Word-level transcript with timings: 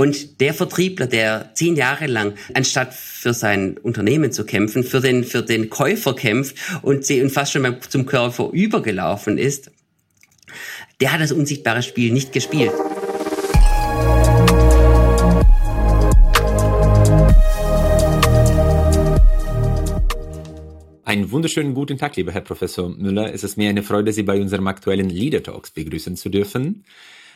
Und 0.00 0.40
der 0.40 0.54
Vertriebler, 0.54 1.06
der 1.06 1.50
zehn 1.52 1.76
Jahre 1.76 2.06
lang, 2.06 2.32
anstatt 2.54 2.94
für 2.94 3.34
sein 3.34 3.76
Unternehmen 3.76 4.32
zu 4.32 4.46
kämpfen, 4.46 4.82
für 4.82 5.02
den, 5.02 5.24
für 5.24 5.42
den 5.42 5.68
Käufer 5.68 6.14
kämpft 6.14 6.56
und, 6.80 7.10
und 7.10 7.30
fast 7.30 7.52
schon 7.52 7.76
zum 7.86 8.06
Käufer 8.06 8.48
übergelaufen 8.50 9.36
ist, 9.36 9.70
der 11.02 11.12
hat 11.12 11.20
das 11.20 11.32
unsichtbare 11.32 11.82
Spiel 11.82 12.14
nicht 12.14 12.32
gespielt. 12.32 12.72
Einen 21.04 21.30
wunderschönen 21.30 21.74
guten 21.74 21.98
Tag, 21.98 22.16
lieber 22.16 22.32
Herr 22.32 22.40
Professor 22.40 22.88
Müller. 22.88 23.34
Es 23.34 23.44
ist 23.44 23.58
mir 23.58 23.68
eine 23.68 23.82
Freude, 23.82 24.14
Sie 24.14 24.22
bei 24.22 24.40
unserem 24.40 24.66
aktuellen 24.66 25.10
Leader 25.10 25.42
Talks 25.42 25.72
begrüßen 25.72 26.16
zu 26.16 26.30
dürfen. 26.30 26.86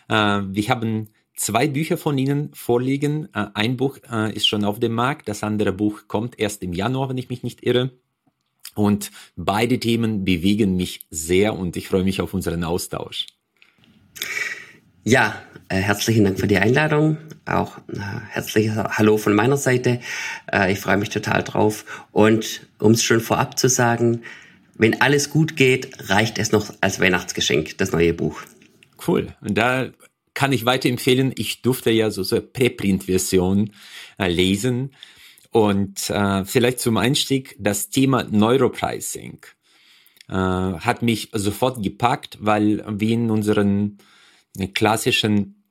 Äh, 0.09 0.15
wir 0.15 0.69
haben 0.71 1.11
zwei 1.35 1.69
Bücher 1.69 1.97
von 1.97 2.19
Ihnen 2.19 2.51
vorliegen. 2.55 3.29
Äh, 3.35 3.47
ein 3.55 3.77
Buch 3.77 3.99
äh, 4.11 4.33
ist 4.35 4.47
schon 4.47 4.65
auf 4.65 4.81
dem 4.81 4.93
Markt, 4.93 5.29
das 5.29 5.43
andere 5.43 5.73
Buch 5.73 6.03
kommt 6.09 6.39
erst 6.39 6.63
im 6.63 6.73
Januar, 6.73 7.09
wenn 7.09 7.19
ich 7.19 7.29
mich 7.29 7.43
nicht 7.43 7.65
irre. 7.65 7.91
Und 8.75 9.13
beide 9.37 9.79
Themen 9.79 10.25
bewegen 10.25 10.77
mich 10.77 11.07
sehr 11.11 11.57
und 11.57 11.77
ich 11.77 11.89
freue 11.89 12.05
mich 12.05 12.21
auf 12.21 12.35
unseren 12.35 12.65
Austausch. 12.65 13.27
Ja, 15.05 15.43
äh, 15.69 15.77
herzlichen 15.77 16.25
Dank 16.25 16.41
für 16.41 16.47
die 16.47 16.59
Einladung. 16.59 17.19
Auch 17.45 17.79
äh, 17.89 17.99
herzliches 18.31 18.77
Hallo 18.77 19.19
von 19.19 19.35
meiner 19.35 19.57
Seite. 19.57 20.01
Äh, 20.51 20.73
ich 20.73 20.81
freue 20.81 20.97
mich 20.97 21.11
total 21.11 21.43
drauf. 21.43 22.07
Und 22.11 22.67
um 22.79 22.93
es 22.93 23.03
schon 23.03 23.21
vorab 23.21 23.59
zu 23.59 23.69
sagen, 23.69 24.23
wenn 24.77 25.01
alles 25.01 25.31
gut 25.31 25.57
geht, 25.57 26.11
reicht 26.11 26.39
es 26.39 26.53
noch 26.53 26.73
als 26.81 27.01
Weihnachtsgeschenk, 27.01 27.79
das 27.79 27.93
neue 27.93 28.13
Buch. 28.13 28.43
Cool. 29.07 29.29
Und 29.41 29.57
da 29.57 29.91
kann 30.35 30.53
ich 30.53 30.67
weiterempfehlen. 30.67 31.33
Ich 31.37 31.63
durfte 31.63 31.91
ja 31.91 32.11
so 32.11 32.25
eine 32.35 32.43
Präprint-Version 32.43 33.71
äh, 34.19 34.29
lesen. 34.29 34.91
Und 35.51 36.11
äh, 36.11 36.45
vielleicht 36.45 36.81
zum 36.81 36.97
Einstieg 36.97 37.57
das 37.59 37.89
Thema 37.89 38.25
Neuropricing 38.25 39.39
äh, 40.29 40.33
hat 40.35 41.03
mich 41.03 41.31
sofort 41.33 41.83
gepackt, 41.83 42.39
weil 42.41 42.85
wir 42.89 43.11
in 43.11 43.31
unseren 43.31 43.99
klassischen 44.75 45.65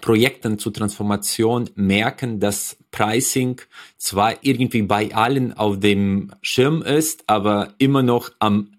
Projekten 0.00 0.58
zur 0.58 0.72
Transformation 0.72 1.70
merken, 1.74 2.40
dass 2.40 2.76
Pricing 2.90 3.60
zwar 3.96 4.36
irgendwie 4.42 4.82
bei 4.82 5.14
allen 5.14 5.52
auf 5.52 5.80
dem 5.80 6.32
Schirm 6.42 6.82
ist, 6.82 7.24
aber 7.26 7.74
immer 7.78 8.02
noch 8.02 8.30
am 8.38 8.72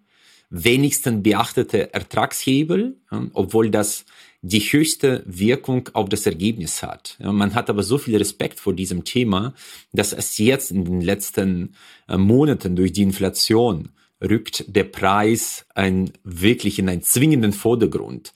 wenigsten 0.50 1.24
beachtete 1.24 1.94
Ertragshebel, 1.94 2.98
obwohl 3.34 3.70
das 3.70 4.06
die 4.42 4.60
höchste 4.60 5.24
Wirkung 5.26 5.90
auf 5.94 6.10
das 6.10 6.26
Ergebnis 6.26 6.84
hat. 6.84 7.18
man 7.20 7.56
hat 7.56 7.70
aber 7.70 7.84
so 7.84 7.98
viel 7.98 8.18
Respekt 8.18 8.60
vor 8.60 8.74
diesem 8.74 9.04
Thema, 9.04 9.54
dass 9.94 10.14
es 10.14 10.38
jetzt 10.38 10.72
in 10.72 10.86
den 10.86 11.02
letzten 11.02 11.74
äh, 12.08 12.18
Monaten 12.18 12.76
durch 12.76 12.94
die 12.94 13.02
Inflation 13.02 13.90
rückt 14.22 14.66
der 14.68 14.86
Preis 14.86 15.66
ein, 15.76 16.12
wirklich 16.24 16.80
in 16.80 16.90
einen 16.90 17.02
zwingenden 17.02 17.54
Vordergrund. 17.54 18.34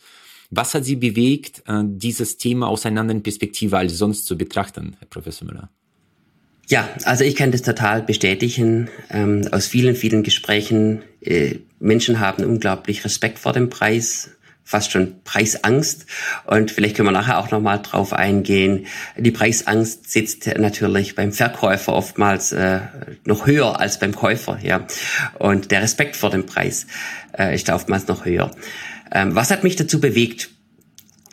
Was 0.50 0.74
hat 0.74 0.86
Sie 0.86 0.96
bewegt, 0.96 1.64
äh, 1.68 1.84
dieses 1.86 2.38
Thema 2.38 2.68
aus 2.68 2.86
einer 2.86 3.02
anderen 3.02 3.24
Perspektive 3.24 3.78
als 3.78 3.98
sonst 3.98 4.26
zu 4.26 4.38
betrachten, 4.38 4.96
Herr 5.00 5.08
Professor 5.08 5.48
Müller? 5.48 5.70
Ja, 6.68 6.90
also 7.04 7.24
ich 7.24 7.36
kann 7.36 7.52
das 7.52 7.64
total 7.64 8.02
bestätigen. 8.02 8.90
Ähm, 9.10 9.48
aus 9.52 9.68
vielen, 9.68 9.96
vielen 9.96 10.24
Gesprächen, 10.24 11.04
äh, 11.22 11.56
Menschen 11.80 12.20
haben 12.20 12.46
unglaublich 12.46 13.04
Respekt 13.04 13.40
vor 13.40 13.54
dem 13.54 13.70
Preis, 13.70 14.32
fast 14.72 14.92
schon 14.92 15.22
Preisangst. 15.26 16.06
Und 16.46 16.72
vielleicht 16.72 16.96
können 16.96 17.10
wir 17.10 17.12
nachher 17.12 17.40
auch 17.40 17.52
nochmal 17.52 17.82
drauf 17.82 18.14
eingehen. 18.14 18.88
Die 19.18 19.32
Preisangst 19.32 20.10
sitzt 20.10 20.48
natürlich 20.58 21.14
beim 21.14 21.34
Verkäufer 21.34 21.94
oftmals 21.94 22.54
äh, 22.54 22.80
noch 23.26 23.46
höher 23.46 23.80
als 23.80 24.00
beim 24.00 24.16
Käufer, 24.16 24.60
ja. 24.64 24.88
Und 25.38 25.72
der 25.72 25.82
Respekt 25.82 26.16
vor 26.16 26.30
dem 26.30 26.46
Preis 26.46 26.88
äh, 27.38 27.54
ist 27.54 27.70
oftmals 27.70 28.08
noch 28.08 28.24
höher. 28.24 28.52
Ähm, 29.12 29.36
was 29.36 29.52
hat 29.52 29.66
mich 29.66 29.76
dazu 29.76 30.00
bewegt? 30.00 30.50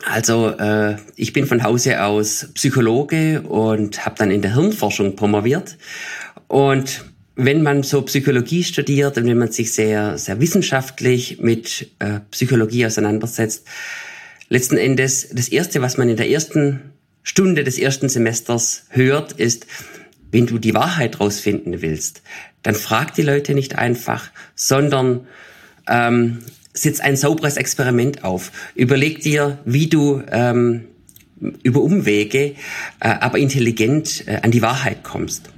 Also 0.05 0.51
äh, 0.59 0.97
ich 1.15 1.33
bin 1.33 1.47
von 1.47 1.63
Hause 1.63 2.03
aus 2.03 2.49
Psychologe 2.55 3.43
und 3.43 4.05
habe 4.05 4.17
dann 4.19 4.33
in 4.33 4.43
der 4.43 4.55
Hirnforschung 4.55 5.15
promoviert. 5.15 5.77
Und 6.49 7.05
wenn 7.41 7.63
man 7.63 7.85
so 7.85 8.03
Psychologie 8.03 8.65
studiert 8.65 9.17
und 9.17 9.25
wenn 9.27 9.39
man 9.39 9.53
sich 9.53 9.73
sehr, 9.73 10.19
sehr 10.19 10.41
wissenschaftlich 10.41 11.39
mit 11.39 11.89
äh, 12.01 12.19
Psychologie 12.33 12.85
auseinandersetzt, 12.85 13.65
letzten 14.49 14.77
Endes 14.77 15.29
das 15.33 15.49
Erste, 15.49 15.81
was 15.81 15.97
man 15.97 16.09
in 16.09 16.17
der 16.17 16.29
ersten 16.29 16.81
Stunde 17.23 17.63
des 17.63 17.79
ersten 17.79 18.09
Semesters 18.09 18.87
hört, 18.89 19.33
ist, 19.33 19.67
wenn 20.33 20.47
du 20.47 20.59
die 20.59 20.75
Wahrheit 20.75 21.21
rausfinden 21.21 21.81
willst, 21.81 22.23
dann 22.65 22.75
frag 22.75 23.15
die 23.15 23.23
Leute 23.23 23.55
nicht 23.55 23.79
einfach, 23.79 24.31
sondern 24.57 25.29
ähm, 25.87 26.39
setz 26.73 26.99
ein 26.99 27.17
sauberes 27.17 27.57
Experiment 27.57 28.25
auf. 28.25 28.51
Überleg 28.75 29.21
dir, 29.21 29.59
wie 29.65 29.87
du 29.87 30.25
ähm, 30.33 30.87
über 31.63 31.83
Umwege, 31.83 32.57
äh, 32.99 33.09
aber 33.21 33.39
intelligent 33.39 34.27
äh, 34.27 34.41
an 34.43 34.51
die 34.51 34.61
Wahrheit 34.61 35.05
kommst. 35.05 35.51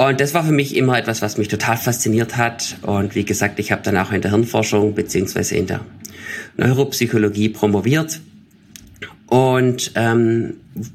Und 0.00 0.18
das 0.18 0.32
war 0.32 0.42
für 0.42 0.52
mich 0.52 0.76
immer 0.76 0.96
etwas, 0.96 1.20
was 1.20 1.36
mich 1.36 1.48
total 1.48 1.76
fasziniert 1.76 2.38
hat. 2.38 2.78
Und 2.80 3.14
wie 3.14 3.26
gesagt, 3.26 3.58
ich 3.58 3.70
habe 3.70 3.82
dann 3.82 3.98
auch 3.98 4.12
in 4.12 4.22
der 4.22 4.30
Hirnforschung 4.30 4.94
beziehungsweise 4.94 5.56
in 5.56 5.66
der 5.66 5.82
Neuropsychologie 6.56 7.50
promoviert 7.50 8.18
und 9.30 9.92
ähm, 9.94 10.54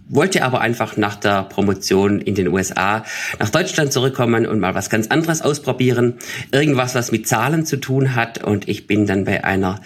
wollte 0.09 0.43
aber 0.43 0.59
einfach 0.59 0.97
nach 0.97 1.15
der 1.15 1.43
Promotion 1.43 2.19
in 2.19 2.35
den 2.35 2.49
USA 2.49 3.05
nach 3.39 3.49
Deutschland 3.49 3.93
zurückkommen 3.93 4.45
und 4.45 4.59
mal 4.59 4.75
was 4.75 4.89
ganz 4.89 5.07
anderes 5.07 5.41
ausprobieren. 5.41 6.15
Irgendwas, 6.51 6.95
was 6.95 7.13
mit 7.13 7.27
Zahlen 7.29 7.65
zu 7.65 7.77
tun 7.77 8.13
hat. 8.13 8.43
Und 8.43 8.67
ich 8.67 8.87
bin 8.87 9.07
dann 9.07 9.23
bei 9.23 9.45
einer 9.45 9.79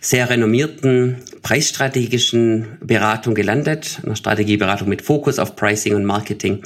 sehr 0.00 0.30
renommierten 0.30 1.16
preisstrategischen 1.42 2.78
Beratung 2.80 3.34
gelandet, 3.34 4.00
einer 4.04 4.14
Strategieberatung 4.14 4.88
mit 4.88 5.02
Fokus 5.02 5.40
auf 5.40 5.56
Pricing 5.56 5.96
und 5.96 6.04
Marketing. 6.04 6.62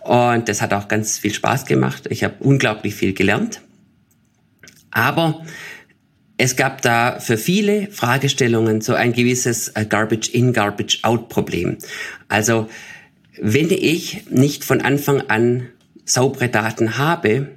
Und 0.00 0.46
das 0.50 0.60
hat 0.60 0.74
auch 0.74 0.88
ganz 0.88 1.18
viel 1.18 1.32
Spaß 1.32 1.64
gemacht. 1.64 2.04
Ich 2.10 2.22
habe 2.22 2.34
unglaublich 2.40 2.94
viel 2.94 3.14
gelernt. 3.14 3.62
Aber 4.90 5.40
es 6.38 6.56
gab 6.56 6.82
da 6.82 7.20
für 7.20 7.36
viele 7.36 7.88
Fragestellungen 7.90 8.80
so 8.80 8.94
ein 8.94 9.12
gewisses 9.12 9.68
äh, 9.68 9.84
Garbage 9.84 10.30
in, 10.30 10.52
Garbage 10.52 11.00
out 11.02 11.28
Problem. 11.28 11.78
Also 12.28 12.68
wenn 13.40 13.70
ich 13.70 14.30
nicht 14.30 14.64
von 14.64 14.80
Anfang 14.80 15.22
an 15.22 15.68
saubere 16.04 16.48
Daten 16.48 16.98
habe, 16.98 17.48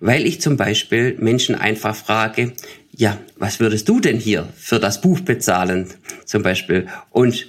weil 0.00 0.26
ich 0.26 0.40
zum 0.40 0.56
Beispiel 0.56 1.16
Menschen 1.18 1.54
einfach 1.54 1.96
frage, 1.96 2.52
ja, 2.94 3.18
was 3.36 3.60
würdest 3.60 3.88
du 3.88 4.00
denn 4.00 4.18
hier 4.18 4.48
für 4.56 4.78
das 4.78 5.00
Buch 5.00 5.20
bezahlen, 5.20 5.88
zum 6.24 6.42
Beispiel? 6.42 6.86
Und 7.10 7.46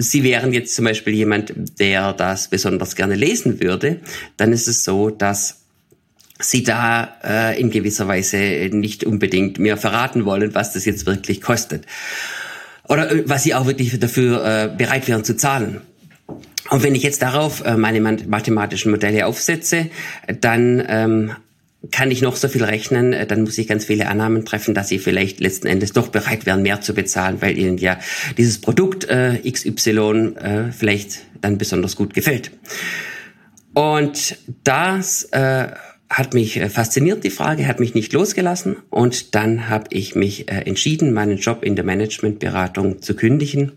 Sie 0.00 0.22
wären 0.22 0.52
jetzt 0.52 0.76
zum 0.76 0.84
Beispiel 0.84 1.14
jemand, 1.14 1.52
der 1.80 2.12
das 2.12 2.48
besonders 2.48 2.94
gerne 2.94 3.16
lesen 3.16 3.60
würde, 3.60 4.00
dann 4.36 4.52
ist 4.52 4.68
es 4.68 4.84
so, 4.84 5.10
dass 5.10 5.62
sie 6.40 6.62
da 6.62 7.16
äh, 7.24 7.60
in 7.60 7.70
gewisser 7.70 8.06
Weise 8.08 8.38
nicht 8.72 9.04
unbedingt 9.04 9.58
mir 9.58 9.76
verraten 9.76 10.24
wollen, 10.24 10.54
was 10.54 10.72
das 10.72 10.84
jetzt 10.84 11.06
wirklich 11.06 11.40
kostet. 11.40 11.84
Oder 12.88 13.10
äh, 13.10 13.22
was 13.26 13.42
sie 13.42 13.54
auch 13.54 13.66
wirklich 13.66 13.98
dafür 13.98 14.44
äh, 14.44 14.68
bereit 14.76 15.08
wären 15.08 15.24
zu 15.24 15.36
zahlen. 15.36 15.80
Und 16.70 16.82
wenn 16.82 16.94
ich 16.94 17.02
jetzt 17.02 17.22
darauf 17.22 17.64
äh, 17.64 17.76
meine 17.76 18.00
mathematischen 18.00 18.90
Modelle 18.90 19.26
aufsetze, 19.26 19.90
dann 20.40 20.84
ähm, 20.86 21.32
kann 21.90 22.10
ich 22.10 22.22
noch 22.22 22.36
so 22.36 22.48
viel 22.48 22.64
rechnen, 22.64 23.12
äh, 23.12 23.26
dann 23.26 23.42
muss 23.42 23.58
ich 23.58 23.66
ganz 23.66 23.84
viele 23.84 24.08
Annahmen 24.08 24.44
treffen, 24.44 24.74
dass 24.74 24.88
sie 24.88 24.98
vielleicht 24.98 25.40
letzten 25.40 25.66
Endes 25.66 25.92
doch 25.92 26.08
bereit 26.08 26.46
wären, 26.46 26.62
mehr 26.62 26.80
zu 26.80 26.94
bezahlen, 26.94 27.40
weil 27.40 27.56
ihnen 27.58 27.78
ja 27.78 27.98
dieses 28.36 28.60
Produkt 28.60 29.04
äh, 29.08 29.38
XY 29.50 30.34
äh, 30.36 30.72
vielleicht 30.72 31.20
dann 31.40 31.58
besonders 31.58 31.96
gut 31.96 32.14
gefällt. 32.14 32.50
Und 33.74 34.36
das 34.64 35.24
äh, 35.24 35.68
hat 36.10 36.34
mich 36.34 36.56
äh, 36.56 36.68
fasziniert, 36.68 37.24
die 37.24 37.30
Frage, 37.30 37.66
hat 37.66 37.80
mich 37.80 37.94
nicht 37.94 38.12
losgelassen. 38.12 38.76
Und 38.90 39.34
dann 39.34 39.68
habe 39.68 39.86
ich 39.90 40.14
mich 40.14 40.50
äh, 40.50 40.62
entschieden, 40.62 41.12
meinen 41.12 41.38
Job 41.38 41.62
in 41.62 41.76
der 41.76 41.84
Managementberatung 41.84 43.02
zu 43.02 43.14
kündigen 43.14 43.72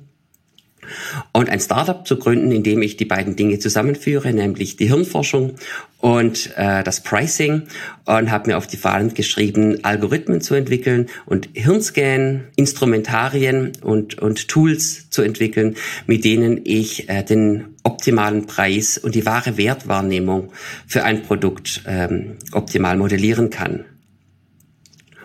und 1.31 1.50
ein 1.50 1.60
Startup 1.60 2.06
zu 2.06 2.18
gründen, 2.18 2.51
in 2.51 2.63
dem 2.63 2.81
ich 2.81 2.98
die 2.98 3.06
beiden 3.06 3.36
Dinge 3.36 3.60
zusammenführe, 3.60 4.33
nämlich 4.33 4.78
die 4.78 4.88
Hirnforschung 4.88 5.56
und 6.00 6.51
äh, 6.57 6.83
das 6.83 7.01
Pricing. 7.01 7.63
Und 8.06 8.31
habe 8.31 8.50
mir 8.50 8.57
auf 8.57 8.68
die 8.68 8.77
Fahnen 8.77 9.13
geschrieben, 9.13 9.84
Algorithmen 9.84 10.42
zu 10.42 10.56
entwickeln 10.56 11.07
und 11.25 11.50
Hirnscan, 11.54 12.45
Instrumentarien 12.56 13.74
und, 13.81 14.18
und 14.19 14.48
Tools 14.48 15.10
zu 15.10 15.22
entwickeln, 15.22 15.75
mit 16.07 16.25
denen 16.25 16.62
ich 16.63 17.10
äh, 17.10 17.24
den 17.24 17.70
optimalen 17.83 18.45
Preis 18.45 18.98
und 18.98 19.16
die 19.16 19.25
wahre 19.25 19.57
Wertwahrnehmung 19.57 20.51
für 20.88 21.04
ein 21.04 21.24
Produkt 21.24 21.83
ähm, 21.88 22.38
optimal 22.51 22.98
modellieren 22.98 23.50
kann. 23.50 23.86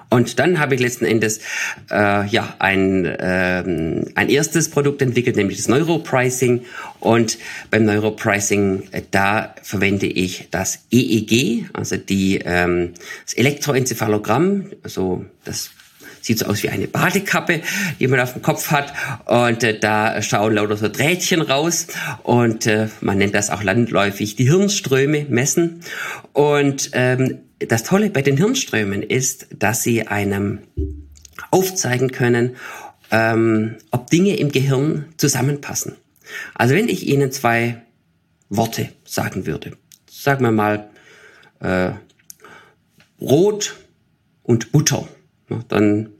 Und 0.08 0.38
dann 0.38 0.60
habe 0.60 0.76
ich 0.76 0.80
letzten 0.80 1.04
Endes 1.04 1.40
äh, 1.90 2.26
ja 2.28 2.54
ein, 2.60 3.04
äh, 3.04 3.64
ein 4.14 4.28
erstes 4.28 4.70
Produkt 4.70 5.02
entwickelt, 5.02 5.36
nämlich 5.36 5.56
das 5.56 5.68
Neuropricing. 5.68 6.62
Und 7.00 7.38
beim 7.70 7.84
Neuropricing, 7.84 8.84
äh, 8.92 9.02
da 9.10 9.54
verwende 9.62 10.06
ich 10.06 10.48
das 10.50 10.86
EEG, 10.92 11.70
also 11.72 11.96
die, 11.96 12.40
ähm, 12.44 12.94
das 13.24 13.34
Elektroenzephalogramm, 13.34 14.70
also 14.84 15.24
das 15.44 15.70
sieht 16.26 16.40
so 16.40 16.46
aus 16.46 16.62
wie 16.62 16.68
eine 16.68 16.88
Badekappe, 16.88 17.62
die 18.00 18.08
man 18.08 18.20
auf 18.20 18.32
dem 18.32 18.42
Kopf 18.42 18.70
hat. 18.70 18.92
Und 19.26 19.62
äh, 19.62 19.78
da 19.78 20.20
schauen 20.22 20.54
lauter 20.54 20.76
so 20.76 20.88
Drähtchen 20.88 21.40
raus. 21.40 21.86
Und 22.22 22.66
äh, 22.66 22.88
man 23.00 23.18
nennt 23.18 23.34
das 23.34 23.50
auch 23.50 23.62
landläufig 23.62 24.36
die 24.36 24.48
Hirnströme 24.48 25.26
messen. 25.28 25.82
Und 26.32 26.90
ähm, 26.92 27.38
das 27.60 27.84
Tolle 27.84 28.10
bei 28.10 28.22
den 28.22 28.36
Hirnströmen 28.36 29.02
ist, 29.02 29.46
dass 29.58 29.82
sie 29.82 30.06
einem 30.06 30.58
aufzeigen 31.50 32.10
können, 32.10 32.56
ähm, 33.10 33.76
ob 33.90 34.10
Dinge 34.10 34.36
im 34.36 34.50
Gehirn 34.50 35.06
zusammenpassen. 35.16 35.94
Also 36.54 36.74
wenn 36.74 36.88
ich 36.88 37.06
Ihnen 37.06 37.30
zwei 37.30 37.82
Worte 38.48 38.88
sagen 39.04 39.46
würde, 39.46 39.72
sagen 40.10 40.44
wir 40.44 40.50
mal 40.50 40.90
äh, 41.60 41.90
Brot 43.18 43.76
und 44.42 44.72
Butter, 44.72 45.08
dann 45.68 46.06
äh, 46.06 46.15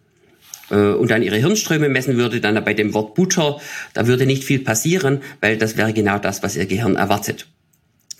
und 0.70 1.10
dann 1.10 1.22
ihre 1.22 1.36
Hirnströme 1.36 1.88
messen 1.88 2.16
würde, 2.16 2.40
dann 2.40 2.62
bei 2.64 2.74
dem 2.74 2.92
Wort 2.94 3.14
Butter, 3.14 3.60
da 3.94 4.06
würde 4.06 4.26
nicht 4.26 4.44
viel 4.44 4.58
passieren, 4.60 5.20
weil 5.40 5.58
das 5.58 5.76
wäre 5.76 5.92
genau 5.92 6.18
das, 6.18 6.42
was 6.42 6.56
ihr 6.56 6.66
Gehirn 6.66 6.96
erwartet. 6.96 7.46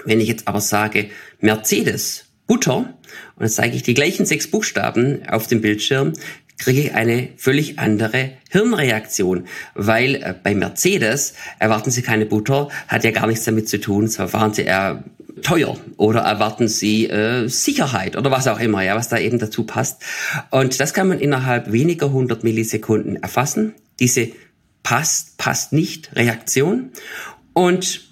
Wenn 0.05 0.21
ich 0.21 0.29
jetzt 0.29 0.47
aber 0.47 0.61
sage 0.61 1.11
Mercedes 1.41 2.27
Butter 2.47 2.77
und 2.77 3.41
dann 3.41 3.49
zeige 3.49 3.77
ich 3.77 3.83
die 3.83 3.95
gleichen 3.95 4.27
sechs 4.27 4.49
Buchstaben 4.49 5.27
auf 5.29 5.49
dem 5.49 5.61
Bildschirm, 5.61 6.13
kriege 6.58 6.81
ich 6.81 6.94
eine 6.94 7.29
völlig 7.37 7.79
andere 7.79 8.31
Hirnreaktion, 8.50 9.47
weil 9.75 10.17
äh, 10.17 10.35
bei 10.43 10.55
Mercedes 10.55 11.35
erwarten 11.58 11.91
Sie 11.91 12.03
keine 12.03 12.26
Butter, 12.26 12.69
hat 12.88 13.05
ja 13.05 13.11
gar 13.11 13.26
nichts 13.26 13.44
damit 13.44 13.69
zu 13.69 13.79
tun, 13.79 14.08
zwar 14.08 14.32
waren 14.32 14.55
Sie 14.55 14.62
eher 14.62 15.05
teuer 15.43 15.76
oder 15.97 16.20
erwarten 16.20 16.69
Sie 16.69 17.08
äh, 17.08 17.49
Sicherheit 17.49 18.17
oder 18.17 18.31
was 18.31 18.49
auch 18.49 18.58
immer, 18.58 18.82
ja, 18.82 18.97
was 18.97 19.08
da 19.08 19.19
eben 19.19 19.38
dazu 19.38 19.64
passt. 19.64 20.03
Und 20.50 20.81
das 20.81 20.94
kann 20.94 21.08
man 21.08 21.20
innerhalb 21.20 21.73
weniger 21.73 22.06
100 22.06 22.43
Millisekunden 22.43 23.17
erfassen. 23.23 23.75
Diese 24.00 24.29
passt, 24.82 25.37
passt 25.37 25.73
nicht 25.73 26.14
Reaktion. 26.17 26.91
Und 27.52 28.06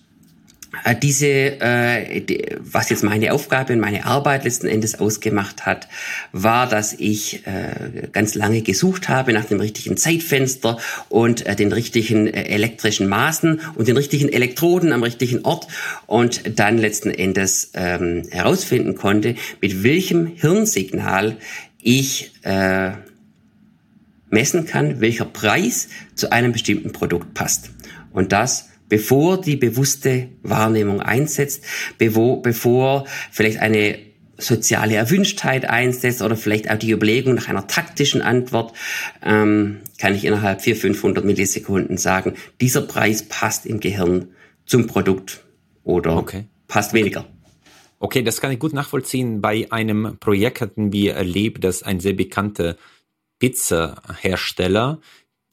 diese, 1.03 1.27
äh, 1.27 2.23
was 2.61 2.91
jetzt 2.91 3.05
meine 3.05 3.33
Aufgabe 3.33 3.73
und 3.73 3.81
meine 3.81 4.05
Arbeit 4.07 4.45
letzten 4.45 4.67
Endes 4.67 4.99
ausgemacht 4.99 5.67
hat, 5.67 5.89
war, 6.33 6.69
dass 6.69 6.93
ich 6.93 7.47
äh, 7.47 8.09
ganz 8.13 8.35
lange 8.35 8.63
gesucht 8.63 9.09
habe 9.09 9.33
nach 9.33 9.45
dem 9.45 9.61
richtigen 9.61 9.97
Zeitfenster 9.97 10.79
und 11.09 11.47
äh, 11.47 11.57
den 11.57 11.73
richtigen 11.73 12.27
äh, 12.27 12.45
elektrischen 12.45 13.09
Maßen 13.09 13.61
und 13.75 13.89
den 13.89 13.97
richtigen 13.97 14.29
Elektroden 14.29 14.93
am 14.93 15.03
richtigen 15.03 15.45
Ort 15.45 15.67
und 16.07 16.59
dann 16.59 16.79
letzten 16.79 17.11
Endes 17.11 17.71
ähm, 17.75 18.23
herausfinden 18.31 18.95
konnte, 18.95 19.37
mit 19.61 19.83
welchem 19.83 20.27
Hirnsignal 20.27 21.37
ich 21.81 22.33
äh, 22.43 22.93
messen 24.31 24.67
kann, 24.67 25.01
welcher 25.01 25.25
Preis 25.25 25.89
zu 26.15 26.33
einem 26.33 26.53
bestimmten 26.53 26.93
Produkt 26.93 27.35
passt. 27.35 27.71
Und 28.13 28.33
das 28.33 28.69
bevor 28.95 29.41
die 29.41 29.57
bewusste 29.57 30.29
Wahrnehmung 30.45 31.01
einsetzt, 31.01 31.65
bevor, 31.99 33.07
vielleicht 33.33 33.59
eine 33.59 33.99
soziale 34.39 34.95
Erwünschtheit 34.95 35.69
einsetzt 35.69 36.23
oder 36.23 36.37
vielleicht 36.37 36.71
auch 36.71 36.79
die 36.79 36.93
Überlegung 36.93 37.35
nach 37.35 37.49
einer 37.49 37.67
taktischen 37.67 38.23
Antwort, 38.23 38.73
ähm, 39.21 39.81
kann 39.99 40.15
ich 40.15 40.25
innerhalb 40.25 40.61
400, 40.63 40.81
500 40.81 41.25
Millisekunden 41.25 41.99
sagen, 41.99 42.35
dieser 42.61 42.83
Preis 42.83 43.25
passt 43.25 43.67
im 43.67 43.81
Gehirn 43.81 44.29
zum 44.65 44.87
Produkt 44.87 45.43
oder 45.83 46.17
okay. 46.17 46.45
passt 46.69 46.93
weniger. 46.93 47.27
Okay, 47.99 48.23
das 48.23 48.41
kann 48.41 48.53
ich 48.53 48.61
gut 48.61 48.75
nachvollziehen. 48.75 49.41
Bei 49.41 49.67
einem 49.73 50.19
Projekt 50.21 50.61
hatten 50.61 50.93
wir 50.93 51.15
erlebt, 51.15 51.65
dass 51.65 51.83
ein 51.83 51.99
sehr 51.99 52.13
bekannter 52.13 52.77
Pizzahersteller 53.41 55.01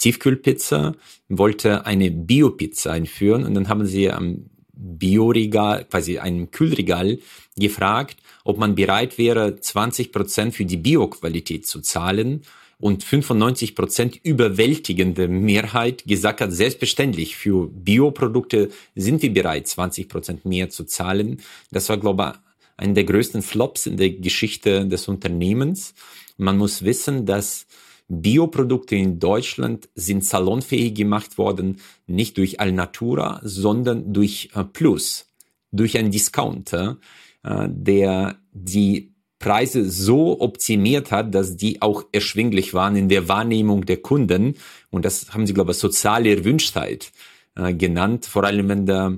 Tiefkühlpizza, 0.02 0.96
wollte 1.30 1.86
eine 1.86 2.12
Biopizza 2.12 2.92
einführen 2.92 3.46
und 3.46 3.54
dann 3.54 3.70
haben 3.70 3.86
sie 3.86 4.12
am 4.12 4.50
Bioregal, 4.74 5.86
quasi 5.86 6.18
einem 6.18 6.50
Kühlregal 6.50 7.20
gefragt, 7.56 8.18
ob 8.44 8.58
man 8.58 8.76
bereit 8.76 9.18
wäre, 9.18 9.60
20 9.60 10.12
Prozent 10.12 10.56
für 10.56 10.66
die 10.66 10.78
Bioqualität 10.78 11.68
zu 11.68 11.82
zahlen 11.82 12.42
und 12.80 13.04
95 13.04 13.76
Prozent 13.76 14.20
überwältigende 14.24 15.28
Mehrheit 15.28 16.04
gesagt 16.06 16.42
hat, 16.42 16.52
selbstverständlich, 16.52 17.36
für 17.36 17.68
Bioprodukte 17.68 18.70
sind 18.96 19.22
wir 19.22 19.32
bereit, 19.32 19.68
20 19.68 20.10
Prozent 20.10 20.46
mehr 20.46 20.72
zu 20.72 20.84
zahlen. 20.86 21.42
Das 21.70 21.90
war, 21.90 21.98
glaube 21.98 22.34
ich, 22.34 22.84
einer 22.84 22.96
der 22.96 23.04
größten 23.04 23.44
Flops 23.44 23.86
in 23.86 23.98
der 23.98 24.10
Geschichte 24.10 24.88
des 24.88 25.08
Unternehmens. 25.08 25.94
Man 26.38 26.58
muss 26.58 26.84
wissen, 26.84 27.28
dass 27.28 27.68
Bioprodukte 28.14 28.98
in 28.98 29.20
Deutschland 29.20 29.88
sind 29.96 30.26
salonfähig 30.26 30.94
gemacht 30.94 31.38
worden, 31.38 31.78
nicht 32.08 32.38
durch 32.38 32.60
Alnatura, 32.60 33.40
sondern 33.42 34.12
durch 34.12 34.50
äh, 34.54 34.66
Plus, 34.66 35.28
durch 35.72 35.98
einen 35.98 36.12
Discounter, 36.12 36.98
äh, 37.44 37.68
der 37.70 38.36
die 38.52 39.14
Preise 39.40 39.90
so 39.90 40.42
optimiert 40.42 41.10
hat, 41.12 41.34
dass 41.34 41.56
die 41.56 41.82
auch 41.82 42.04
erschwinglich 42.12 42.74
waren 42.74 42.98
in 42.98 43.08
der 43.08 43.30
Wahrnehmung 43.30 43.86
der 43.86 43.98
Kunden. 43.98 44.56
Und 44.90 45.06
das 45.06 45.34
haben 45.34 45.48
sie, 45.48 45.54
glaube 45.54 45.72
ich, 45.72 45.78
soziale 45.78 46.36
Erwünschtheit 46.36 47.14
äh, 47.56 47.74
genannt. 47.74 48.26
Vor 48.26 48.44
allem, 48.44 48.68
wenn 48.68 48.86
da 48.86 49.16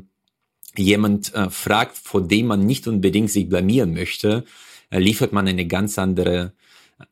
jemand 0.76 1.32
fragt, 1.52 2.00
vor 2.00 2.22
dem 2.28 2.48
man 2.48 2.66
nicht 2.66 2.88
unbedingt 2.88 3.30
sich 3.30 3.48
blamieren 3.48 3.94
möchte, 3.94 4.44
liefert 4.90 5.32
man 5.32 5.48
eine 5.48 5.68
ganz 5.68 6.00
andere 6.00 6.54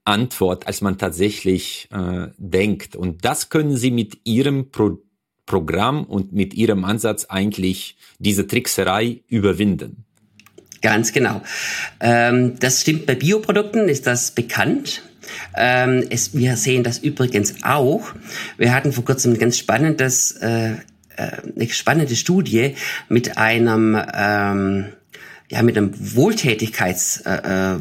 Antwort, 0.05 0.67
als 0.67 0.81
man 0.81 0.97
tatsächlich 0.97 1.89
äh, 1.91 2.27
denkt. 2.37 2.95
Und 2.95 3.25
das 3.25 3.49
können 3.49 3.75
Sie 3.75 3.91
mit 3.91 4.19
Ihrem 4.23 4.71
Pro 4.71 4.99
Programm 5.47 6.05
und 6.05 6.31
mit 6.31 6.53
Ihrem 6.53 6.85
Ansatz 6.85 7.25
eigentlich 7.25 7.97
diese 8.19 8.47
Trickserei 8.47 9.21
überwinden. 9.27 10.05
Ganz 10.81 11.11
genau. 11.11 11.41
Ähm, 11.99 12.57
das 12.59 12.81
stimmt 12.81 13.05
bei 13.05 13.15
Bioprodukten, 13.15 13.89
ist 13.89 14.07
das 14.07 14.31
bekannt. 14.31 15.03
Ähm, 15.55 16.05
es, 16.09 16.33
wir 16.33 16.57
sehen 16.57 16.83
das 16.83 16.99
übrigens 16.99 17.63
auch. 17.63 18.13
Wir 18.57 18.73
hatten 18.73 18.91
vor 18.91 19.05
kurzem 19.05 19.33
ein 19.33 19.39
ganz 19.39 19.57
spannendes, 19.57 20.31
äh, 20.41 20.71
äh 20.71 20.77
eine 21.55 21.69
spannende 21.69 22.15
Studie 22.15 22.75
mit 23.09 23.37
einem 23.37 23.97
ähm, 24.13 24.85
ja, 25.51 25.61
mit 25.63 25.77
einem 25.77 25.93
Wohltätigkeits, 26.15 27.21
äh, 27.25 27.75
äh, 27.75 27.77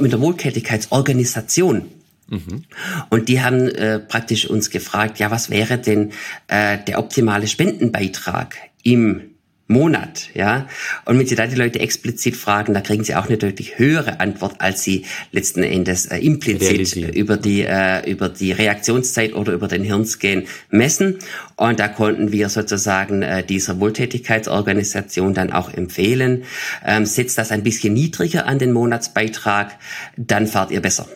mit 0.00 0.12
einer 0.12 0.20
Wohltätigkeitsorganisation. 0.20 1.88
Mhm. 2.28 2.64
Und 3.10 3.28
die 3.28 3.40
haben 3.40 3.68
äh, 3.68 4.00
praktisch 4.00 4.50
uns 4.50 4.70
gefragt, 4.70 5.20
ja, 5.20 5.30
was 5.30 5.48
wäre 5.48 5.78
denn 5.78 6.12
äh, 6.48 6.78
der 6.86 6.98
optimale 6.98 7.46
Spendenbeitrag 7.46 8.56
im 8.82 9.31
Monat, 9.66 10.28
ja. 10.34 10.66
Und 11.04 11.18
wenn 11.18 11.26
Sie 11.26 11.34
da 11.34 11.46
die 11.46 11.56
Leute 11.56 11.80
explizit 11.80 12.36
fragen, 12.36 12.74
da 12.74 12.80
kriegen 12.80 13.04
Sie 13.04 13.14
auch 13.14 13.26
eine 13.26 13.38
deutlich 13.38 13.78
höhere 13.78 14.20
Antwort, 14.20 14.56
als 14.60 14.82
Sie 14.82 15.04
letzten 15.30 15.62
Endes 15.62 16.06
äh, 16.06 16.18
implizit 16.18 17.14
über 17.14 17.36
die 17.36 17.62
äh, 17.62 18.10
über 18.10 18.28
die 18.28 18.52
Reaktionszeit 18.52 19.34
oder 19.34 19.52
über 19.52 19.68
den 19.68 19.84
Hirnscan 19.84 20.44
messen. 20.70 21.18
Und 21.56 21.80
da 21.80 21.88
konnten 21.88 22.32
wir 22.32 22.48
sozusagen 22.48 23.22
äh, 23.22 23.44
dieser 23.44 23.80
Wohltätigkeitsorganisation 23.80 25.34
dann 25.34 25.52
auch 25.52 25.72
empfehlen, 25.72 26.44
ähm, 26.84 27.06
setzt 27.06 27.38
das 27.38 27.50
ein 27.50 27.62
bisschen 27.62 27.94
niedriger 27.94 28.46
an 28.46 28.58
den 28.58 28.72
Monatsbeitrag, 28.72 29.78
dann 30.16 30.46
fahrt 30.46 30.70
ihr 30.70 30.80
besser. 30.80 31.08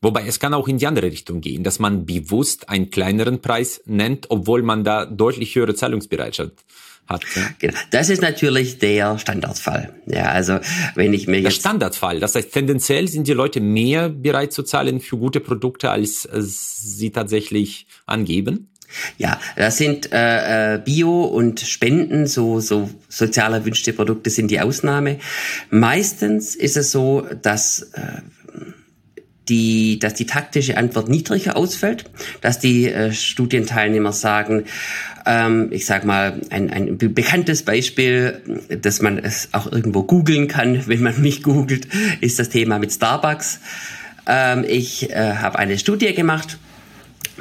Wobei 0.00 0.26
es 0.26 0.38
kann 0.38 0.54
auch 0.54 0.68
in 0.68 0.78
die 0.78 0.86
andere 0.86 1.06
Richtung 1.06 1.40
gehen, 1.40 1.64
dass 1.64 1.80
man 1.80 2.06
bewusst 2.06 2.68
einen 2.68 2.90
kleineren 2.90 3.40
Preis 3.40 3.82
nennt, 3.84 4.30
obwohl 4.30 4.62
man 4.62 4.84
da 4.84 5.06
deutlich 5.06 5.56
höhere 5.56 5.74
Zahlungsbereitschaft 5.74 6.52
hat. 7.08 7.22
Ja? 7.34 7.42
Genau. 7.58 7.74
Das 7.90 8.10
ist 8.10 8.22
natürlich 8.22 8.78
der 8.78 9.18
Standardfall. 9.18 9.94
Ja, 10.06 10.26
also 10.30 10.58
wenn 10.94 11.14
ich 11.14 11.26
mir 11.26 11.36
jetzt 11.40 11.44
der 11.44 11.50
Standardfall. 11.60 12.20
Das 12.20 12.34
heißt, 12.34 12.52
tendenziell 12.52 13.08
sind 13.08 13.26
die 13.26 13.32
Leute 13.32 13.60
mehr 13.60 14.08
bereit 14.08 14.52
zu 14.52 14.62
zahlen 14.62 15.00
für 15.00 15.16
gute 15.16 15.40
Produkte, 15.40 15.90
als 15.90 16.24
äh, 16.26 16.40
sie 16.40 17.10
tatsächlich 17.10 17.86
angeben. 18.06 18.68
Ja, 19.18 19.38
das 19.56 19.76
sind 19.76 20.12
äh, 20.12 20.74
äh, 20.74 20.78
Bio 20.78 21.24
und 21.24 21.60
Spenden, 21.60 22.26
so 22.26 22.60
so 22.60 22.88
sozial 23.08 23.52
erwünschte 23.52 23.92
Produkte 23.92 24.30
sind 24.30 24.50
die 24.50 24.60
Ausnahme. 24.60 25.18
Meistens 25.70 26.56
ist 26.56 26.76
es 26.76 26.90
so, 26.90 27.26
dass 27.42 27.82
äh, 27.92 28.22
die, 29.48 29.98
dass 29.98 30.14
die 30.14 30.26
taktische 30.26 30.76
Antwort 30.76 31.08
niedriger 31.08 31.56
ausfällt, 31.56 32.04
dass 32.40 32.58
die 32.58 32.90
äh, 32.90 33.12
Studienteilnehmer 33.12 34.12
sagen, 34.12 34.64
ähm, 35.26 35.68
ich 35.70 35.86
sag 35.86 36.04
mal, 36.04 36.40
ein, 36.50 36.70
ein 36.70 36.98
bekanntes 36.98 37.62
Beispiel, 37.62 38.40
dass 38.82 39.02
man 39.02 39.18
es 39.18 39.48
auch 39.52 39.70
irgendwo 39.70 40.02
googeln 40.02 40.48
kann, 40.48 40.82
wenn 40.86 41.02
man 41.02 41.20
mich 41.20 41.42
googelt, 41.42 41.88
ist 42.20 42.38
das 42.38 42.48
Thema 42.48 42.78
mit 42.78 42.92
Starbucks. 42.92 43.60
Ähm, 44.26 44.64
ich 44.66 45.10
äh, 45.10 45.34
habe 45.36 45.58
eine 45.58 45.78
Studie 45.78 46.14
gemacht 46.14 46.58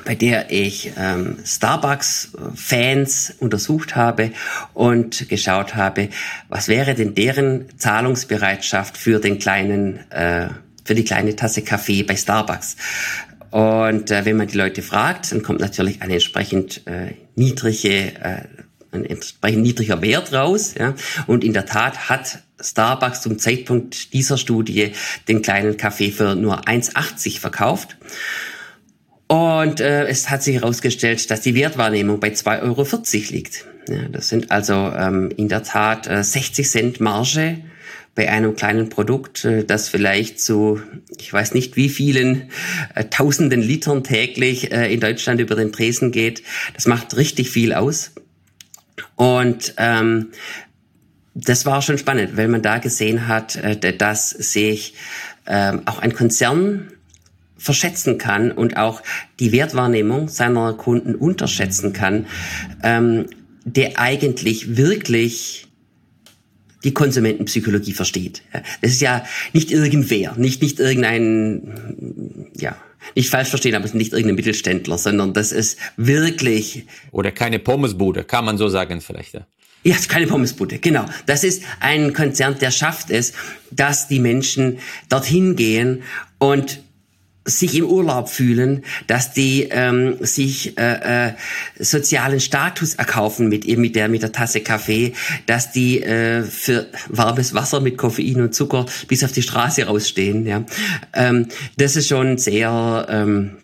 bei 0.06 0.16
der 0.16 0.52
ich 0.52 0.92
ähm, 0.98 1.38
Starbucks-Fans 1.44 3.36
untersucht 3.40 3.96
habe 3.96 4.32
und 4.74 5.28
geschaut 5.28 5.76
habe, 5.76 6.10
was 6.50 6.68
wäre 6.68 6.96
denn 6.96 7.16
deren 7.16 7.66
Zahlungsbereitschaft 7.78 8.98
für 8.98 9.20
den 9.20 9.40
kleinen, 9.40 10.00
äh, 10.12 10.48
für 10.88 10.96
die 10.96 11.04
kleine 11.04 11.36
Tasse 11.36 11.62
Kaffee 11.62 12.04
bei 12.04 12.16
Starbucks. 12.16 12.78
Und 13.52 14.12
äh, 14.12 14.26
wenn 14.26 14.38
man 14.38 14.48
die 14.48 14.58
Leute 14.58 14.82
fragt, 14.82 15.32
dann 15.32 15.44
kommt 15.44 15.60
natürlich 15.60 16.02
eine 16.02 16.14
entsprechend 16.14 16.86
äh, 16.88 17.14
niedrige, 17.36 18.16
äh, 18.22 18.42
ein 18.92 19.06
entsprechend 19.06 19.64
niedriger 19.64 20.02
Wert 20.02 20.34
raus. 20.34 20.76
Ja? 20.78 20.96
Und 21.28 21.44
in 21.44 21.54
der 21.54 21.66
Tat 21.66 22.10
hat 22.10 22.40
Starbucks 22.60 23.22
zum 23.22 23.38
Zeitpunkt 23.38 24.14
dieser 24.14 24.38
Studie 24.38 24.94
den 25.28 25.42
kleinen 25.42 25.78
Kaffee 25.78 26.12
für 26.12 26.36
nur 26.36 26.68
1,80 26.68 27.40
verkauft. 27.40 27.98
Und 29.28 29.82
äh, 29.82 30.08
es 30.08 30.30
hat 30.30 30.42
sich 30.42 30.56
herausgestellt, 30.56 31.30
dass 31.30 31.42
die 31.42 31.54
Wertwahrnehmung 31.54 32.20
bei 32.20 32.30
2,40 32.30 32.62
Euro 32.64 32.88
liegt. 33.34 33.66
Ja, 33.90 34.08
das 34.10 34.30
sind 34.30 34.52
also 34.52 34.74
ähm, 34.74 35.32
in 35.36 35.50
der 35.50 35.64
Tat 35.64 36.08
äh, 36.08 36.24
60 36.24 36.70
Cent 36.70 37.00
Marge 37.00 37.60
bei 38.18 38.30
einem 38.30 38.56
kleinen 38.56 38.90
Produkt, 38.90 39.46
äh, 39.46 39.64
das 39.64 39.88
vielleicht 39.88 40.42
zu, 40.42 40.82
ich 41.18 41.32
weiß 41.32 41.54
nicht 41.54 41.78
wie 41.78 41.88
vielen 41.88 42.50
äh, 42.96 43.06
tausenden 43.06 43.62
Litern 43.62 44.04
täglich 44.04 44.74
äh, 44.74 44.92
in 44.92 45.00
Deutschland 45.00 45.40
über 45.40 45.56
den 45.56 45.72
Tresen 45.72 46.12
geht. 46.12 46.42
Das 46.74 46.88
macht 46.88 47.16
richtig 47.16 47.52
viel 47.52 47.74
aus. 47.74 48.12
Und 49.16 49.76
ähm, 49.78 50.30
das 51.36 51.68
war 51.68 51.84
schon 51.84 52.00
spannend, 52.00 52.36
weil 52.36 52.48
man 52.48 52.64
da 52.64 52.80
gesehen 52.80 53.28
hat, 53.28 53.60
dass 54.00 54.32
sich 54.32 54.96
ähm, 55.46 55.84
auch 55.86 56.00
ein 56.00 56.14
Konzern 56.14 56.92
verschätzen 57.60 58.18
kann 58.18 58.52
und 58.52 58.78
auch 58.78 59.04
die 59.40 59.52
Wertwahrnehmung 59.52 60.30
seiner 60.30 60.74
Kunden 60.74 61.14
unterschätzen 61.14 61.94
kann, 61.94 62.26
ähm, 62.82 63.28
der 63.66 64.00
eigentlich 64.00 64.78
wirklich 64.78 65.67
die 66.84 66.94
Konsumentenpsychologie 66.94 67.94
versteht. 67.94 68.44
Das 68.82 68.92
ist 68.92 69.02
ja 69.02 69.26
nicht 69.54 69.72
irgendwer, 69.72 70.36
nicht, 70.38 70.62
nicht 70.62 70.80
irgendein, 70.80 72.52
ja, 72.60 72.78
nicht 73.16 73.30
falsch 73.30 73.50
verstehen, 73.50 73.76
aber 73.76 73.86
es 73.86 73.92
ist 73.92 73.96
nicht 73.96 74.14
irgendein 74.14 74.36
Mittelständler, 74.36 74.98
sondern 74.98 75.34
das 75.34 75.52
ist 75.52 75.78
wirklich. 75.96 76.86
Oder 77.12 77.32
keine 77.32 77.60
Pommesbude, 77.60 78.24
kann 78.24 78.46
man 78.46 78.58
so 78.58 78.68
sagen 78.68 79.02
vielleicht. 79.02 79.34
Ja. 79.34 79.48
Ja, 79.84 79.96
keine 80.08 80.28
Pommesbude, 80.28 80.80
genau. 80.80 81.06
Das 81.28 81.44
ist 81.44 81.64
ein 81.80 82.14
Konzern, 82.14 82.58
der 82.60 82.72
schafft 82.72 83.10
es, 83.10 83.34
dass 83.72 84.08
die 84.08 84.20
Menschen 84.20 84.80
dorthin 85.08 85.56
gehen 85.56 86.04
und 86.40 86.82
sich 87.48 87.76
im 87.76 87.86
Urlaub 87.86 88.30
fühlen, 88.30 88.84
dass 89.08 89.34
die 89.34 89.70
ähm, 89.72 90.18
sich 90.20 90.78
äh, 90.78 91.30
äh, 91.30 91.34
sozialen 91.80 92.40
Status 92.40 92.96
erkaufen 92.96 93.48
mit 93.48 93.66
mit 93.78 93.96
der 93.96 94.10
mit 94.10 94.22
der 94.22 94.34
Tasse 94.34 94.60
Kaffee, 94.62 95.14
dass 95.46 95.72
die 95.72 96.04
äh, 96.04 96.44
für 96.44 96.88
warmes 97.08 97.54
Wasser 97.54 97.80
mit 97.80 97.98
Koffein 97.98 98.42
und 98.42 98.54
Zucker 98.54 98.86
bis 99.08 99.24
auf 99.24 99.32
die 99.32 99.42
Straße 99.42 99.86
rausstehen. 99.86 100.46
Ja, 100.46 100.66
ähm, 101.14 101.48
das 101.78 101.96
ist 101.96 102.10
schon 102.10 102.38
sehr 102.38 103.08
ähm, 103.10 103.58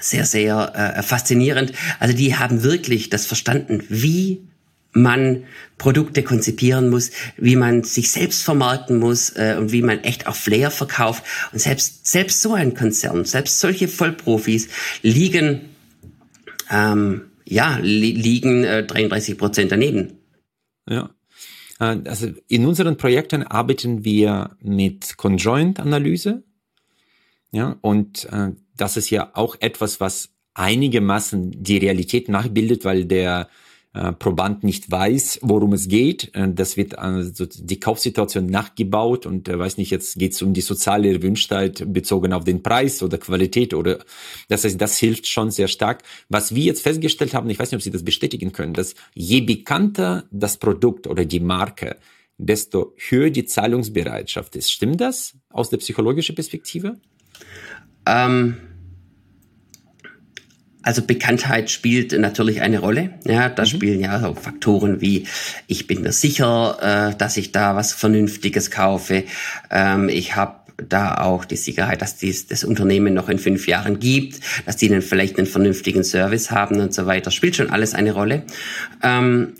sehr 0.00 0.26
sehr 0.26 0.96
äh, 0.96 1.02
faszinierend. 1.02 1.72
Also 2.00 2.14
die 2.14 2.36
haben 2.36 2.64
wirklich 2.64 3.10
das 3.10 3.26
verstanden, 3.26 3.84
wie 3.88 4.49
man 4.92 5.44
Produkte 5.78 6.22
konzipieren 6.22 6.90
muss, 6.90 7.10
wie 7.36 7.56
man 7.56 7.84
sich 7.84 8.10
selbst 8.10 8.42
vermarkten 8.42 8.98
muss 8.98 9.30
äh, 9.30 9.56
und 9.58 9.72
wie 9.72 9.82
man 9.82 10.00
echt 10.00 10.26
auch 10.26 10.36
Flair 10.36 10.70
verkauft. 10.70 11.24
Und 11.52 11.60
selbst, 11.60 12.06
selbst 12.06 12.40
so 12.40 12.54
ein 12.54 12.74
Konzern, 12.74 13.24
selbst 13.24 13.60
solche 13.60 13.88
Vollprofis 13.88 14.68
liegen, 15.02 15.70
ähm, 16.70 17.22
ja, 17.44 17.78
li 17.80 18.12
liegen 18.12 18.64
äh, 18.64 18.84
33 18.84 19.38
Prozent 19.38 19.72
daneben. 19.72 20.18
Ja. 20.88 21.10
Äh, 21.78 21.98
also 22.04 22.28
in 22.48 22.66
unseren 22.66 22.96
Projekten 22.96 23.42
arbeiten 23.42 24.04
wir 24.04 24.56
mit 24.60 25.16
Conjoint-Analyse. 25.16 26.42
Ja, 27.52 27.76
und 27.80 28.26
äh, 28.30 28.50
das 28.76 28.96
ist 28.96 29.10
ja 29.10 29.30
auch 29.34 29.56
etwas, 29.60 30.00
was 30.00 30.30
einigermaßen 30.54 31.62
die 31.62 31.78
Realität 31.78 32.28
nachbildet, 32.28 32.84
weil 32.84 33.04
der 33.04 33.48
Proband 33.92 34.62
nicht 34.62 34.88
weiß, 34.88 35.40
worum 35.42 35.72
es 35.72 35.88
geht. 35.88 36.32
Äh, 36.34 36.52
das 36.52 36.76
wird 36.76 36.96
also 36.98 37.46
die 37.46 37.80
Kaufsituation 37.80 38.46
nachgebaut 38.46 39.26
und 39.26 39.48
weiß 39.48 39.78
nicht, 39.78 39.90
jetzt 39.90 40.16
geht 40.16 40.32
es 40.32 40.42
um 40.42 40.54
die 40.54 40.60
soziale 40.60 41.12
Erwünschtheit 41.12 41.92
bezogen 41.92 42.32
auf 42.32 42.44
den 42.44 42.62
Preis 42.62 43.02
oder 43.02 43.18
Qualität 43.18 43.74
oder 43.74 43.98
das 44.48 44.62
heißt, 44.62 44.80
das 44.80 44.96
hilft 44.96 45.26
schon 45.26 45.50
sehr 45.50 45.66
stark. 45.66 46.04
Was 46.28 46.54
wir 46.54 46.62
jetzt 46.62 46.82
festgestellt 46.82 47.34
haben, 47.34 47.50
ich 47.50 47.58
weiß 47.58 47.72
nicht, 47.72 47.78
ob 47.78 47.82
Sie 47.82 47.90
das 47.90 48.04
bestätigen 48.04 48.52
können, 48.52 48.74
dass 48.74 48.94
je 49.14 49.40
bekannter 49.40 50.24
das 50.30 50.56
Produkt 50.56 51.08
oder 51.08 51.24
die 51.24 51.40
Marke, 51.40 51.96
desto 52.38 52.94
höher 52.96 53.30
die 53.30 53.44
Zahlungsbereitschaft 53.44 54.54
ist. 54.54 54.70
Stimmt 54.70 55.00
das 55.00 55.34
aus 55.50 55.68
der 55.68 55.78
psychologischen 55.78 56.36
Perspektive? 56.36 57.00
Ähm 58.06 58.56
also 60.82 61.02
Bekanntheit 61.02 61.70
spielt 61.70 62.12
natürlich 62.12 62.60
eine 62.60 62.78
Rolle. 62.78 63.10
Ja, 63.24 63.48
da 63.48 63.62
mhm. 63.62 63.66
spielen 63.66 64.00
ja 64.00 64.18
so 64.20 64.34
Faktoren 64.34 65.00
wie 65.00 65.26
ich 65.66 65.86
bin 65.86 66.02
mir 66.02 66.12
sicher, 66.12 67.10
äh, 67.12 67.16
dass 67.16 67.36
ich 67.36 67.52
da 67.52 67.76
was 67.76 67.92
Vernünftiges 67.92 68.70
kaufe. 68.70 69.24
Ähm, 69.70 70.08
ich 70.08 70.36
habe 70.36 70.60
da 70.88 71.16
auch 71.18 71.44
die 71.44 71.56
Sicherheit, 71.56 72.00
dass 72.00 72.16
dies 72.16 72.46
das 72.46 72.64
Unternehmen 72.64 73.12
noch 73.12 73.28
in 73.28 73.38
fünf 73.38 73.66
Jahren 73.66 73.98
gibt, 73.98 74.40
dass 74.66 74.76
die 74.76 74.88
dann 74.88 75.02
vielleicht 75.02 75.36
einen 75.38 75.46
vernünftigen 75.46 76.04
Service 76.04 76.50
haben 76.50 76.80
und 76.80 76.94
so 76.94 77.06
weiter. 77.06 77.30
Spielt 77.30 77.56
schon 77.56 77.70
alles 77.70 77.94
eine 77.94 78.12
Rolle. 78.12 78.44
Ähm, 79.02 79.54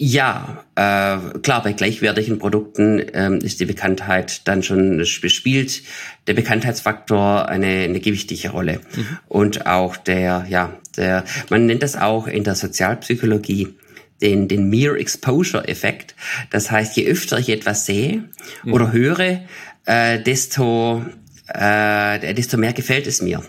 ja, 0.00 0.64
äh, 0.76 1.38
klar, 1.40 1.62
bei 1.64 1.72
gleichwertigen 1.72 2.38
Produkten 2.38 3.04
ähm, 3.12 3.38
ist 3.38 3.58
die 3.58 3.64
Bekanntheit 3.64 4.46
dann 4.46 4.62
schon 4.62 5.04
spielt 5.04 5.82
der 6.28 6.34
Bekanntheitsfaktor 6.34 7.48
eine, 7.48 7.66
eine 7.66 7.98
gewichtige 7.98 8.50
Rolle. 8.50 8.80
Mhm. 8.94 9.18
Und 9.26 9.66
auch 9.66 9.96
der, 9.96 10.46
ja, 10.48 10.72
der, 10.96 11.24
man 11.50 11.66
nennt 11.66 11.82
das 11.82 11.96
auch 11.96 12.28
in 12.28 12.44
der 12.44 12.54
Sozialpsychologie 12.54 13.74
den, 14.22 14.46
den 14.46 14.70
Mere 14.70 14.98
Exposure 14.98 15.66
Effekt. 15.66 16.14
Das 16.50 16.70
heißt, 16.70 16.96
je 16.96 17.08
öfter 17.08 17.38
ich 17.38 17.48
etwas 17.48 17.84
sehe 17.84 18.24
mhm. 18.62 18.72
oder 18.72 18.92
höre, 18.92 19.40
äh, 19.84 20.22
desto, 20.22 21.04
äh, 21.48 22.34
desto 22.34 22.56
mehr 22.56 22.72
gefällt 22.72 23.08
es 23.08 23.20
mir. 23.20 23.42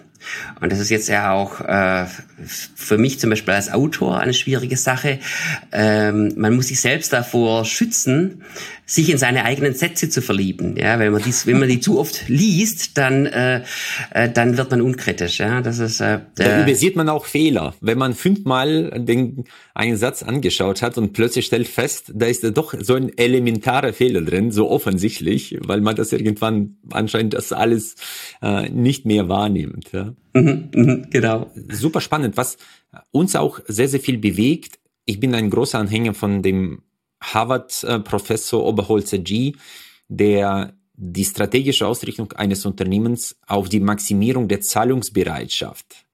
Und 0.60 0.72
das 0.72 0.80
ist 0.80 0.90
jetzt 0.90 1.10
ja 1.10 1.32
auch 1.32 1.62
äh, 1.62 2.06
für 2.76 2.98
mich 2.98 3.20
zum 3.20 3.30
Beispiel 3.30 3.54
als 3.54 3.72
Autor 3.72 4.20
eine 4.20 4.34
schwierige 4.34 4.78
Sache. 4.78 5.20
Ähm, 5.72 6.34
man 6.38 6.56
muss 6.56 6.68
sich 6.68 6.82
selbst 6.82 7.14
davor 7.14 7.66
schützen, 7.66 8.44
sich 8.90 9.12
in 9.12 9.20
seine 9.20 9.46
eigenen 9.46 9.76
Sätze 9.76 10.10
zu 10.10 10.22
verlieben. 10.22 10.76
Ja, 10.76 10.98
wenn 10.98 11.14
man 11.14 11.22
dies, 11.22 11.46
wenn 11.46 11.60
man 11.60 11.70
die 11.70 11.80
zu 11.80 12.00
oft 12.00 12.28
liest, 12.28 12.98
dann 12.98 13.28
äh, 13.28 13.64
äh, 14.12 14.30
dann 14.30 14.58
wird 14.58 14.72
man 14.72 14.82
unkritisch. 14.82 15.40
Ja, 15.40 15.62
das 15.62 15.78
ist. 15.78 16.02
Äh, 16.02 16.22
da 16.36 16.64
übersieht 16.64 16.96
man 16.96 17.08
auch 17.08 17.26
Fehler, 17.26 17.76
wenn 17.82 18.00
man 18.00 18.16
fünfmal 18.16 18.90
den 18.98 19.44
einen 19.76 19.96
Satz 19.96 20.24
angeschaut 20.24 20.82
hat 20.82 20.98
und 20.98 21.14
plötzlich 21.14 21.46
stellt 21.46 21.68
fest, 21.68 22.12
da 22.16 22.26
ist 22.26 22.44
doch 22.58 22.74
so 22.80 22.96
ein 22.96 23.16
elementarer 23.16 23.94
Fehler 23.94 24.22
drin, 24.22 24.52
so 24.52 24.72
offensichtlich, 24.72 25.58
weil 25.62 25.82
man 25.82 25.96
das 25.96 26.12
irgendwann 26.12 26.78
anscheinend 26.90 27.36
das 27.36 27.54
alles 27.54 27.96
äh, 28.42 28.70
nicht 28.70 29.06
mehr 29.06 29.30
wahrnimmt. 29.30 29.92
Ja. 29.92 30.16
Mhm, 30.34 30.70
mhm, 30.74 31.08
genau. 31.12 31.52
Super 31.72 32.02
spannend, 32.02 32.38
was 32.38 32.58
uns 33.12 33.36
auch 33.36 33.60
sehr 33.68 33.88
sehr 33.88 34.00
viel 34.00 34.18
bewegt. 34.18 34.80
Ich 35.06 35.20
bin 35.20 35.36
ein 35.36 35.52
großer 35.52 35.78
Anhänger 35.78 36.16
von 36.16 36.42
dem 36.42 36.82
Harvard-Professor 37.22 38.66
Oberholzer 38.66 39.20
G, 39.20 39.54
der 40.08 40.74
die 40.94 41.26
strategische 41.26 41.88
Ausrichtung 41.88 42.34
eines 42.34 42.66
Unternehmens 42.66 43.38
auf 43.48 43.70
die 43.70 43.80
Maximierung 43.80 44.48
der 44.48 44.62
Zahlungsbereitschaft 44.62 46.06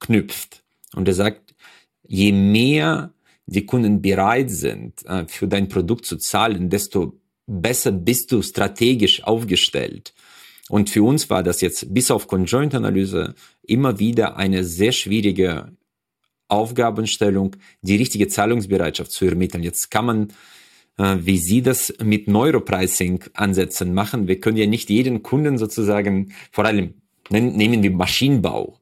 knüpft. 0.00 0.62
Und 0.94 1.06
er 1.08 1.14
sagt, 1.14 1.54
je 2.02 2.32
mehr 2.32 3.12
die 3.46 3.66
Kunden 3.66 4.02
bereit 4.02 4.50
sind, 4.50 5.04
äh, 5.06 5.26
für 5.26 5.46
dein 5.46 5.68
Produkt 5.68 6.06
zu 6.06 6.16
zahlen, 6.16 6.70
desto 6.70 7.20
besser 7.46 7.92
bist 7.92 8.32
du 8.32 8.42
strategisch 8.42 9.22
aufgestellt. 9.22 10.14
Und 10.68 10.88
für 10.88 11.02
uns 11.02 11.28
war 11.28 11.42
das 11.42 11.60
jetzt 11.60 11.92
bis 11.92 12.10
auf 12.10 12.26
Conjoint-Analyse 12.26 13.34
immer 13.62 13.98
wieder 13.98 14.36
eine 14.36 14.64
sehr 14.64 14.92
schwierige 14.92 15.72
Aufgabenstellung, 16.48 17.56
die 17.82 17.96
richtige 17.96 18.28
Zahlungsbereitschaft 18.28 19.10
zu 19.10 19.26
ermitteln. 19.26 19.62
Jetzt 19.62 19.90
kann 19.90 20.06
man, 20.06 20.28
äh, 20.98 21.16
wie 21.20 21.38
Sie 21.38 21.62
das 21.62 21.94
mit 22.02 22.28
Neuropricing-Ansätzen 22.28 23.94
machen. 23.94 24.28
Wir 24.28 24.40
können 24.40 24.56
ja 24.56 24.66
nicht 24.66 24.90
jeden 24.90 25.22
Kunden 25.22 25.58
sozusagen, 25.58 26.32
vor 26.52 26.64
allem 26.64 26.94
nehmen 27.30 27.82
wir 27.82 27.90
Maschinenbau. 27.90 28.78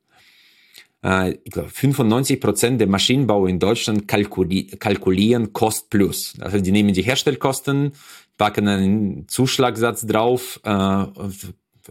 Äh, 1.04 1.38
ich 1.44 1.50
glaube, 1.50 1.70
95 1.70 2.40
Prozent 2.40 2.80
der 2.80 2.88
Maschinenbau 2.88 3.46
in 3.46 3.58
Deutschland 3.58 4.08
kalkuli 4.08 4.66
kalkulieren 4.66 5.52
Cost 5.52 5.90
plus. 5.90 6.34
Also 6.40 6.60
die 6.60 6.72
nehmen 6.72 6.92
die 6.92 7.02
Herstellkosten, 7.02 7.92
packen 8.38 8.68
einen 8.68 9.28
Zuschlagsatz 9.28 10.06
drauf, 10.06 10.60
äh, 10.64 11.04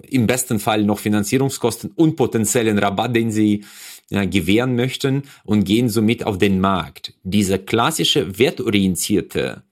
im 0.10 0.26
besten 0.26 0.60
Fall 0.60 0.84
noch 0.84 1.00
Finanzierungskosten 1.00 1.92
und 1.96 2.16
potenziellen 2.16 2.78
Rabatt, 2.80 3.16
den 3.16 3.32
sie 3.32 3.66
ja, 4.12 4.26
gewähren 4.26 4.76
möchten 4.76 5.24
und 5.44 5.64
gehen 5.64 5.90
somit 5.90 6.26
auf 6.26 6.38
den 6.38 6.60
Markt. 6.60 7.14
Diese 7.24 7.58
klassische 7.58 8.38
wertorientierte 8.38 9.64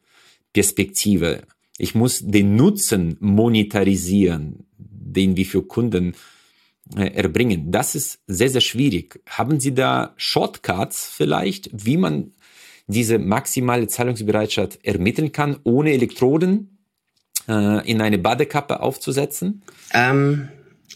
Perspektive, 0.53 1.41
ich 1.77 1.93
muss 1.93 2.21
den 2.25 2.55
Nutzen 2.55 3.17
monetarisieren, 3.19 4.65
den 4.77 5.35
wir 5.35 5.45
für 5.45 5.63
Kunden 5.63 6.15
äh, 6.95 7.13
erbringen. 7.13 7.71
Das 7.71 7.95
ist 7.95 8.19
sehr, 8.27 8.49
sehr 8.49 8.61
schwierig. 8.61 9.21
Haben 9.27 9.59
Sie 9.59 9.73
da 9.73 10.13
Shortcuts 10.15 11.11
vielleicht, 11.13 11.69
wie 11.73 11.97
man 11.97 12.31
diese 12.87 13.19
maximale 13.19 13.87
Zahlungsbereitschaft 13.87 14.79
ermitteln 14.83 15.31
kann, 15.31 15.57
ohne 15.63 15.91
Elektroden 15.91 16.79
äh, 17.47 17.89
in 17.89 18.01
eine 18.01 18.17
Badekappe 18.17 18.79
aufzusetzen? 18.79 19.63
Ähm, 19.93 20.49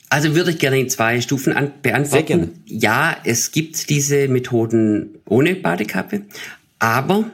also 0.09 0.35
würde 0.35 0.51
ich 0.51 0.59
gerne 0.59 0.79
in 0.79 0.89
zwei 0.89 1.21
Stufen 1.21 1.53
an 1.53 1.71
beantworten. 1.81 2.11
Sehr 2.11 2.23
gerne. 2.23 2.49
Ja, 2.65 3.17
es 3.23 3.51
gibt 3.51 3.89
diese 3.89 4.27
Methoden 4.27 5.15
ohne 5.25 5.55
Badekappe, 5.55 6.21
aber 6.79 7.25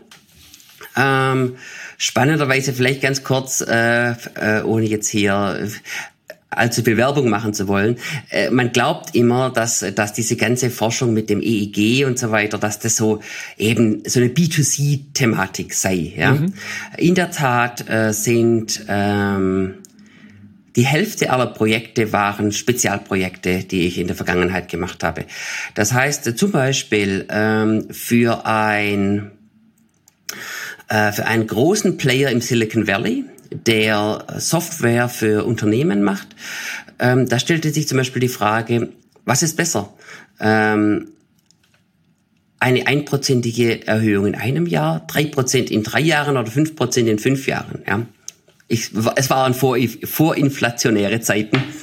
ähm, 0.95 1.55
spannenderweise 1.97 2.73
vielleicht 2.73 3.01
ganz 3.01 3.23
kurz, 3.23 3.61
äh, 3.61 4.11
äh, 4.11 4.63
ohne 4.63 4.85
jetzt 4.85 5.09
hier 5.09 5.69
allzu 6.49 6.83
viel 6.83 6.97
Werbung 6.97 7.29
machen 7.29 7.53
zu 7.53 7.67
wollen. 7.67 7.97
Äh, 8.29 8.49
man 8.49 8.71
glaubt 8.71 9.15
immer, 9.15 9.49
dass, 9.49 9.85
dass 9.95 10.13
diese 10.13 10.35
ganze 10.35 10.69
Forschung 10.69 11.13
mit 11.13 11.29
dem 11.29 11.41
EEG 11.41 12.05
und 12.05 12.17
so 12.17 12.31
weiter, 12.31 12.57
dass 12.57 12.79
das 12.79 12.95
so 12.95 13.21
eben 13.57 14.03
so 14.05 14.19
eine 14.19 14.29
B2C-Thematik 14.29 15.73
sei. 15.73 16.13
Ja? 16.15 16.33
Mhm. 16.33 16.53
In 16.97 17.15
der 17.15 17.31
Tat 17.31 17.87
äh, 17.89 18.13
sind 18.13 18.85
ähm, 18.87 19.75
die 20.75 20.85
Hälfte 20.85 21.31
aller 21.31 21.47
Projekte 21.47 22.13
waren 22.13 22.51
Spezialprojekte, 22.51 23.63
die 23.63 23.87
ich 23.87 23.97
in 23.97 24.07
der 24.07 24.15
Vergangenheit 24.15 24.69
gemacht 24.69 25.03
habe. 25.03 25.25
Das 25.73 25.93
heißt 25.93 26.37
zum 26.37 26.51
Beispiel 26.51 27.25
ähm, 27.29 27.87
für 27.91 28.45
ein 28.45 29.31
äh, 30.89 31.11
für 31.11 31.25
einen 31.25 31.47
großen 31.47 31.97
Player 31.97 32.31
im 32.31 32.41
Silicon 32.41 32.87
Valley, 32.87 33.25
der 33.51 34.25
Software 34.37 35.09
für 35.09 35.45
Unternehmen 35.45 36.03
macht. 36.03 36.27
Ähm, 36.99 37.27
da 37.27 37.39
stellte 37.39 37.71
sich 37.71 37.87
zum 37.87 37.97
Beispiel 37.97 38.19
die 38.19 38.27
Frage, 38.27 38.89
was 39.25 39.43
ist 39.43 39.57
besser? 39.57 39.93
Ähm, 40.39 41.09
eine 42.59 42.87
einprozentige 42.87 43.87
Erhöhung 43.87 44.27
in 44.27 44.35
einem 44.35 44.65
Jahr, 44.67 45.05
drei 45.07 45.25
Prozent 45.25 45.71
in 45.71 45.83
drei 45.83 46.01
Jahren 46.01 46.35
oder 46.35 46.51
fünf 46.51 46.75
Prozent 46.75 47.07
in 47.07 47.19
fünf 47.19 47.47
Jahren. 47.47 47.83
Ja? 47.87 48.05
Ich, 48.71 48.91
es 49.15 49.29
waren 49.31 49.53
vor, 49.55 49.77
vorinflationäre 50.03 51.19
Zeiten. 51.19 51.61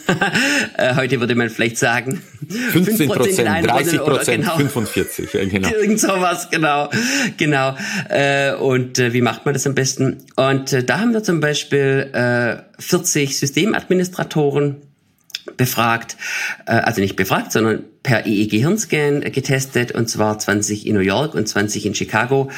Äh, 0.79 0.95
heute 0.95 1.19
würde 1.21 1.35
man 1.35 1.49
vielleicht 1.49 1.79
sagen 1.79 2.23
15 2.49 3.09
Prozent, 3.09 3.67
30 3.67 3.99
Prozent, 3.99 4.45
genau. 4.45 4.57
45, 4.57 5.31
genau. 5.51 5.69
Irgend 5.81 5.99
sowas, 5.99 6.49
genau, 6.51 6.91
genau. 7.37 7.75
Äh, 8.09 8.53
und 8.55 8.99
äh, 8.99 9.13
wie 9.15 9.23
macht 9.23 9.47
man 9.47 9.55
das 9.55 9.67
am 9.67 9.75
besten? 9.75 10.19
Und 10.37 10.89
da 10.89 11.01
haben 11.01 11.13
wir 11.13 11.25
zum 11.25 11.41
Beispiel 11.41 12.63
40 12.79 13.39
Systemadministratoren 13.39 14.77
befragt, 15.57 16.17
also 16.65 17.01
nicht 17.01 17.17
befragt, 17.17 17.53
sondern 17.53 17.85
per 18.03 18.27
EEG-Hirnscan 18.27 19.21
getestet, 19.33 19.93
und 19.93 20.09
zwar 20.09 20.39
20 20.39 20.87
in 20.87 20.95
New 20.95 21.01
York 21.01 21.35
und 21.35 21.49
20 21.49 21.87
in 21.87 21.95
Chicago 21.95 22.51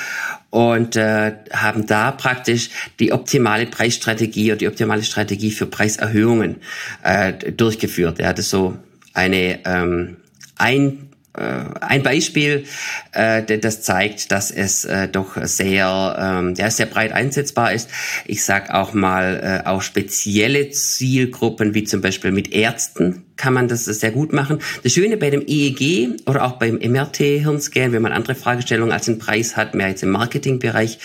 und 0.50 0.96
äh, 0.96 1.32
haben 1.52 1.86
da 1.86 2.10
praktisch 2.10 2.70
die 3.00 3.12
optimale 3.12 3.66
Preisstrategie 3.66 4.52
oder 4.52 4.58
die 4.58 4.68
optimale 4.68 5.02
Strategie 5.02 5.50
für 5.50 5.66
Preiserhöhungen 5.66 6.56
äh, 7.02 7.32
durchgeführt. 7.52 8.18
Er 8.18 8.28
hatte 8.28 8.42
so 8.42 8.76
eine 9.14 9.60
ähm, 9.64 10.16
ein 10.56 10.82
äh, 10.84 11.07
ein 11.38 12.02
Beispiel, 12.02 12.64
äh, 13.12 13.58
das 13.58 13.82
zeigt, 13.82 14.32
dass 14.32 14.50
es 14.50 14.84
äh, 14.84 15.08
doch 15.08 15.36
sehr, 15.42 16.16
ähm, 16.18 16.54
ja, 16.56 16.70
sehr 16.70 16.86
breit 16.86 17.12
einsetzbar 17.12 17.72
ist. 17.72 17.88
Ich 18.26 18.44
sag 18.44 18.70
auch 18.70 18.94
mal, 18.94 19.62
auch 19.64 19.82
spezielle 19.82 20.70
Zielgruppen, 20.70 21.74
wie 21.74 21.84
zum 21.84 22.00
Beispiel 22.00 22.32
mit 22.32 22.52
Ärzten, 22.52 23.24
kann 23.36 23.54
man 23.54 23.68
das 23.68 23.84
sehr 23.84 24.10
gut 24.10 24.32
machen. 24.32 24.58
Das 24.82 24.92
Schöne 24.92 25.16
bei 25.16 25.30
dem 25.30 25.42
EEG 25.46 26.20
oder 26.26 26.44
auch 26.44 26.58
beim 26.58 26.76
MRT-Hirnscan, 26.76 27.92
wenn 27.92 28.02
man 28.02 28.12
andere 28.12 28.34
Fragestellungen 28.34 28.92
als 28.92 29.06
den 29.06 29.18
Preis 29.18 29.56
hat, 29.56 29.74
mehr 29.74 29.88
jetzt 29.88 30.02
im 30.02 30.10
Marketingbereich 30.10 30.98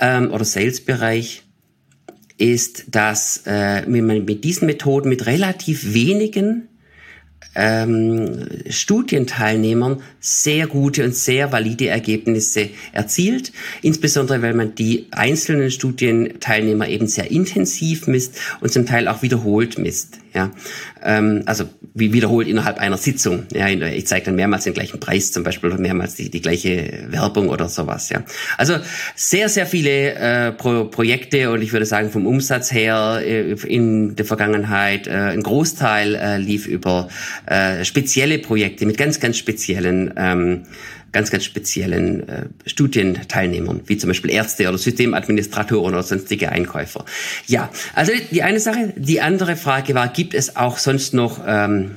ähm, 0.00 0.30
oder 0.30 0.44
Sales-Bereich, 0.44 1.44
ist, 2.36 2.86
dass 2.94 3.44
äh, 3.46 3.86
man 3.86 4.24
mit 4.24 4.44
diesen 4.44 4.66
Methoden 4.66 5.08
mit 5.08 5.26
relativ 5.26 5.94
wenigen 5.94 6.68
ähm, 7.54 8.48
Studienteilnehmern 8.68 10.02
sehr 10.20 10.66
gute 10.66 11.04
und 11.04 11.14
sehr 11.14 11.52
valide 11.52 11.88
Ergebnisse 11.88 12.70
erzielt, 12.92 13.52
insbesondere 13.82 14.42
weil 14.42 14.54
man 14.54 14.74
die 14.74 15.06
einzelnen 15.10 15.70
Studienteilnehmer 15.70 16.88
eben 16.88 17.06
sehr 17.06 17.30
intensiv 17.30 18.06
misst 18.06 18.38
und 18.60 18.72
zum 18.72 18.86
Teil 18.86 19.08
auch 19.08 19.22
wiederholt 19.22 19.78
misst. 19.78 20.21
Ja, 20.34 20.50
ähm, 21.02 21.42
also 21.46 21.64
wie 21.94 22.12
wiederholt 22.12 22.48
innerhalb 22.48 22.78
einer 22.78 22.96
Sitzung. 22.96 23.44
Ja, 23.52 23.68
ich 23.68 24.06
zeige 24.06 24.26
dann 24.26 24.34
mehrmals 24.34 24.64
den 24.64 24.72
gleichen 24.72 24.98
Preis 24.98 25.30
zum 25.30 25.42
Beispiel 25.42 25.70
oder 25.70 25.78
mehrmals 25.78 26.14
die, 26.14 26.30
die 26.30 26.40
gleiche 26.40 27.06
Werbung 27.08 27.48
oder 27.48 27.68
sowas. 27.68 28.08
Ja, 28.08 28.22
also 28.56 28.78
sehr 29.14 29.48
sehr 29.48 29.66
viele 29.66 30.14
äh, 30.14 30.52
Pro 30.52 30.84
Projekte 30.84 31.50
und 31.50 31.60
ich 31.60 31.72
würde 31.72 31.84
sagen 31.84 32.10
vom 32.10 32.26
Umsatz 32.26 32.72
her 32.72 33.20
äh, 33.22 33.52
in 33.66 34.16
der 34.16 34.24
Vergangenheit 34.24 35.06
äh, 35.06 35.10
ein 35.10 35.42
Großteil 35.42 36.14
äh, 36.14 36.38
lief 36.38 36.66
über 36.66 37.08
äh, 37.46 37.84
spezielle 37.84 38.38
Projekte 38.38 38.86
mit 38.86 38.96
ganz 38.96 39.20
ganz 39.20 39.36
speziellen 39.36 40.14
ähm, 40.16 40.62
ganz, 41.12 41.30
ganz 41.30 41.44
speziellen 41.44 42.28
äh, 42.28 42.46
Studienteilnehmern, 42.66 43.82
wie 43.86 43.98
zum 43.98 44.08
Beispiel 44.08 44.30
Ärzte 44.30 44.68
oder 44.68 44.78
Systemadministratoren 44.78 45.94
oder 45.94 46.02
sonstige 46.02 46.50
Einkäufer. 46.50 47.04
Ja, 47.46 47.70
also 47.94 48.12
die 48.30 48.42
eine 48.42 48.60
Sache. 48.60 48.92
Die 48.96 49.20
andere 49.20 49.56
Frage 49.56 49.94
war, 49.94 50.08
gibt 50.08 50.34
es 50.34 50.56
auch 50.56 50.78
sonst 50.78 51.14
noch 51.14 51.40
ähm, 51.46 51.92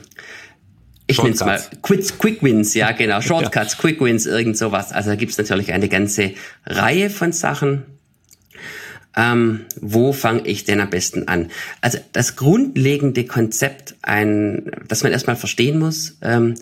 ich 1.07 1.21
nenne 1.21 1.35
es 1.35 1.39
mal 1.41 1.61
Quick, 1.81 2.17
Quick 2.17 2.43
Wins, 2.43 2.73
ja 2.73 2.91
genau, 2.97 3.21
Shortcuts, 3.21 3.73
ja. 3.73 3.79
Quick 3.79 4.01
Wins, 4.01 4.25
irgend 4.25 4.57
sowas. 4.57 4.91
Also 4.91 5.11
da 5.11 5.15
gibt 5.15 5.31
es 5.31 5.37
natürlich 5.37 5.71
eine 5.71 5.87
ganze 5.87 6.33
Reihe 6.65 7.09
von 7.09 7.31
Sachen. 7.31 7.83
Ähm, 9.17 9.61
wo 9.79 10.11
fange 10.11 10.45
ich 10.45 10.65
denn 10.65 10.81
am 10.81 10.89
besten 10.89 11.27
an? 11.27 11.49
Also 11.81 11.99
das 12.11 12.35
grundlegende 12.35 13.25
Konzept, 13.25 13.95
ein, 14.01 14.71
das 14.87 15.03
man 15.03 15.11
erstmal 15.11 15.37
verstehen 15.37 15.79
muss, 15.79 16.17
ähm, 16.21 16.55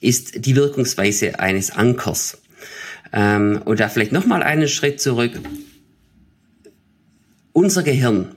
ist 0.00 0.44
die 0.44 0.56
Wirkungsweise 0.56 1.38
eines 1.38 1.70
Ankers. 1.70 2.38
Ähm, 3.12 3.60
und 3.64 3.80
da 3.80 3.88
vielleicht 3.88 4.12
nochmal 4.12 4.42
einen 4.42 4.68
Schritt 4.68 5.00
zurück. 5.00 5.32
Unser 7.52 7.82
Gehirn 7.82 8.34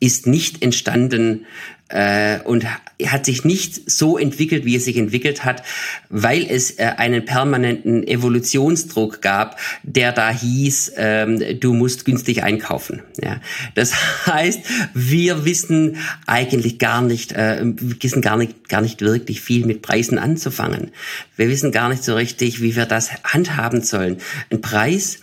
ist 0.00 0.26
nicht 0.26 0.62
entstanden 0.62 1.46
äh, 1.88 2.40
und 2.40 2.66
hat 3.06 3.24
sich 3.24 3.44
nicht 3.44 3.90
so 3.90 4.18
entwickelt, 4.18 4.64
wie 4.64 4.76
es 4.76 4.84
sich 4.84 4.96
entwickelt 4.96 5.44
hat, 5.44 5.62
weil 6.10 6.44
es 6.48 6.78
äh, 6.78 6.92
einen 6.96 7.24
permanenten 7.24 8.06
Evolutionsdruck 8.06 9.22
gab, 9.22 9.58
der 9.82 10.12
da 10.12 10.30
hieß, 10.30 10.92
ähm, 10.96 11.60
du 11.60 11.72
musst 11.72 12.04
günstig 12.04 12.42
einkaufen. 12.42 13.02
Ja. 13.22 13.40
Das 13.74 13.94
heißt, 14.26 14.60
wir 14.94 15.44
wissen 15.44 15.96
eigentlich 16.26 16.78
gar 16.78 17.00
nicht, 17.00 17.32
äh, 17.32 17.60
wir 17.62 17.96
wissen 18.00 18.22
gar 18.22 18.36
nicht, 18.36 18.68
gar 18.68 18.80
nicht 18.80 19.00
wirklich 19.00 19.40
viel 19.40 19.64
mit 19.64 19.82
Preisen 19.82 20.18
anzufangen. 20.18 20.90
Wir 21.36 21.48
wissen 21.48 21.72
gar 21.72 21.88
nicht 21.88 22.04
so 22.04 22.14
richtig, 22.14 22.60
wie 22.60 22.76
wir 22.76 22.86
das 22.86 23.10
handhaben 23.24 23.82
sollen. 23.82 24.18
Ein 24.50 24.60
Preis 24.60 25.20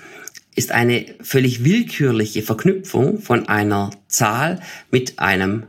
ist 0.56 0.72
eine 0.72 1.06
völlig 1.22 1.64
willkürliche 1.64 2.42
Verknüpfung 2.42 3.20
von 3.20 3.48
einer 3.48 3.92
Zahl 4.08 4.62
mit 4.90 5.20
einem 5.20 5.68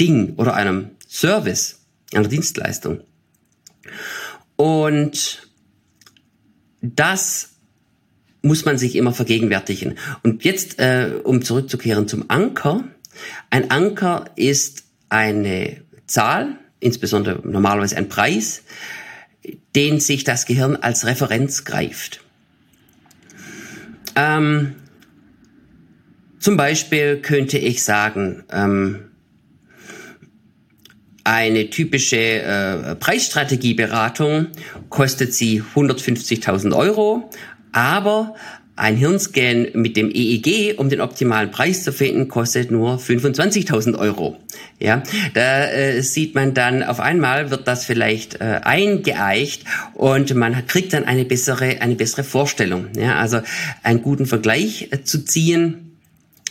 Ding 0.00 0.34
oder 0.36 0.54
einem 0.54 0.90
Service, 1.08 1.80
einer 2.12 2.28
Dienstleistung. 2.28 3.00
Und 4.56 5.48
das 6.82 7.50
muss 8.42 8.64
man 8.64 8.76
sich 8.76 8.96
immer 8.96 9.12
vergegenwärtigen. 9.12 9.96
Und 10.22 10.44
jetzt, 10.44 10.78
äh, 10.78 11.12
um 11.22 11.42
zurückzukehren 11.42 12.08
zum 12.08 12.24
Anker. 12.28 12.84
Ein 13.50 13.70
Anker 13.70 14.26
ist 14.36 14.84
eine 15.08 15.82
Zahl, 16.06 16.58
insbesondere 16.80 17.46
normalerweise 17.48 17.96
ein 17.96 18.08
Preis, 18.08 18.62
den 19.74 20.00
sich 20.00 20.24
das 20.24 20.46
Gehirn 20.46 20.76
als 20.76 21.06
Referenz 21.06 21.64
greift. 21.64 22.20
Ähm, 24.16 24.74
zum 26.38 26.56
Beispiel 26.56 27.18
könnte 27.18 27.58
ich 27.58 27.84
sagen, 27.84 28.44
ähm, 28.50 29.12
eine 31.24 31.70
typische 31.70 32.16
äh, 32.16 32.94
Preisstrategieberatung 32.96 34.48
kostet 34.88 35.34
sie 35.34 35.62
150.000 35.62 36.76
Euro, 36.76 37.30
aber 37.70 38.34
ein 38.76 38.96
Hirnscan 38.96 39.68
mit 39.74 39.96
dem 39.96 40.10
EEG, 40.10 40.78
um 40.78 40.88
den 40.88 41.00
optimalen 41.00 41.50
Preis 41.50 41.84
zu 41.84 41.92
finden, 41.92 42.28
kostet 42.28 42.70
nur 42.70 42.98
25.000 42.98 43.98
Euro. 43.98 44.38
Ja, 44.78 45.02
da 45.34 45.66
äh, 45.66 46.02
sieht 46.02 46.34
man 46.34 46.54
dann 46.54 46.82
auf 46.82 46.98
einmal 46.98 47.50
wird 47.50 47.68
das 47.68 47.84
vielleicht 47.84 48.40
äh, 48.40 48.60
eingeeicht 48.62 49.64
und 49.94 50.34
man 50.34 50.66
kriegt 50.66 50.92
dann 50.92 51.04
eine 51.04 51.24
bessere 51.24 51.80
eine 51.80 51.94
bessere 51.94 52.24
Vorstellung. 52.24 52.86
Ja, 52.96 53.16
also 53.16 53.40
einen 53.82 54.02
guten 54.02 54.26
Vergleich 54.26 54.88
äh, 54.90 55.02
zu 55.04 55.24
ziehen 55.24 55.98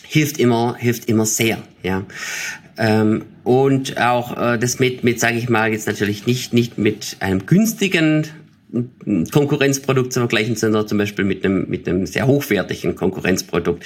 hilft 0.07 0.37
immer 0.37 0.75
hilft 0.77 1.09
immer 1.09 1.25
sehr. 1.25 1.57
Ja. 1.83 2.03
Ähm, 2.77 3.25
und 3.43 3.97
auch 3.99 4.37
äh, 4.37 4.57
das 4.57 4.79
mit, 4.79 5.03
mit 5.03 5.19
sage 5.19 5.37
ich 5.37 5.49
mal, 5.49 5.71
jetzt 5.71 5.87
natürlich 5.87 6.25
nicht, 6.25 6.53
nicht 6.53 6.77
mit 6.77 7.17
einem 7.19 7.45
günstigen 7.45 8.27
Konkurrenzprodukt 9.31 10.13
zu 10.13 10.19
vergleichen, 10.19 10.55
sondern 10.55 10.87
zum 10.87 10.97
Beispiel 10.97 11.25
mit 11.25 11.45
einem, 11.45 11.69
mit 11.69 11.87
einem 11.87 12.05
sehr 12.05 12.27
hochwertigen 12.27 12.95
Konkurrenzprodukt. 12.95 13.85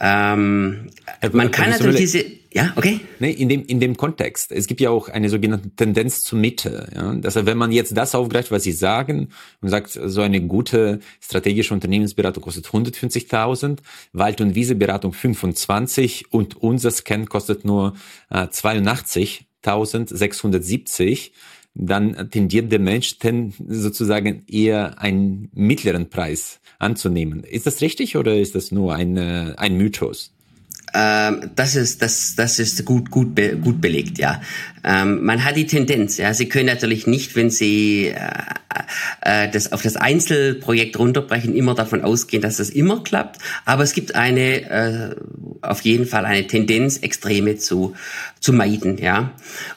Ähm, 0.00 0.88
man 1.32 1.50
kann 1.50 1.70
natürlich 1.70 1.96
diese, 1.96 2.24
ja, 2.52 2.72
okay. 2.76 3.00
Nee, 3.18 3.30
in 3.30 3.48
dem, 3.48 3.64
in 3.66 3.80
dem 3.80 3.96
Kontext. 3.96 4.52
Es 4.52 4.66
gibt 4.66 4.80
ja 4.80 4.90
auch 4.90 5.08
eine 5.08 5.28
sogenannte 5.28 5.70
Tendenz 5.70 6.22
zur 6.22 6.38
Mitte. 6.38 6.88
Ja? 6.94 7.14
Das 7.14 7.36
heißt, 7.36 7.46
wenn 7.46 7.58
man 7.58 7.72
jetzt 7.72 7.96
das 7.96 8.14
aufgreift, 8.14 8.50
was 8.50 8.64
Sie 8.64 8.72
sagen 8.72 9.28
und 9.60 9.68
sagt, 9.68 9.90
so 9.90 10.20
eine 10.20 10.40
gute 10.40 11.00
strategische 11.20 11.74
Unternehmensberatung 11.74 12.42
kostet 12.42 12.66
150.000, 12.66 13.78
Wald- 14.12 14.40
und 14.40 14.54
Wieseberatung 14.54 15.12
25 15.12 16.32
und 16.32 16.56
unser 16.56 16.90
Scan 16.90 17.26
kostet 17.26 17.64
nur 17.64 17.94
äh, 18.30 18.46
82.670 18.46 21.30
dann 21.74 22.30
tendiert 22.30 22.70
der 22.70 22.78
Mensch 22.78 23.18
ten, 23.18 23.52
sozusagen 23.68 24.44
eher 24.48 25.00
einen 25.00 25.50
mittleren 25.54 26.08
Preis 26.08 26.60
anzunehmen. 26.78 27.42
Ist 27.42 27.66
das 27.66 27.80
richtig 27.80 28.16
oder 28.16 28.36
ist 28.36 28.54
das 28.54 28.70
nur 28.70 28.94
ein, 28.94 29.18
ein 29.18 29.76
Mythos? 29.76 30.33
Ähm, 30.96 31.50
das 31.56 31.74
ist 31.74 32.02
das 32.02 32.36
das 32.36 32.60
ist 32.60 32.84
gut 32.84 33.10
gut 33.10 33.34
gut 33.62 33.80
belegt 33.80 34.16
ja. 34.18 34.40
Ähm, 34.84 35.24
man 35.24 35.44
hat 35.44 35.56
die 35.56 35.66
Tendenz 35.66 36.18
ja. 36.18 36.32
Sie 36.34 36.48
können 36.48 36.66
natürlich 36.66 37.08
nicht 37.08 37.34
wenn 37.34 37.50
Sie 37.50 38.14
äh, 38.14 38.28
äh, 39.22 39.50
das 39.50 39.72
auf 39.72 39.82
das 39.82 39.96
Einzelprojekt 39.96 40.96
runterbrechen 40.96 41.56
immer 41.56 41.74
davon 41.74 42.02
ausgehen 42.02 42.42
dass 42.42 42.58
das 42.58 42.70
immer 42.70 43.02
klappt. 43.02 43.40
Aber 43.64 43.82
es 43.82 43.92
gibt 43.92 44.14
eine 44.14 44.70
äh, 44.70 45.16
auf 45.62 45.80
jeden 45.80 46.06
Fall 46.06 46.26
eine 46.26 46.46
Tendenz 46.46 46.98
Extreme 46.98 47.56
zu 47.56 47.94
zu 48.38 48.52
meiden 48.52 48.96
ja. 48.98 49.32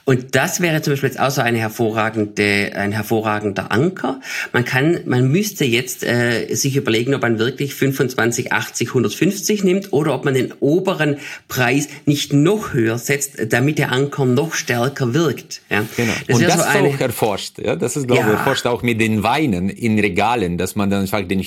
Und 0.06 0.36
das 0.36 0.62
wäre 0.62 0.84
zum 0.84 0.94
Beispiel 0.94 1.10
jetzt 1.10 1.20
auch 1.20 1.32
so 1.32 1.42
eine 1.42 1.58
hervorragende 1.58 2.74
ein 2.76 2.92
hervorragender 2.92 3.72
Anker. 3.72 4.22
Man 4.54 4.66
kann 4.66 5.00
man 5.06 5.32
müsste 5.32 5.66
jetzt 5.66 6.04
äh, 6.04 6.54
sich 6.54 6.76
überlegen 6.76 7.16
ob 7.16 7.24
man 7.24 7.40
wirklich 7.40 7.74
25 7.74 8.54
80 8.54 8.90
150 8.90 9.64
nimmt 9.64 9.94
oder 9.94 10.14
ob 10.14 10.24
man 10.24 10.36
den 10.36 10.54
oberen 10.60 11.07
höheren 11.08 11.18
Preis 11.48 11.88
nicht 12.06 12.34
noch 12.34 12.74
höher 12.74 12.98
setzt, 12.98 13.38
damit 13.52 13.78
der 13.78 13.92
Anker 13.92 14.26
noch 14.26 14.54
stärker 14.54 15.14
wirkt. 15.14 15.62
Ja. 15.70 15.86
Genau. 15.96 16.14
Das 16.28 16.36
Und 16.36 16.44
das 16.44 16.56
so 16.56 16.62
ist 16.62 16.96
auch 16.96 17.00
erforscht. 17.00 17.60
Ja? 17.60 17.76
Das 17.76 17.96
ist, 17.96 18.08
glaube 18.08 18.22
ich, 18.22 18.28
ja. 18.28 18.34
erforscht 18.34 18.66
auch 18.66 18.84
mit 18.84 19.00
den 19.00 19.24
Weinen 19.24 19.70
in 19.70 20.00
Regalen, 20.00 20.58
dass 20.58 20.76
man 20.76 20.90
dann 20.90 21.02
einfach 21.02 21.22
den, 21.22 21.46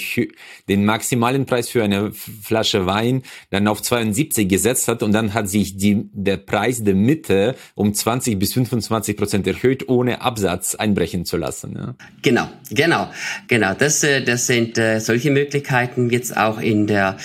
den 0.68 0.84
maximalen 0.84 1.46
Preis 1.46 1.68
für 1.68 1.82
eine 1.82 2.12
Flasche 2.12 2.86
Wein 2.86 3.22
dann 3.50 3.68
auf 3.68 3.82
72 3.82 4.48
gesetzt 4.48 4.88
hat 4.88 5.02
und 5.02 5.12
dann 5.12 5.34
hat 5.34 5.48
sich 5.48 5.76
die, 5.76 6.08
der 6.12 6.36
Preis 6.38 6.82
der 6.82 6.94
Mitte 6.94 7.54
um 7.74 7.94
20 7.94 8.38
bis 8.38 8.54
25 8.54 9.16
Prozent 9.16 9.46
erhöht, 9.46 9.88
ohne 9.88 10.20
Absatz 10.22 10.74
einbrechen 10.74 11.24
zu 11.24 11.36
lassen. 11.36 11.74
Ja? 11.76 11.94
Genau, 12.22 12.48
genau, 12.70 13.08
genau. 13.48 13.74
Das, 13.74 14.02
äh, 14.02 14.22
das 14.22 14.46
sind 14.46 14.78
äh, 14.78 15.00
solche 15.00 15.30
Möglichkeiten 15.30 16.10
jetzt 16.10 16.36
auch 16.36 16.60
in 16.60 16.86
der, 16.86 17.16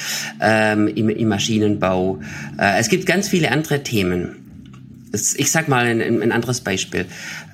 ähm, 0.42 0.88
im, 0.88 1.10
im 1.10 1.28
Maschinenbau 1.28 2.20
äh, 2.60 2.80
es 2.80 2.90
gibt 2.90 3.06
ganz 3.06 3.30
viele 3.30 3.52
andere 3.52 3.84
Themen. 3.84 5.10
Ich 5.38 5.52
sag 5.52 5.68
mal 5.68 5.86
ein, 5.86 6.02
ein 6.02 6.32
anderes 6.32 6.62
Beispiel. 6.62 7.06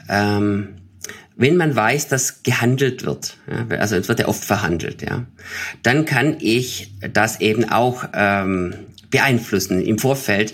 Ähm, 0.09 0.69
wenn 1.37 1.57
man 1.57 1.75
weiß, 1.75 2.07
dass 2.07 2.43
gehandelt 2.43 3.05
wird, 3.05 3.37
ja, 3.49 3.77
also 3.77 3.95
es 3.95 4.07
wird 4.07 4.19
ja 4.19 4.27
oft 4.27 4.43
verhandelt, 4.43 5.01
ja, 5.01 5.25
dann 5.81 6.05
kann 6.05 6.37
ich 6.39 6.91
das 7.13 7.39
eben 7.41 7.69
auch 7.69 8.05
ähm, 8.13 8.75
beeinflussen 9.09 9.81
im 9.81 9.97
Vorfeld, 9.97 10.53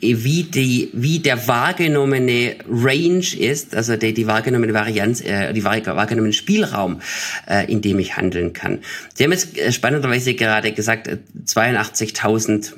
wie 0.00 0.42
die 0.42 0.90
wie 0.92 1.20
der 1.20 1.48
wahrgenommene 1.48 2.56
Range 2.68 3.26
ist, 3.38 3.74
also 3.74 3.96
die, 3.96 4.12
die 4.12 4.26
wahrgenommene 4.26 4.74
Varianz, 4.74 5.22
äh, 5.22 5.52
die 5.52 5.64
wahrgenommene 5.64 6.34
Spielraum, 6.34 7.00
äh, 7.48 7.70
in 7.70 7.80
dem 7.80 7.98
ich 7.98 8.16
handeln 8.16 8.52
kann. 8.52 8.80
Sie 9.14 9.24
haben 9.24 9.32
jetzt 9.32 9.56
äh, 9.56 9.72
spannenderweise 9.72 10.34
gerade 10.34 10.72
gesagt, 10.72 11.08
82.000 11.46 12.74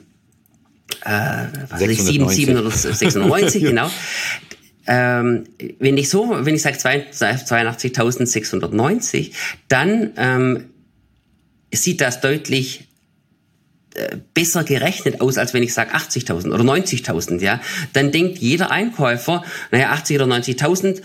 äh, 1.05 1.47
was 1.69 1.81
690. 1.81 2.47
7, 2.47 2.57
oder 2.59 2.71
96, 2.71 3.63
genau. 3.67 3.91
Ähm, 4.87 5.45
wenn 5.79 5.99
ich 5.99 6.09
so, 6.09 6.31
wenn 6.31 6.55
ich 6.55 6.63
sage 6.63 6.79
82.690, 6.79 9.33
dann 9.69 10.13
ähm, 10.17 10.65
sieht 11.71 12.01
das 12.01 12.23
deutlich 12.23 12.89
äh, 13.95 14.17
besser 14.33 14.65
gerechnet 14.65 15.21
aus, 15.21 15.37
als 15.37 15.53
wenn 15.53 15.63
ich 15.63 15.75
sage 15.75 15.95
80.000 15.95 16.55
oder 16.55 16.65
90.000, 16.65 17.43
ja, 17.43 17.61
dann 17.93 18.13
denkt 18.13 18.39
jeder 18.39 18.71
Einkäufer, 18.71 19.45
naja, 19.73 19.91
80 19.91 20.21
oder 20.21 20.37
90.000, 20.37 21.03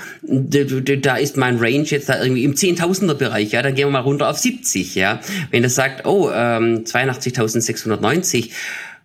da 1.02 1.18
ist 1.18 1.36
mein 1.36 1.58
Range 1.58 1.84
jetzt 1.84 2.08
da 2.08 2.22
irgendwie 2.22 2.46
im 2.46 2.54
10.000er 2.54 3.16
Bereich, 3.16 3.52
ja, 3.52 3.62
dann 3.62 3.76
gehen 3.76 3.88
wir 3.88 3.92
mal 3.92 4.00
runter 4.00 4.30
auf 4.30 4.38
70, 4.38 4.96
ja. 4.96 5.20
Wenn 5.52 5.64
das 5.64 5.76
sagt, 5.76 6.06
oh, 6.06 6.32
ähm, 6.32 6.86
82.690, 6.86 8.52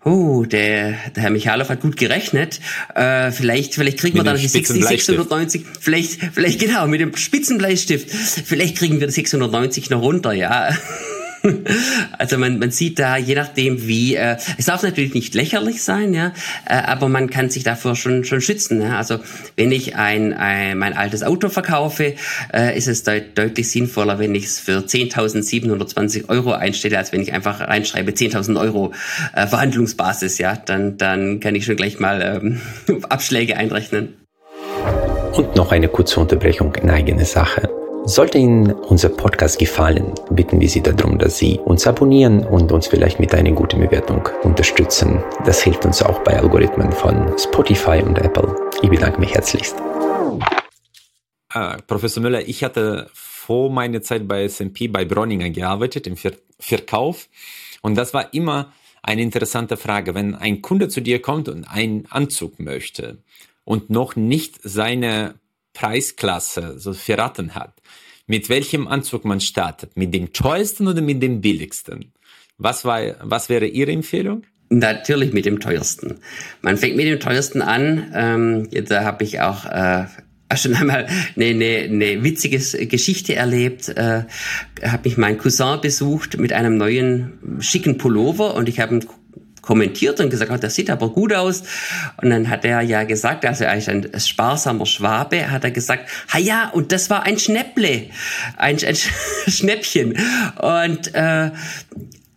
oh, 0.05 0.45
der, 0.45 0.95
der 1.15 1.23
Herr 1.23 1.31
Michalow 1.31 1.69
hat 1.69 1.81
gut 1.81 1.97
gerechnet, 1.97 2.61
äh, 2.95 3.31
vielleicht, 3.31 3.75
vielleicht 3.75 3.99
kriegen 3.99 4.17
wir 4.17 4.25
dann 4.25 4.37
die 4.37 4.49
60, 4.49 4.85
690, 4.85 5.65
vielleicht, 5.81 6.21
vielleicht 6.33 6.61
genau, 6.61 6.87
mit 6.87 7.01
dem 7.01 7.17
Spitzenbleistift, 7.17 8.11
vielleicht 8.11 8.77
kriegen 8.77 9.01
wir 9.01 9.07
die 9.07 9.13
690 9.13 9.91
noch 9.91 10.03
runter, 10.03 10.33
ja. 10.33 10.71
also 12.19 12.39
man, 12.39 12.59
man 12.59 12.71
sieht 12.71 12.99
da, 12.99 13.17
je 13.17 13.35
nachdem 13.35 13.87
wie, 13.87 14.15
äh, 14.15 14.37
es 14.57 14.67
darf 14.67 14.83
natürlich 14.83 15.15
nicht 15.15 15.35
lächerlich 15.35 15.83
sein, 15.83 16.15
ja, 16.15 16.33
äh, 16.67 16.75
aber 16.75 17.09
man 17.09 17.31
kann 17.31 17.51
sich 17.51 17.65
davor 17.65 17.97
schon 17.97 18.25
schon 18.25 18.41
schützen. 18.41 18.81
Ja? 18.81 18.99
Also 18.99 19.19
wenn 19.57 19.73
ich 19.73 19.97
ein, 19.97 20.33
ein 20.33 20.79
mein 20.79 20.95
altes 20.95 21.23
Auto 21.23 21.49
verkaufe, 21.49 22.15
äh, 22.53 22.77
ist 22.77 22.89
es 22.89 23.03
deut 23.03 23.37
deutlich 23.37 23.71
sinnvoller, 23.71 24.19
wenn 24.19 24.35
ich 24.35 24.45
es 24.45 24.59
für 24.59 24.79
10.720 24.79 26.29
Euro 26.29 26.53
einstelle, 26.53 26.99
als 26.99 27.13
wenn 27.13 27.21
ich 27.21 27.33
einfach 27.33 27.61
reinschreibe 27.61 28.13
10.000 28.13 28.61
Euro 28.61 28.93
äh, 29.35 29.47
Verhandlungsbasis. 29.47 30.39
Ja, 30.39 30.57
dann 30.57 30.97
dann 30.99 31.41
kann 31.41 31.55
ich 31.55 31.65
schon 31.65 31.77
gleich 31.77 31.99
mal 31.99 32.41
ähm, 32.43 33.03
Abschläge 33.09 33.57
einrechnen. 33.57 34.15
Und 35.33 35.57
noch 35.57 35.73
eine 35.73 35.89
kurze 35.89 36.21
Unterbrechung 36.21 36.75
in 36.77 36.91
eigene 36.91 37.25
Sache. 37.25 37.69
Sollte 38.05 38.39
Ihnen 38.39 38.73
unser 38.73 39.11
Podcast 39.11 39.59
gefallen, 39.59 40.15
bitten 40.31 40.61
wir 40.61 40.69
Sie 40.69 40.83
darum, 40.83 41.19
dass 41.19 41.39
Sie 41.39 41.59
uns 41.59 41.87
abonnieren 41.87 42.45
und 42.45 42.73
uns 42.73 42.87
vielleicht 42.87 43.21
mit 43.21 43.35
einer 43.35 43.53
guten 43.53 43.81
Bewertung 43.81 44.29
unterstützen. 44.43 45.23
Das 45.45 45.63
hilft 45.63 45.85
uns 45.85 46.03
auch 46.03 46.19
bei 46.25 46.39
Algorithmen 46.39 46.91
von 46.93 47.37
Spotify 47.39 48.03
und 48.03 48.19
Apple. 48.19 48.55
Ich 48.83 48.89
bedanke 48.89 49.21
mich 49.21 49.35
herzlichst. 49.35 49.77
Ah, 51.51 51.77
Professor 51.87 52.23
Müller, 52.23 52.47
ich 52.47 52.65
hatte 52.65 53.11
vor 53.13 53.71
meiner 53.71 54.03
Zeit 54.03 54.27
bei 54.27 54.45
S&P 54.45 54.89
bei 54.89 55.05
Bronninger 55.05 55.51
gearbeitet 55.51 56.07
im 56.07 56.17
Verkauf 56.59 57.29
und 57.83 57.97
das 57.97 58.15
war 58.15 58.33
immer 58.35 58.73
eine 59.03 59.23
interessante 59.23 59.77
Frage. 59.77 60.15
Wenn 60.15 60.35
ein 60.35 60.63
Kunde 60.63 60.89
zu 60.89 61.01
dir 61.01 61.23
kommt 61.23 61.49
und 61.49 61.65
einen 61.65 62.07
Anzug 62.11 62.59
möchte 62.61 63.19
und 63.65 63.91
noch 63.91 64.17
nicht 64.17 64.59
seine 64.63 65.35
Preisklasse 65.73 66.79
so 66.79 66.93
verraten 66.93 67.55
hat, 67.55 67.78
mit 68.29 68.49
welchem 68.49 68.87
Anzug 68.87 69.25
man 69.25 69.41
startet, 69.41 69.97
mit 69.97 70.15
dem 70.15 70.33
teuersten 70.33 70.87
oder 70.87 71.01
mit 71.01 71.21
dem 71.23 71.41
billigsten? 71.41 72.13
Was, 72.59 72.85
war, 72.85 73.01
was 73.23 73.49
wäre 73.49 73.67
Ihre 73.67 73.91
Empfehlung? 73.91 74.45
Natürlich 74.71 75.33
mit 75.33 75.47
dem 75.47 75.61
teuersten. 75.61 76.17
Man 76.61 76.77
fängt 76.77 76.97
mit 76.97 77.07
dem 77.07 77.19
teuersten 77.19 77.63
an. 77.63 78.13
Ähm, 78.15 78.69
da 78.87 79.03
habe 79.03 79.25
ich 79.25 79.41
auch 79.41 79.65
äh, 79.65 80.05
schon 80.57 80.75
einmal 80.75 81.07
eine, 81.37 81.47
eine, 81.47 81.79
eine 81.85 82.23
witzige 82.23 82.59
Geschichte 82.87 83.35
erlebt. 83.35 83.89
Äh, 83.89 84.25
habe 84.83 85.09
mich 85.09 85.17
mein 85.17 85.39
Cousin 85.39 85.81
besucht 85.81 86.39
mit 86.39 86.53
einem 86.53 86.77
neuen 86.77 87.39
schicken 87.61 87.97
Pullover 87.97 88.55
und 88.55 88.69
ich 88.69 88.79
habe 88.81 89.01
kommentiert 89.69 90.19
und 90.19 90.31
gesagt, 90.31 90.51
oh, 90.51 90.57
das 90.57 90.75
sieht 90.75 90.89
aber 90.89 91.11
gut 91.11 91.35
aus. 91.35 91.63
Und 92.23 92.31
dann 92.31 92.49
hat 92.49 92.65
er 92.65 92.81
ja 92.81 93.05
gesagt, 93.05 93.45
also 93.45 93.67
ist 93.67 93.89
ein 93.91 94.09
sparsamer 94.19 94.87
Schwabe, 94.87 95.51
hat 95.51 95.63
er 95.63 95.71
gesagt, 95.71 96.09
ha 96.33 96.39
ja, 96.39 96.71
und 96.71 96.91
das 96.91 97.11
war 97.11 97.25
ein 97.25 97.39
Schnäpple, 97.39 98.07
ein, 98.57 98.79
ein 98.83 98.97
Schnäppchen. 99.47 100.17
Und 100.57 101.15
äh, 101.15 101.51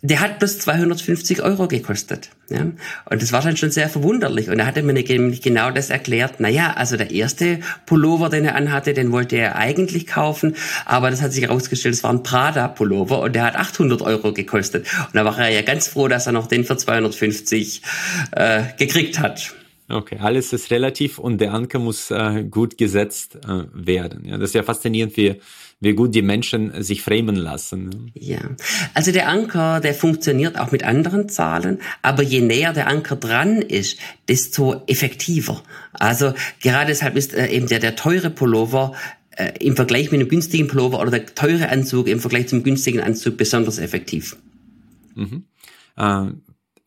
der 0.01 0.19
hat 0.19 0.39
bloß 0.39 0.59
250 0.59 1.41
Euro 1.41 1.69
gekostet. 1.69 2.31
Ja? 2.51 2.61
Und 2.61 3.21
das 3.21 3.31
war 3.31 3.41
dann 3.41 3.57
schon 3.57 3.71
sehr 3.71 3.89
verwunderlich. 3.89 4.49
Und 4.49 4.59
er 4.59 4.65
hatte 4.65 4.83
mir 4.83 4.93
nämlich 4.93 5.41
genau 5.41 5.71
das 5.71 5.89
erklärt. 5.89 6.39
Naja, 6.39 6.73
also 6.75 6.97
der 6.97 7.11
erste 7.11 7.59
Pullover, 7.85 8.29
den 8.29 8.45
er 8.45 8.55
anhatte, 8.55 8.93
den 8.93 9.11
wollte 9.11 9.37
er 9.37 9.55
eigentlich 9.55 10.07
kaufen. 10.07 10.55
Aber 10.85 11.09
das 11.09 11.21
hat 11.21 11.33
sich 11.33 11.43
herausgestellt, 11.43 11.95
es 11.95 12.03
war 12.03 12.11
ein 12.11 12.23
Prada-Pullover 12.23 13.21
und 13.21 13.35
der 13.35 13.43
hat 13.43 13.55
800 13.55 14.01
Euro 14.01 14.33
gekostet. 14.33 14.87
Und 14.97 15.15
da 15.15 15.25
war 15.25 15.37
er 15.39 15.49
ja 15.49 15.61
ganz 15.61 15.87
froh, 15.87 16.07
dass 16.07 16.27
er 16.27 16.33
noch 16.33 16.47
den 16.47 16.65
für 16.65 16.77
250 16.77 17.81
äh, 18.31 18.63
gekriegt 18.77 19.19
hat. 19.19 19.53
Okay, 19.91 20.17
alles 20.19 20.53
ist 20.53 20.71
relativ 20.71 21.19
und 21.19 21.39
der 21.39 21.53
Anker 21.53 21.79
muss 21.79 22.11
äh, 22.11 22.43
gut 22.49 22.77
gesetzt 22.77 23.35
äh, 23.35 23.65
werden. 23.73 24.25
Ja, 24.25 24.37
das 24.37 24.51
ist 24.51 24.55
ja 24.55 24.63
faszinierend, 24.63 25.17
wie 25.17 25.41
wie 25.81 25.93
gut 25.93 26.13
die 26.13 26.21
Menschen 26.21 26.83
sich 26.83 27.01
framen 27.01 27.35
lassen. 27.35 28.11
Ja, 28.13 28.51
also 28.93 29.11
der 29.11 29.27
Anker, 29.27 29.79
der 29.79 29.95
funktioniert 29.95 30.57
auch 30.59 30.71
mit 30.71 30.83
anderen 30.83 31.27
Zahlen, 31.27 31.79
aber 32.03 32.21
je 32.21 32.39
näher 32.39 32.71
der 32.71 32.87
Anker 32.87 33.15
dran 33.15 33.63
ist, 33.63 33.97
desto 34.27 34.83
effektiver. 34.85 35.63
Also 35.93 36.33
gerade 36.61 36.87
deshalb 36.87 37.17
ist 37.17 37.33
äh, 37.33 37.47
eben 37.47 37.67
der, 37.67 37.79
der 37.79 37.95
teure 37.95 38.29
Pullover 38.29 38.93
äh, 39.31 39.53
im 39.59 39.75
Vergleich 39.75 40.11
mit 40.11 40.19
einem 40.19 40.29
günstigen 40.29 40.67
Pullover 40.67 41.01
oder 41.01 41.11
der 41.11 41.25
teure 41.25 41.69
Anzug 41.69 42.07
im 42.07 42.19
Vergleich 42.19 42.47
zum 42.47 42.63
günstigen 42.63 42.99
Anzug 42.99 43.37
besonders 43.37 43.79
effektiv. 43.79 44.37
Mhm. 45.15 45.45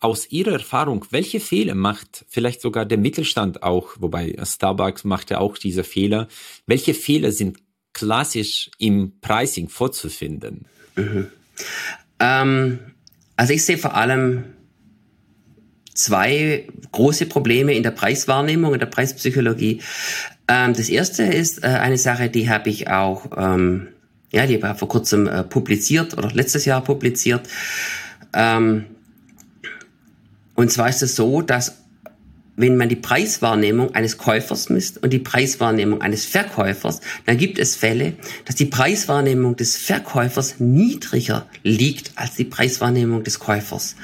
Aus 0.04 0.30
Ihrer 0.30 0.52
Erfahrung, 0.52 1.06
welche 1.12 1.40
Fehler 1.40 1.74
macht 1.74 2.26
vielleicht 2.28 2.60
sogar 2.60 2.84
der 2.84 2.98
Mittelstand 2.98 3.62
auch, 3.62 3.94
wobei 4.00 4.36
Starbucks 4.44 5.04
macht 5.04 5.30
ja 5.30 5.38
auch 5.38 5.56
diese 5.56 5.82
Fehler, 5.82 6.28
welche 6.66 6.92
Fehler 6.92 7.32
sind 7.32 7.56
klassisch 7.94 8.70
im 8.76 9.18
Pricing 9.22 9.70
vorzufinden? 9.70 10.66
Mhm. 10.94 11.28
Ähm, 12.20 12.78
also 13.34 13.54
ich 13.54 13.64
sehe 13.64 13.78
vor 13.78 13.94
allem 13.94 14.44
zwei 15.94 16.68
große 16.92 17.24
Probleme 17.24 17.72
in 17.72 17.82
der 17.82 17.92
Preiswahrnehmung, 17.92 18.74
in 18.74 18.80
der 18.80 18.86
Preispsychologie. 18.86 19.80
Ähm, 20.48 20.74
das 20.74 20.90
erste 20.90 21.22
ist 21.22 21.64
äh, 21.64 21.68
eine 21.68 21.96
Sache, 21.96 22.28
die 22.28 22.50
habe 22.50 22.68
ich 22.68 22.90
auch, 22.90 23.30
ähm, 23.38 23.88
ja, 24.30 24.46
die 24.46 24.62
war 24.62 24.74
vor 24.74 24.88
kurzem 24.88 25.26
äh, 25.28 25.44
publiziert 25.44 26.18
oder 26.18 26.30
letztes 26.30 26.66
Jahr 26.66 26.84
publiziert. 26.84 27.48
Ähm, 28.34 28.84
und 30.54 30.70
zwar 30.70 30.88
ist 30.88 31.02
es 31.02 31.16
so, 31.16 31.42
dass 31.42 31.84
wenn 32.56 32.76
man 32.76 32.88
die 32.88 32.96
Preiswahrnehmung 32.96 33.94
eines 33.94 34.16
Käufers 34.16 34.68
misst 34.68 35.02
und 35.02 35.12
die 35.12 35.18
Preiswahrnehmung 35.18 36.02
eines 36.02 36.24
Verkäufers, 36.24 37.00
dann 37.26 37.36
gibt 37.36 37.58
es 37.58 37.74
Fälle, 37.74 38.14
dass 38.44 38.54
die 38.54 38.66
Preiswahrnehmung 38.66 39.56
des 39.56 39.76
Verkäufers 39.76 40.60
niedriger 40.60 41.46
liegt 41.62 42.12
als 42.14 42.34
die 42.36 42.44
Preiswahrnehmung 42.44 43.24
des 43.24 43.40
Käufers. 43.40 43.96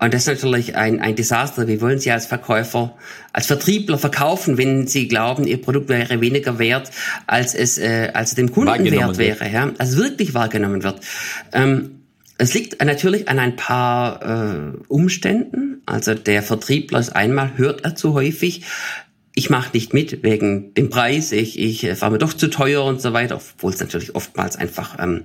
Und 0.00 0.12
das 0.12 0.22
ist 0.22 0.28
natürlich 0.28 0.76
ein, 0.76 1.00
ein 1.00 1.14
Desaster. 1.14 1.68
Wie 1.68 1.80
wollen 1.80 1.98
Sie 1.98 2.10
als 2.10 2.26
Verkäufer, 2.26 2.96
als 3.32 3.46
Vertriebler 3.46 3.96
verkaufen, 3.96 4.58
wenn 4.58 4.86
Sie 4.86 5.06
glauben, 5.06 5.44
Ihr 5.46 5.60
Produkt 5.60 5.88
wäre 5.88 6.20
weniger 6.20 6.58
wert, 6.58 6.90
als 7.26 7.54
es, 7.54 7.78
äh, 7.78 8.10
als 8.12 8.34
dem 8.34 8.50
Kunden 8.50 8.90
wert 8.90 9.18
wäre, 9.18 9.48
ja? 9.50 9.72
Also 9.78 9.98
wirklich 9.98 10.34
wahrgenommen 10.34 10.82
wird. 10.82 11.00
Ähm, 11.52 12.03
es 12.38 12.54
liegt 12.54 12.82
natürlich 12.84 13.28
an 13.28 13.38
ein 13.38 13.56
paar 13.56 14.22
äh, 14.22 14.72
Umständen. 14.88 15.82
Also 15.86 16.14
der 16.14 16.42
Vertriebler 16.42 16.98
ist 16.98 17.14
einmal, 17.14 17.52
hört 17.56 17.84
er 17.84 17.94
zu 17.94 18.14
häufig, 18.14 18.62
ich 19.36 19.50
mache 19.50 19.70
nicht 19.72 19.92
mit 19.92 20.22
wegen 20.22 20.74
dem 20.74 20.90
Preis, 20.90 21.32
ich, 21.32 21.58
ich 21.58 21.90
fahre 21.96 22.12
mir 22.12 22.18
doch 22.18 22.32
zu 22.32 22.48
teuer 22.48 22.84
und 22.84 23.00
so 23.00 23.12
weiter, 23.12 23.36
obwohl 23.36 23.72
es 23.72 23.80
natürlich 23.80 24.14
oftmals 24.14 24.56
einfach 24.56 24.96
ähm, 25.00 25.22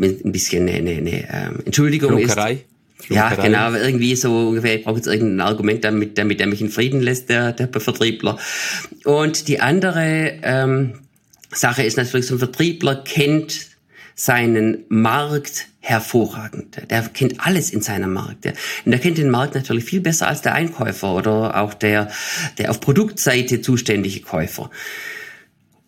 ein 0.00 0.32
bisschen 0.32 0.68
eine, 0.68 0.92
eine 0.92 1.28
ähm, 1.32 1.62
Entschuldigung 1.64 2.16
Flunkerei. 2.16 2.52
ist. 2.52 2.64
Ja, 3.10 3.34
genau, 3.34 3.72
irgendwie 3.72 4.16
so 4.16 4.48
ungefähr, 4.48 4.76
ich 4.76 4.84
brauche 4.84 4.96
jetzt 4.96 5.06
irgendein 5.06 5.46
Argument, 5.46 5.84
damit, 5.84 6.18
damit 6.18 6.40
er 6.40 6.46
mich 6.46 6.60
in 6.60 6.68
Frieden 6.68 7.00
lässt, 7.00 7.28
der, 7.28 7.52
der 7.52 7.68
Vertriebler. 7.68 8.38
Und 9.04 9.48
die 9.48 9.60
andere 9.60 10.34
ähm, 10.42 10.94
Sache 11.50 11.84
ist 11.84 11.96
natürlich, 11.96 12.26
so 12.26 12.34
ein 12.34 12.38
Vertriebler 12.38 12.96
kennt 12.96 13.68
seinen 14.18 14.84
Markt 14.88 15.68
hervorragend. 15.78 16.90
Der 16.90 17.02
kennt 17.02 17.36
alles 17.38 17.70
in 17.70 17.82
seinem 17.82 18.12
Markt. 18.12 18.46
Und 18.46 18.90
der 18.90 18.98
kennt 18.98 19.16
den 19.16 19.30
Markt 19.30 19.54
natürlich 19.54 19.84
viel 19.84 20.00
besser 20.00 20.26
als 20.26 20.42
der 20.42 20.54
Einkäufer 20.54 21.14
oder 21.14 21.56
auch 21.62 21.72
der, 21.72 22.10
der 22.58 22.70
auf 22.70 22.80
Produktseite 22.80 23.60
zuständige 23.60 24.20
Käufer. 24.20 24.70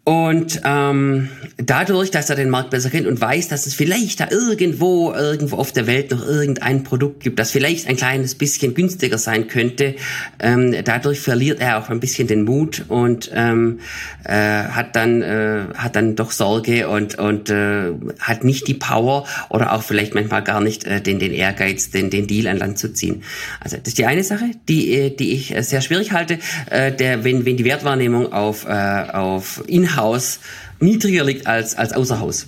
Und 0.04 0.62
ähm, 0.64 1.28
dadurch, 1.58 2.10
dass 2.10 2.30
er 2.30 2.36
den 2.36 2.48
Markt 2.48 2.70
besser 2.70 2.88
kennt 2.88 3.06
und 3.06 3.20
weiß, 3.20 3.48
dass 3.48 3.66
es 3.66 3.74
vielleicht 3.74 4.18
da 4.20 4.28
irgendwo, 4.30 5.12
irgendwo 5.12 5.56
auf 5.56 5.72
der 5.72 5.86
Welt 5.86 6.10
noch 6.10 6.26
irgendein 6.26 6.84
Produkt 6.84 7.22
gibt, 7.22 7.38
das 7.38 7.50
vielleicht 7.50 7.86
ein 7.86 7.96
kleines 7.96 8.34
bisschen 8.34 8.72
günstiger 8.72 9.18
sein 9.18 9.46
könnte, 9.46 9.94
ähm, 10.38 10.74
dadurch 10.84 11.20
verliert 11.20 11.60
er 11.60 11.78
auch 11.78 11.90
ein 11.90 12.00
bisschen 12.00 12.28
den 12.28 12.44
Mut 12.44 12.86
und 12.88 13.30
ähm, 13.34 13.80
äh, 14.24 14.32
hat 14.34 14.96
dann 14.96 15.20
äh, 15.20 15.64
hat 15.74 15.96
dann 15.96 16.16
doch 16.16 16.30
Sorge 16.30 16.88
und 16.88 17.18
und 17.18 17.50
äh, 17.50 17.92
hat 18.18 18.42
nicht 18.42 18.68
die 18.68 18.74
Power 18.74 19.26
oder 19.50 19.74
auch 19.74 19.82
vielleicht 19.82 20.14
manchmal 20.14 20.42
gar 20.42 20.62
nicht 20.62 20.84
äh, 20.86 21.02
den 21.02 21.18
den 21.18 21.32
Ehrgeiz, 21.32 21.90
den 21.90 22.08
den 22.08 22.26
Deal 22.26 22.46
an 22.46 22.56
Land 22.56 22.78
zu 22.78 22.92
ziehen. 22.94 23.22
Also 23.60 23.76
das 23.76 23.88
ist 23.88 23.98
die 23.98 24.06
eine 24.06 24.24
Sache, 24.24 24.46
die 24.66 24.94
äh, 24.94 25.14
die 25.14 25.34
ich 25.34 25.54
sehr 25.60 25.82
schwierig 25.82 26.12
halte, 26.12 26.38
äh, 26.70 26.90
der 26.90 27.22
wenn 27.22 27.44
wenn 27.44 27.58
die 27.58 27.64
Wertwahrnehmung 27.64 28.32
auf 28.32 28.66
äh, 28.66 28.70
auf 29.12 29.62
Inhalt 29.66 29.90
Haus 30.00 30.40
niedriger 30.80 31.24
liegt 31.24 31.46
als, 31.46 31.74
als 31.74 31.92
außer 31.92 32.20
Haus. 32.20 32.46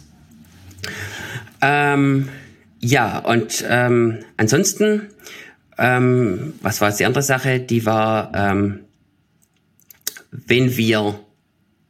Ähm, 1.61 2.29
ja, 2.81 3.19
und 3.21 3.65
ähm, 3.69 4.19
ansonsten, 4.37 5.09
ähm, 5.79 6.55
was 6.61 6.81
war 6.81 6.89
jetzt 6.89 6.99
die 6.99 7.05
andere 7.05 7.23
Sache? 7.23 7.61
Die 7.61 7.87
war, 7.87 8.33
ähm, 8.35 8.81
wenn 10.31 10.77
wir 10.77 11.21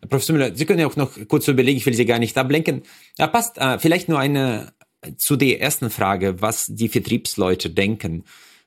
Professor 0.09 0.35
Müller, 0.35 0.55
Sie 0.55 0.67
können 0.67 0.81
ja 0.81 0.87
auch 0.87 0.97
noch 0.97 1.13
kurz 1.29 1.49
überlegen, 1.49 1.79
ich 1.79 1.87
will 1.87 1.95
Sie 1.95 2.05
gar 2.05 2.19
nicht 2.19 2.37
ablenken. 2.37 2.83
Ja, 3.19 3.29
passt. 3.29 3.59
Äh, 3.59 3.79
vielleicht 3.79 4.09
nur 4.09 4.19
eine 4.19 4.73
zu 5.17 5.37
der 5.37 5.61
ersten 5.61 5.91
Frage, 5.91 6.41
was 6.43 6.67
die 6.69 6.89
Vertriebsleute 6.89 7.71
denken, 7.71 8.25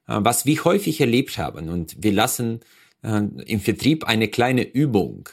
äh, 0.08 0.17
was 0.19 0.45
wir 0.45 0.63
häufig 0.63 0.99
erlebt 1.01 1.38
haben. 1.38 1.69
Und 1.69 1.95
wir 1.99 2.13
lassen 2.13 2.62
äh, 3.03 3.21
im 3.45 3.60
Vertrieb 3.60 4.05
eine 4.05 4.27
kleine 4.27 4.63
Übung 4.63 5.29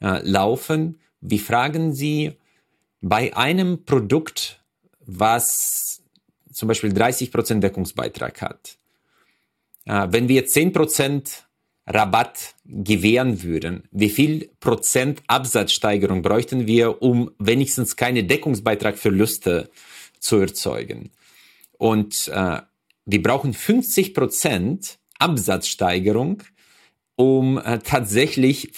äh, 0.00 0.20
laufen. 0.28 1.00
Wir 1.20 1.40
fragen 1.40 1.92
Sie 1.92 2.32
bei 3.00 3.36
einem 3.36 3.84
Produkt, 3.84 4.62
was 5.00 6.02
zum 6.52 6.68
Beispiel 6.68 6.90
30% 6.90 7.60
Deckungsbeitrag 7.60 8.42
hat. 8.42 8.78
Äh, 9.84 10.08
wenn 10.10 10.28
wir 10.28 10.46
10% 10.46 11.42
Rabatt 11.86 12.54
gewähren 12.64 13.42
würden, 13.42 13.84
wie 13.90 14.10
viel 14.10 14.50
Prozent 14.60 15.22
Absatzsteigerung 15.26 16.20
bräuchten 16.20 16.66
wir, 16.66 17.00
um 17.02 17.30
wenigstens 17.38 17.96
keine 17.96 18.24
Deckungsbeitragverluste 18.24 19.70
zu 20.20 20.36
erzeugen? 20.36 21.10
Und 21.78 22.28
äh, 22.28 22.60
wir 23.06 23.22
brauchen 23.22 23.54
50 23.54 24.12
Prozent 24.12 24.98
Absatzsteigerung, 25.18 26.42
um 27.16 27.58
äh, 27.58 27.78
tatsächlich 27.78 28.70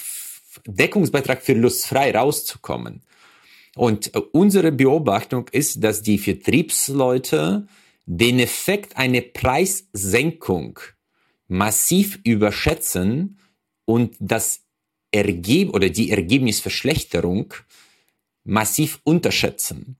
Deckungsbeitrag 0.66 1.42
verlustfrei 1.42 2.16
rauszukommen. 2.16 3.02
Und 3.76 4.14
äh, 4.14 4.18
unsere 4.32 4.72
Beobachtung 4.72 5.48
ist, 5.52 5.82
dass 5.82 6.02
die 6.02 6.18
Vertriebsleute 6.18 7.66
den 8.06 8.38
Effekt 8.40 8.96
einer 8.96 9.20
Preissenkung 9.20 10.80
massiv 11.46 12.18
überschätzen 12.24 13.38
und 13.84 14.16
das 14.18 14.62
Ergeb 15.12 15.74
oder 15.74 15.90
die 15.90 16.10
Ergebnisverschlechterung 16.10 17.54
massiv 18.44 19.00
unterschätzen. 19.04 19.96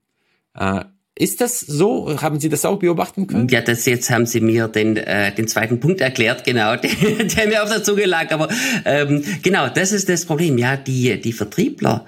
Ist 1.17 1.41
das 1.41 1.59
so? 1.59 2.21
Haben 2.21 2.39
Sie 2.39 2.47
das 2.47 2.63
auch 2.63 2.79
beobachten 2.79 3.27
können? 3.27 3.49
Ja, 3.49 3.61
das 3.61 3.85
jetzt 3.85 4.09
haben 4.09 4.25
Sie 4.25 4.39
mir 4.39 4.69
den, 4.69 4.95
äh, 4.95 5.33
den 5.35 5.47
zweiten 5.47 5.79
Punkt 5.79 5.99
erklärt, 5.99 6.45
genau, 6.45 6.75
der, 6.77 7.47
mir 7.47 7.63
auf 7.63 7.69
der 7.69 7.83
Zunge 7.83 8.05
lag. 8.05 8.31
Aber 8.31 8.47
ähm, 8.85 9.23
genau, 9.43 9.67
das 9.67 9.91
ist 9.91 10.07
das 10.07 10.25
Problem. 10.25 10.57
Ja, 10.57 10.77
die, 10.77 11.19
die 11.19 11.33
Vertriebler, 11.33 12.05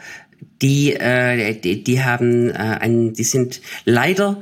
die, 0.62 0.94
äh, 0.94 1.60
die, 1.60 1.84
die 1.84 2.02
haben 2.02 2.50
äh, 2.50 2.54
einen, 2.54 3.14
die 3.14 3.26
sind 3.26 3.62
leider 3.84 4.42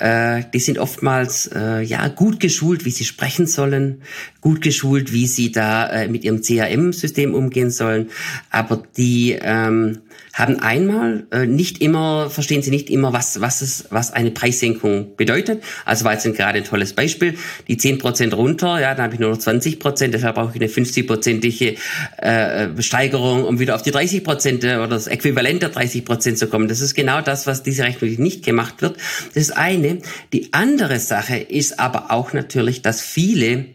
äh, 0.00 0.44
die 0.52 0.60
sind 0.60 0.78
oftmals 0.78 1.46
äh, 1.54 1.82
ja 1.82 2.08
gut 2.08 2.40
geschult, 2.40 2.84
wie 2.84 2.90
sie 2.90 3.04
sprechen 3.04 3.46
sollen, 3.46 4.02
gut 4.40 4.62
geschult, 4.62 5.12
wie 5.12 5.26
sie 5.26 5.52
da 5.52 5.88
äh, 5.88 6.08
mit 6.08 6.24
ihrem 6.24 6.40
CRM-System 6.40 7.34
umgehen 7.34 7.70
sollen, 7.70 8.08
aber 8.50 8.82
die 8.96 9.38
ähm, 9.40 9.98
haben 10.40 10.58
einmal 10.60 11.26
äh, 11.30 11.46
nicht 11.46 11.80
immer, 11.80 12.30
verstehen 12.30 12.62
sie 12.62 12.70
nicht 12.70 12.90
immer, 12.90 13.12
was, 13.12 13.40
was, 13.40 13.60
es, 13.60 13.84
was 13.90 14.12
eine 14.12 14.30
Preissenkung 14.30 15.16
bedeutet. 15.16 15.62
Also 15.84 16.04
war 16.04 16.12
jetzt 16.12 16.24
gerade 16.34 16.58
ein 16.58 16.64
tolles 16.64 16.92
Beispiel. 16.92 17.36
Die 17.68 17.76
10% 17.76 18.34
runter, 18.34 18.80
ja, 18.80 18.94
dann 18.94 19.04
habe 19.04 19.14
ich 19.14 19.20
nur 19.20 19.30
noch 19.30 19.38
20%, 19.38 20.08
deshalb 20.08 20.36
brauche 20.36 20.50
ich 20.54 20.60
eine 20.60 20.70
50-prozentige 20.70 21.76
äh, 22.18 22.82
Steigerung, 22.82 23.44
um 23.44 23.58
wieder 23.58 23.74
auf 23.74 23.82
die 23.82 23.92
30% 23.92 24.58
oder 24.58 24.88
das 24.88 25.06
Äquivalent 25.06 25.62
der 25.62 25.72
30% 25.72 26.34
zu 26.34 26.48
kommen. 26.48 26.68
Das 26.68 26.80
ist 26.80 26.94
genau 26.94 27.20
das, 27.20 27.46
was 27.46 27.62
diese 27.62 27.84
Rechnung 27.84 28.10
nicht 28.16 28.44
gemacht 28.44 28.82
wird. 28.82 28.96
Das 29.34 29.42
ist 29.42 29.56
eine. 29.56 29.98
Die 30.32 30.52
andere 30.52 30.98
Sache 30.98 31.36
ist 31.36 31.78
aber 31.78 32.10
auch 32.10 32.32
natürlich, 32.32 32.82
dass 32.82 33.00
viele 33.00 33.66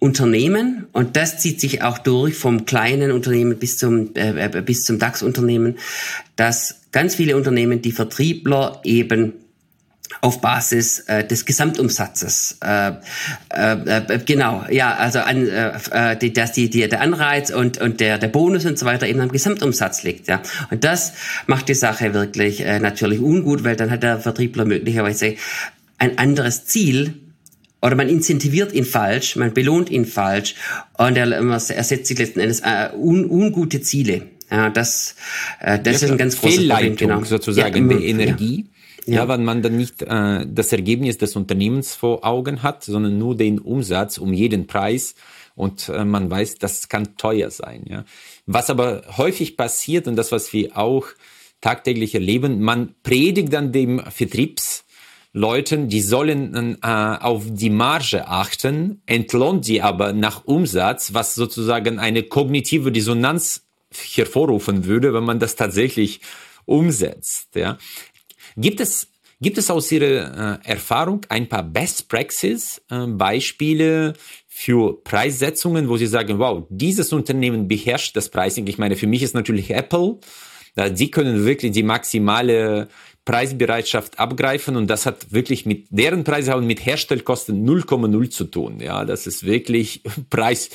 Unternehmen 0.00 0.86
und 0.92 1.16
das 1.16 1.38
zieht 1.38 1.60
sich 1.60 1.82
auch 1.82 1.98
durch 1.98 2.36
vom 2.36 2.66
kleinen 2.66 3.10
Unternehmen 3.10 3.58
bis 3.58 3.78
zum 3.78 4.14
äh, 4.14 4.46
äh 4.46 4.62
bis 4.62 4.84
zum 4.84 4.98
DAX-Unternehmen, 4.98 5.76
dass 6.36 6.82
ganz 6.92 7.16
viele 7.16 7.36
Unternehmen 7.36 7.82
die 7.82 7.90
Vertriebler 7.92 8.80
eben 8.84 9.32
auf 10.20 10.40
Basis 10.40 11.00
äh, 11.00 11.24
des 11.24 11.44
Gesamtumsatzes. 11.44 12.58
Äh, 12.64 12.92
äh, 13.50 13.72
äh, 13.86 14.20
genau, 14.24 14.64
ja, 14.70 14.94
also 14.94 15.20
an, 15.20 15.46
äh, 15.46 16.16
die, 16.16 16.32
dass 16.32 16.52
die, 16.52 16.70
die, 16.70 16.88
der 16.88 17.00
Anreiz 17.00 17.50
und, 17.50 17.78
und 17.78 18.00
der, 18.00 18.18
der 18.18 18.28
Bonus 18.28 18.66
und 18.66 18.78
so 18.78 18.86
weiter 18.86 19.06
eben 19.06 19.20
am 19.20 19.30
Gesamtumsatz 19.30 20.02
liegt. 20.02 20.28
Ja. 20.28 20.42
Und 20.70 20.84
das 20.84 21.12
macht 21.46 21.68
die 21.68 21.74
Sache 21.74 22.14
wirklich 22.14 22.64
natürlich 22.80 23.20
ungut, 23.20 23.64
weil 23.64 23.76
dann 23.76 23.90
hat 23.90 24.02
der 24.02 24.18
Vertriebler 24.18 24.64
möglicherweise 24.64 25.36
ein 25.98 26.18
anderes 26.18 26.64
Ziel, 26.66 27.14
oder 27.80 27.94
man 27.96 28.08
incentiviert 28.08 28.72
ihn 28.72 28.84
falsch, 28.84 29.36
man 29.36 29.54
belohnt 29.54 29.90
ihn 29.90 30.04
falsch 30.04 30.54
und 30.96 31.16
er, 31.16 31.30
er 31.30 31.60
setzt 31.60 32.06
sich 32.06 32.18
letzten 32.18 32.40
Endes 32.40 32.60
äh, 32.60 32.90
un, 32.96 33.28
ungute 33.28 33.80
Ziele. 33.80 34.26
Ja, 34.50 34.70
das, 34.70 35.14
äh, 35.60 35.78
das 35.78 36.00
ja, 36.00 36.06
ist 36.06 36.12
ein 36.12 36.18
ganz 36.18 36.40
großes 36.40 36.68
Problem. 36.68 36.96
Genau. 36.96 37.24
sozusagen 37.24 37.90
ja, 37.90 37.96
der 37.96 38.06
Energie. 38.06 38.66
Ja. 39.06 39.14
ja, 39.14 39.28
weil 39.28 39.38
man 39.38 39.62
dann 39.62 39.76
nicht 39.76 40.02
äh, 40.02 40.46
das 40.46 40.72
Ergebnis 40.72 41.18
des 41.18 41.36
Unternehmens 41.36 41.94
vor 41.94 42.26
Augen 42.26 42.62
hat, 42.62 42.84
sondern 42.84 43.18
nur 43.18 43.36
den 43.36 43.58
Umsatz 43.58 44.18
um 44.18 44.32
jeden 44.32 44.66
Preis 44.66 45.14
und 45.54 45.88
äh, 45.88 46.04
man 46.04 46.30
weiß, 46.30 46.56
das 46.56 46.88
kann 46.88 47.16
teuer 47.16 47.50
sein. 47.50 47.84
Ja. 47.88 48.04
Was 48.46 48.70
aber 48.70 49.02
häufig 49.16 49.56
passiert 49.56 50.06
und 50.06 50.16
das, 50.16 50.30
was 50.30 50.52
wir 50.52 50.76
auch 50.76 51.06
tagtäglich 51.60 52.14
erleben, 52.14 52.60
man 52.60 52.94
predigt 53.02 53.52
dann 53.52 53.72
dem 53.72 54.00
Vertriebs 54.10 54.84
Leuten, 55.32 55.88
die 55.88 56.00
sollen 56.00 56.78
äh, 56.82 56.86
auf 56.86 57.44
die 57.46 57.70
Marge 57.70 58.26
achten, 58.26 59.02
entlohnt 59.06 59.64
sie 59.64 59.82
aber 59.82 60.12
nach 60.12 60.44
Umsatz, 60.46 61.12
was 61.14 61.34
sozusagen 61.34 61.98
eine 61.98 62.22
kognitive 62.22 62.90
Dissonanz 62.90 63.66
hervorrufen 63.92 64.84
würde, 64.84 65.14
wenn 65.14 65.24
man 65.24 65.38
das 65.38 65.56
tatsächlich 65.56 66.20
umsetzt. 66.64 67.54
Ja. 67.54 67.78
Gibt 68.56 68.80
es 68.80 69.08
Gibt 69.40 69.56
es 69.56 69.70
aus 69.70 69.92
Ihrer 69.92 70.58
äh, 70.64 70.68
Erfahrung 70.68 71.20
ein 71.28 71.48
paar 71.48 71.62
Best 71.62 72.08
Practices 72.08 72.82
äh, 72.90 73.06
Beispiele 73.06 74.14
für 74.48 75.00
Preissetzungen, 75.04 75.88
wo 75.88 75.96
Sie 75.96 76.08
sagen, 76.08 76.40
wow, 76.40 76.66
dieses 76.70 77.12
Unternehmen 77.12 77.68
beherrscht 77.68 78.16
das 78.16 78.30
Pricing? 78.30 78.66
Ich 78.66 78.78
meine, 78.78 78.96
für 78.96 79.06
mich 79.06 79.22
ist 79.22 79.36
natürlich 79.36 79.70
Apple. 79.70 80.18
Äh, 80.74 80.90
die 80.90 81.12
können 81.12 81.44
wirklich 81.44 81.70
die 81.70 81.84
maximale 81.84 82.88
Preisbereitschaft 83.28 84.18
abgreifen 84.18 84.74
und 84.76 84.88
das 84.88 85.04
hat 85.04 85.34
wirklich 85.34 85.66
mit 85.66 85.84
deren 85.90 86.24
Preise 86.24 86.52
haben 86.52 86.66
mit 86.66 86.86
Herstellkosten 86.86 87.68
0,0 87.68 88.30
zu 88.30 88.44
tun. 88.44 88.80
Ja, 88.80 89.04
das 89.04 89.26
ist 89.26 89.44
wirklich 89.44 90.02
Preis 90.30 90.70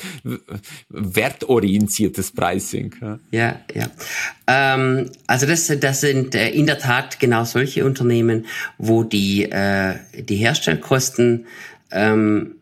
wertorientiertes 0.88 2.30
Pricing. 2.30 2.94
Ja, 3.02 3.18
ja. 3.32 3.60
ja. 3.74 3.90
Ähm, 4.46 5.10
also 5.26 5.46
das, 5.46 5.66
das 5.80 6.00
sind 6.00 6.36
äh, 6.36 6.50
in 6.50 6.66
der 6.66 6.78
Tat 6.78 7.18
genau 7.18 7.42
solche 7.42 7.84
Unternehmen, 7.84 8.46
wo 8.78 9.02
die 9.02 9.50
äh, 9.50 9.96
die 10.14 10.36
Herstellkosten 10.36 11.46
ähm, 11.90 12.54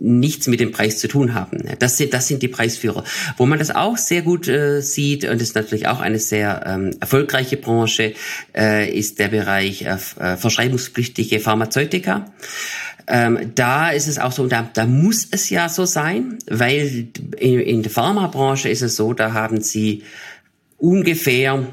nichts 0.00 0.46
mit 0.46 0.60
dem 0.60 0.72
Preis 0.72 0.98
zu 0.98 1.08
tun 1.08 1.34
haben. 1.34 1.58
Das 1.78 1.96
sind, 1.96 2.12
das 2.14 2.28
sind 2.28 2.42
die 2.42 2.48
Preisführer. 2.48 3.04
Wo 3.36 3.46
man 3.46 3.58
das 3.58 3.70
auch 3.70 3.96
sehr 3.96 4.22
gut 4.22 4.48
äh, 4.48 4.80
sieht, 4.80 5.24
und 5.24 5.40
das 5.40 5.48
ist 5.48 5.54
natürlich 5.54 5.86
auch 5.86 6.00
eine 6.00 6.18
sehr 6.18 6.64
ähm, 6.66 6.96
erfolgreiche 7.00 7.56
Branche, 7.56 8.14
äh, 8.56 8.90
ist 8.90 9.18
der 9.18 9.28
Bereich 9.28 9.82
äh, 9.82 9.96
äh 10.18 10.36
verschreibungspflichtige 10.36 11.40
Pharmazeutika. 11.40 12.32
Ähm, 13.06 13.52
da 13.54 13.90
ist 13.90 14.08
es 14.08 14.18
auch 14.18 14.32
so, 14.32 14.46
da, 14.46 14.68
da 14.72 14.86
muss 14.86 15.26
es 15.30 15.50
ja 15.50 15.68
so 15.68 15.84
sein, 15.84 16.38
weil 16.48 17.08
in, 17.38 17.60
in 17.60 17.82
der 17.82 17.90
Pharmabranche 17.90 18.68
ist 18.68 18.82
es 18.82 18.96
so, 18.96 19.12
da 19.12 19.32
haben 19.32 19.60
sie 19.60 20.02
ungefähr 20.78 21.66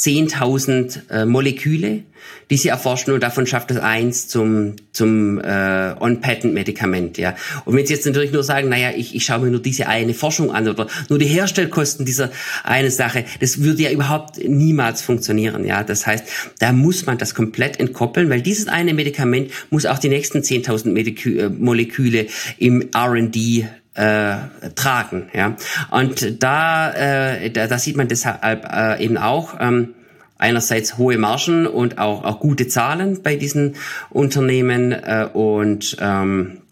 10.000 0.00 1.10
äh, 1.10 1.26
Moleküle, 1.26 2.04
die 2.48 2.56
sie 2.56 2.68
erforschen 2.68 3.12
und 3.12 3.22
davon 3.22 3.46
schafft 3.46 3.70
es 3.70 3.76
eins 3.76 4.28
zum, 4.28 4.76
zum 4.92 5.38
äh, 5.40 5.94
On-Patent-Medikament. 6.00 7.18
Ja. 7.18 7.36
Und 7.66 7.76
wenn 7.76 7.86
Sie 7.86 7.92
jetzt 7.92 8.06
natürlich 8.06 8.32
nur 8.32 8.42
sagen, 8.42 8.70
naja, 8.70 8.92
ich, 8.96 9.14
ich 9.14 9.24
schaue 9.24 9.40
mir 9.40 9.50
nur 9.50 9.60
diese 9.60 9.88
eine 9.88 10.14
Forschung 10.14 10.50
an 10.50 10.68
oder 10.68 10.86
nur 11.10 11.18
die 11.18 11.26
Herstellkosten 11.26 12.06
dieser 12.06 12.30
eine 12.64 12.90
Sache, 12.90 13.24
das 13.40 13.62
würde 13.62 13.82
ja 13.82 13.90
überhaupt 13.90 14.38
niemals 14.42 15.02
funktionieren. 15.02 15.66
Ja. 15.66 15.84
Das 15.84 16.06
heißt, 16.06 16.24
da 16.58 16.72
muss 16.72 17.04
man 17.04 17.18
das 17.18 17.34
komplett 17.34 17.78
entkoppeln, 17.78 18.30
weil 18.30 18.40
dieses 18.40 18.68
eine 18.68 18.94
Medikament 18.94 19.50
muss 19.68 19.84
auch 19.84 19.98
die 19.98 20.08
nächsten 20.08 20.38
10.000 20.38 21.38
äh, 21.38 21.48
Moleküle 21.50 22.26
im 22.58 22.88
R&D 22.94 23.68
äh, 24.00 24.70
tragen. 24.74 25.28
Ja? 25.34 25.56
Und 25.90 26.42
da, 26.42 26.92
äh, 26.92 27.50
da, 27.50 27.66
da 27.66 27.78
sieht 27.78 27.96
man 27.96 28.08
deshalb 28.08 28.64
äh, 28.64 29.04
eben 29.04 29.18
auch 29.18 29.54
ähm, 29.60 29.94
einerseits 30.38 30.96
hohe 30.96 31.18
Margen 31.18 31.66
und 31.66 31.98
auch, 31.98 32.24
auch 32.24 32.40
gute 32.40 32.66
Zahlen 32.66 33.22
bei 33.22 33.36
diesen 33.36 33.76
Unternehmen 34.08 34.92
äh, 34.92 35.28
und 35.32 35.98
ähm, 36.00 36.62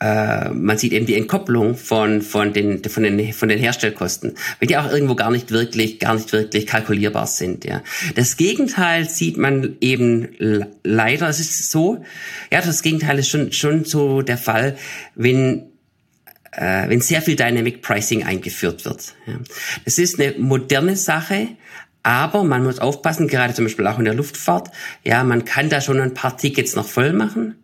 äh, 0.00 0.50
man 0.50 0.76
sieht 0.76 0.92
eben 0.92 1.06
die 1.06 1.16
Entkopplung 1.16 1.76
von, 1.76 2.20
von, 2.20 2.52
den, 2.52 2.84
von, 2.84 3.04
den, 3.04 3.32
von 3.32 3.48
den 3.48 3.58
Herstellkosten, 3.58 4.34
weil 4.60 4.66
die 4.66 4.76
auch 4.76 4.90
irgendwo 4.92 5.14
gar 5.14 5.30
nicht 5.30 5.50
wirklich, 5.50 5.98
gar 5.98 6.14
nicht 6.14 6.30
wirklich 6.32 6.66
kalkulierbar 6.66 7.26
sind. 7.26 7.64
Ja. 7.64 7.82
Das 8.16 8.36
Gegenteil 8.36 9.08
sieht 9.08 9.38
man 9.38 9.76
eben 9.80 10.28
leider. 10.82 11.28
Es 11.28 11.40
ist 11.40 11.70
so, 11.70 12.04
ja, 12.52 12.60
das 12.60 12.82
Gegenteil 12.82 13.18
ist 13.18 13.28
schon, 13.28 13.52
schon 13.52 13.84
so 13.84 14.20
der 14.20 14.38
Fall, 14.38 14.76
wenn 15.14 15.71
äh, 16.52 16.88
wenn 16.88 17.00
sehr 17.00 17.22
viel 17.22 17.36
Dynamic 17.36 17.82
Pricing 17.82 18.24
eingeführt 18.24 18.84
wird. 18.84 19.14
Ja. 19.26 19.34
Das 19.84 19.98
ist 19.98 20.20
eine 20.20 20.34
moderne 20.38 20.96
Sache, 20.96 21.48
aber 22.02 22.44
man 22.44 22.64
muss 22.64 22.78
aufpassen, 22.78 23.28
gerade 23.28 23.54
zum 23.54 23.64
Beispiel 23.64 23.86
auch 23.86 23.98
in 23.98 24.04
der 24.04 24.14
Luftfahrt. 24.14 24.70
Ja, 25.04 25.24
man 25.24 25.44
kann 25.44 25.68
da 25.68 25.80
schon 25.80 26.00
ein 26.00 26.14
paar 26.14 26.36
Tickets 26.36 26.74
noch 26.74 26.86
voll 26.86 27.12
machen. 27.12 27.56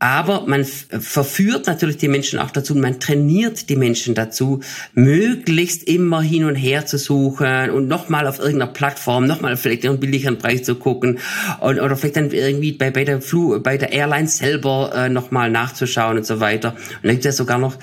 Aber 0.00 0.46
man 0.46 0.64
verführt 0.64 1.66
natürlich 1.66 1.96
die 1.96 2.06
Menschen 2.06 2.38
auch 2.38 2.52
dazu, 2.52 2.76
man 2.76 3.00
trainiert 3.00 3.68
die 3.68 3.74
Menschen 3.74 4.14
dazu, 4.14 4.60
möglichst 4.94 5.82
immer 5.88 6.22
hin 6.22 6.44
und 6.44 6.54
her 6.54 6.86
zu 6.86 6.98
suchen 6.98 7.70
und 7.70 7.88
nochmal 7.88 8.28
auf 8.28 8.38
irgendeiner 8.38 8.70
Plattform, 8.72 9.26
nochmal 9.26 9.56
vielleicht 9.56 9.84
einen 9.84 9.98
billigeren 9.98 10.38
Preis 10.38 10.62
zu 10.62 10.76
gucken 10.76 11.18
und, 11.58 11.80
oder 11.80 11.96
vielleicht 11.96 12.16
dann 12.16 12.30
irgendwie 12.30 12.70
bei, 12.70 12.92
bei 12.92 13.02
der 13.02 13.20
Flu, 13.20 13.58
bei 13.60 13.76
der 13.76 13.92
Airline 13.92 14.28
selber 14.28 14.92
äh, 14.94 15.08
nochmal 15.08 15.50
nachzuschauen 15.50 16.18
und 16.18 16.26
so 16.26 16.38
weiter. 16.38 16.74
Und 16.74 17.04
dann 17.04 17.12
gibt 17.12 17.24
es 17.24 17.24
ja 17.24 17.32
sogar 17.32 17.58
noch, 17.58 17.76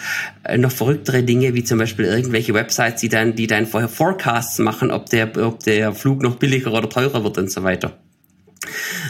äh, 0.43 0.58
noch 0.58 0.71
verrücktere 0.71 1.23
Dinge, 1.23 1.54
wie 1.54 1.65
zum 1.65 1.80
Beispiel 1.80 2.06
irgendwelche 2.06 2.54
Websites, 2.54 3.01
die 3.01 3.10
dann, 3.10 3.36
die 3.36 3.47
dann 3.47 3.67
vorher 3.67 3.89
Forecasts 3.89 4.60
machen, 4.60 4.89
ob 4.89 5.10
der, 5.10 5.36
ob 5.45 5.63
der 5.65 5.93
Flug 5.93 6.23
noch 6.23 6.38
billiger 6.38 6.71
oder 6.71 6.89
teurer 6.89 7.25
wird 7.25 7.38
und 7.38 7.51
so 7.51 7.63
weiter. 7.63 7.97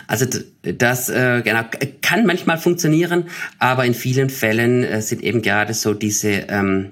Also 0.07 0.25
das 0.61 1.09
äh, 1.09 1.41
genau, 1.43 1.63
kann 2.01 2.25
manchmal 2.25 2.57
funktionieren, 2.57 3.25
aber 3.59 3.85
in 3.85 3.93
vielen 3.93 4.29
Fällen 4.29 4.83
äh, 4.83 5.01
sind 5.01 5.23
eben 5.23 5.41
gerade 5.41 5.73
so 5.73 5.93
diese 5.93 6.29
ähm, 6.29 6.91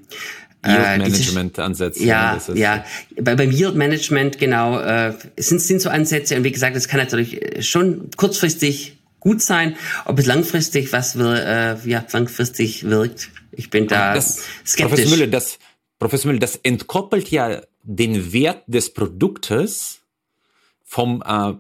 äh, 0.64 0.70
Yield-Management-Ansätze. 0.70 2.04
Ja, 2.04 2.40
ja. 2.54 2.86
Bei, 3.22 3.36
beim 3.36 3.52
Yield-Management, 3.52 4.40
genau, 4.40 4.80
äh, 4.80 5.14
sind, 5.38 5.62
sind 5.62 5.82
so 5.82 5.90
Ansätze 5.90 6.36
und 6.38 6.44
wie 6.44 6.52
gesagt, 6.52 6.76
das 6.76 6.88
kann 6.88 7.00
natürlich 7.00 7.68
schon 7.68 8.10
kurzfristig 8.16 8.98
gut 9.20 9.42
sein, 9.42 9.76
ob 10.06 10.20
es 10.20 10.26
langfristig 10.26 10.92
was 10.92 11.18
wir, 11.18 11.80
äh, 11.86 11.90
ja, 11.90 12.06
langfristig 12.12 12.84
wirkt. 12.84 13.30
Ich 13.52 13.70
bin 13.70 13.88
da 13.88 14.14
das, 14.14 14.44
skeptisch. 14.66 14.96
Professor 14.96 15.18
Müller, 15.18 15.28
das, 15.28 15.60
Professor 16.00 16.28
Müller, 16.28 16.40
das 16.40 16.58
entkoppelt 16.58 17.30
ja 17.30 17.62
den 17.84 18.34
Wert 18.34 18.64
des 18.68 18.94
Produktes 18.94 20.00
vom 20.84 21.24
äh, 21.26 21.54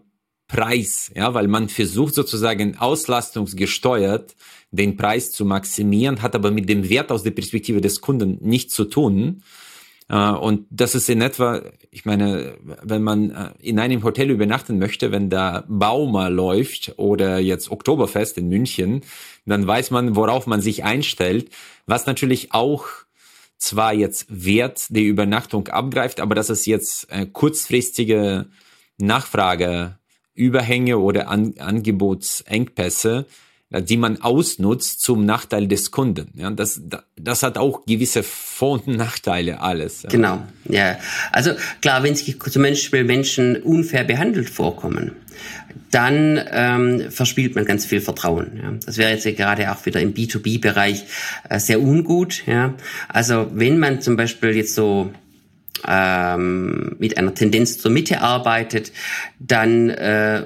Preis, 0.47 1.11
ja, 1.15 1.33
weil 1.33 1.47
man 1.47 1.69
versucht 1.69 2.13
sozusagen 2.13 2.77
auslastungsgesteuert 2.77 4.35
den 4.71 4.97
Preis 4.97 5.31
zu 5.31 5.45
maximieren, 5.45 6.21
hat 6.21 6.35
aber 6.35 6.51
mit 6.51 6.67
dem 6.67 6.89
Wert 6.89 7.11
aus 7.11 7.23
der 7.23 7.31
Perspektive 7.31 7.79
des 7.79 8.01
Kunden 8.01 8.37
nichts 8.41 8.73
zu 8.73 8.85
tun. 8.85 9.43
Äh, 10.09 10.29
und 10.29 10.65
das 10.69 10.95
ist 10.95 11.09
in 11.09 11.21
etwa, 11.21 11.61
ich 11.91 12.05
meine, 12.05 12.57
wenn 12.81 13.03
man 13.03 13.29
äh, 13.29 13.49
in 13.59 13.79
einem 13.79 14.03
Hotel 14.03 14.29
übernachten 14.29 14.79
möchte, 14.79 15.11
wenn 15.11 15.29
da 15.29 15.63
Bauma 15.67 16.27
läuft 16.27 16.93
oder 16.97 17.39
jetzt 17.39 17.71
Oktoberfest 17.71 18.37
in 18.37 18.49
München, 18.49 19.01
dann 19.45 19.65
weiß 19.65 19.91
man, 19.91 20.15
worauf 20.15 20.47
man 20.47 20.61
sich 20.61 20.83
einstellt, 20.83 21.49
was 21.85 22.05
natürlich 22.05 22.51
auch 22.53 22.87
zwar 23.57 23.93
jetzt 23.93 24.25
Wert 24.29 24.87
der 24.89 25.03
Übernachtung 25.03 25.67
abgreift, 25.67 26.19
aber 26.19 26.35
dass 26.35 26.49
es 26.49 26.65
jetzt 26.65 27.09
äh, 27.09 27.25
kurzfristige 27.25 28.47
Nachfrageüberhänge 30.35 30.97
oder 30.97 31.29
An 31.29 31.53
Angebotsengpässe 31.57 33.25
die 33.75 33.97
man 33.97 34.21
ausnutzt 34.21 35.01
zum 35.01 35.25
Nachteil 35.25 35.67
des 35.67 35.89
Kunden. 35.89 36.27
Ja, 36.35 36.51
das, 36.51 36.79
das 37.15 37.41
hat 37.41 37.57
auch 37.57 37.87
gewisse 37.87 38.21
Vor- 38.21 38.73
und 38.85 38.97
Nachteile 38.97 39.61
alles. 39.61 40.03
Ja. 40.03 40.09
Genau, 40.09 40.43
ja. 40.69 40.99
Also 41.31 41.53
klar, 41.81 42.03
wenn 42.03 42.15
sich 42.15 42.39
zum 42.39 42.61
Beispiel 42.61 43.03
Menschen 43.03 43.55
unfair 43.63 44.03
behandelt 44.03 44.51
vorkommen, 44.51 45.13
dann 45.89 46.39
ähm, 46.51 47.09
verspielt 47.09 47.55
man 47.55 47.65
ganz 47.65 47.87
viel 47.87 47.99
Vertrauen. 47.99 48.59
Ja. 48.61 48.73
Das 48.85 48.97
wäre 48.97 49.09
jetzt 49.09 49.25
gerade 49.35 49.71
auch 49.71 49.83
wieder 49.87 50.01
im 50.01 50.13
B2B-Bereich 50.13 51.05
äh, 51.49 51.57
sehr 51.57 51.81
ungut. 51.81 52.45
Ja. 52.45 52.75
Also 53.09 53.47
wenn 53.55 53.79
man 53.79 54.01
zum 54.01 54.17
Beispiel 54.17 54.51
jetzt 54.51 54.75
so 54.75 55.11
ähm, 55.87 56.95
mit 56.99 57.17
einer 57.17 57.33
Tendenz 57.33 57.77
zur 57.77 57.91
Mitte 57.91 58.21
arbeitet, 58.21 58.91
dann 59.39 59.89
äh, 59.89 60.43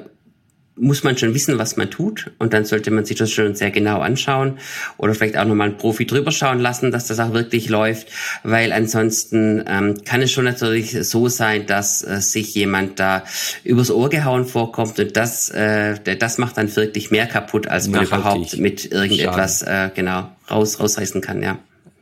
muss 0.79 1.03
man 1.03 1.17
schon 1.17 1.33
wissen, 1.33 1.57
was 1.57 1.77
man 1.77 1.89
tut 1.89 2.31
und 2.37 2.53
dann 2.53 2.65
sollte 2.65 2.91
man 2.91 3.05
sich 3.05 3.17
das 3.17 3.31
schon 3.31 3.55
sehr 3.55 3.71
genau 3.71 3.99
anschauen 3.99 4.59
oder 4.97 5.13
vielleicht 5.13 5.37
auch 5.37 5.45
nochmal 5.45 5.69
einen 5.69 5.77
Profi 5.77 6.05
drüber 6.05 6.31
schauen 6.31 6.59
lassen, 6.59 6.91
dass 6.91 7.07
das 7.07 7.19
auch 7.19 7.33
wirklich 7.33 7.69
läuft, 7.69 8.07
weil 8.43 8.71
ansonsten 8.71 9.63
ähm, 9.67 10.03
kann 10.05 10.21
es 10.21 10.31
schon 10.31 10.45
natürlich 10.45 10.95
so 11.07 11.27
sein, 11.27 11.65
dass 11.65 12.03
äh, 12.03 12.21
sich 12.21 12.53
jemand 12.53 12.99
da 12.99 13.23
übers 13.63 13.91
Ohr 13.91 14.09
gehauen 14.09 14.45
vorkommt 14.45 14.99
und 14.99 15.17
das, 15.17 15.49
äh, 15.49 15.95
das 16.17 16.37
macht 16.37 16.57
dann 16.57 16.73
wirklich 16.75 17.11
mehr 17.11 17.27
kaputt, 17.27 17.67
als 17.67 17.87
man 17.87 18.03
Nachhaltig. 18.03 18.23
überhaupt 18.23 18.57
mit 18.57 18.91
irgendetwas 18.91 19.63
äh, 19.63 19.89
genau 19.93 20.29
raus, 20.49 20.79
rausreißen 20.79 21.21
kann, 21.21 21.41
ja. 21.41 21.57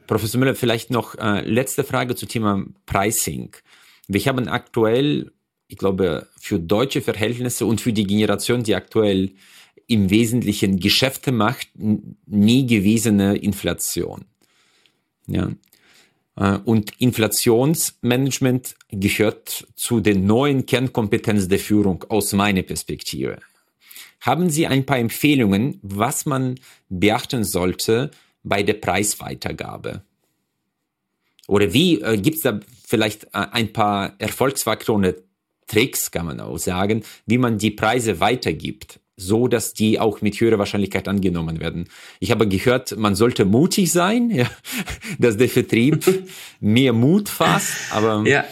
Professor 0.08 0.40
Müller, 0.40 0.56
vielleicht 0.56 0.92
noch 0.92 1.16
äh, 1.16 1.42
letzte 1.42 1.84
Frage 1.84 2.16
zum 2.16 2.30
Thema 2.30 2.66
Pricing. 2.86 3.56
Wir 4.08 4.22
haben 4.26 4.48
aktuell 4.48 5.32
ich 5.68 5.78
glaube, 5.78 6.28
für 6.40 6.60
deutsche 6.60 7.02
Verhältnisse 7.02 7.66
und 7.66 7.82
für 7.82 7.94
die 7.94 8.06
Generation, 8.06 8.64
die 8.64 8.76
aktuell 8.76 9.32
im 9.88 10.10
Wesentlichen 10.10 10.80
Geschäfte 10.80 11.32
macht, 11.32 11.70
nie 11.76 12.66
gewesene 12.66 13.38
Inflation. 13.38 14.26
Ja. 15.28 15.52
Äh, 16.36 16.60
und 16.66 16.94
Inflationsmanagement 17.00 18.76
gehört 18.90 19.68
zu 19.76 20.00
den 20.00 20.26
neuen 20.26 20.66
Kernkompetenzen 20.66 21.50
der 21.50 21.60
Führung 21.60 22.04
aus 22.10 22.34
meiner 22.34 22.64
Perspektive. 22.64 23.40
Haben 24.22 24.50
Sie 24.50 24.66
ein 24.66 24.86
paar 24.86 24.98
Empfehlungen, 24.98 25.80
was 25.84 26.26
man 26.26 26.60
beachten 26.90 27.44
sollte 27.44 28.12
bei 28.46 28.64
der 28.64 28.76
Preisweitergabe? 28.76 30.04
Oder 31.48 31.74
wie 31.74 32.02
äh, 32.02 32.18
gibt 32.18 32.38
es 32.38 32.44
da 32.44 32.60
vielleicht 32.88 33.26
äh, 33.26 33.48
ein 33.52 33.74
paar 33.74 34.14
Erfolgsfaktoren, 34.20 35.14
Tricks, 35.68 36.12
kann 36.12 36.28
man 36.28 36.40
auch 36.40 36.58
sagen, 36.58 37.04
wie 37.26 37.40
man 37.40 37.58
die 37.58 37.72
Preise 37.72 38.20
weitergibt, 38.20 39.00
so 39.18 39.48
dass 39.48 39.74
die 39.74 40.00
auch 40.00 40.22
mit 40.22 40.40
höherer 40.40 40.60
Wahrscheinlichkeit 40.60 41.08
angenommen 41.08 41.60
werden. 41.60 41.90
Ich 42.20 42.30
habe 42.30 42.48
gehört, 42.48 42.96
man 42.98 43.16
sollte 43.16 43.46
mutig 43.46 43.92
sein, 43.92 44.30
ja, 44.32 44.48
dass 45.18 45.38
der 45.38 45.50
Vertrieb 45.50 46.06
mehr 46.60 46.94
Mut 46.94 47.30
fasst, 47.30 47.92
aber 47.92 48.24
ja. 48.28 48.46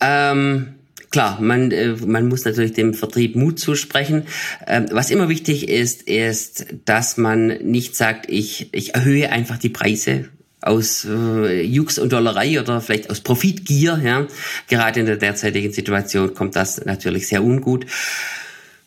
Ähm 0.00 0.77
klar, 1.10 1.40
man, 1.40 1.70
äh, 1.70 1.94
man 2.04 2.28
muss 2.28 2.44
natürlich 2.44 2.72
dem 2.72 2.94
Vertrieb 2.94 3.36
Mut 3.36 3.58
zusprechen. 3.58 4.24
Ähm, 4.66 4.86
was 4.90 5.10
immer 5.10 5.28
wichtig 5.28 5.68
ist, 5.68 6.02
ist, 6.02 6.66
dass 6.84 7.16
man 7.16 7.46
nicht 7.46 7.96
sagt, 7.96 8.30
ich, 8.30 8.68
ich 8.72 8.94
erhöhe 8.94 9.30
einfach 9.30 9.58
die 9.58 9.68
Preise 9.68 10.28
aus 10.60 11.06
äh, 11.08 11.62
Jux 11.62 11.98
und 11.98 12.12
Dollerei 12.12 12.60
oder 12.60 12.80
vielleicht 12.80 13.10
aus 13.10 13.20
Profitgier. 13.20 14.00
Ja. 14.02 14.26
Gerade 14.68 15.00
in 15.00 15.06
der 15.06 15.16
derzeitigen 15.16 15.72
Situation 15.72 16.34
kommt 16.34 16.56
das 16.56 16.84
natürlich 16.84 17.28
sehr 17.28 17.44
ungut 17.44 17.86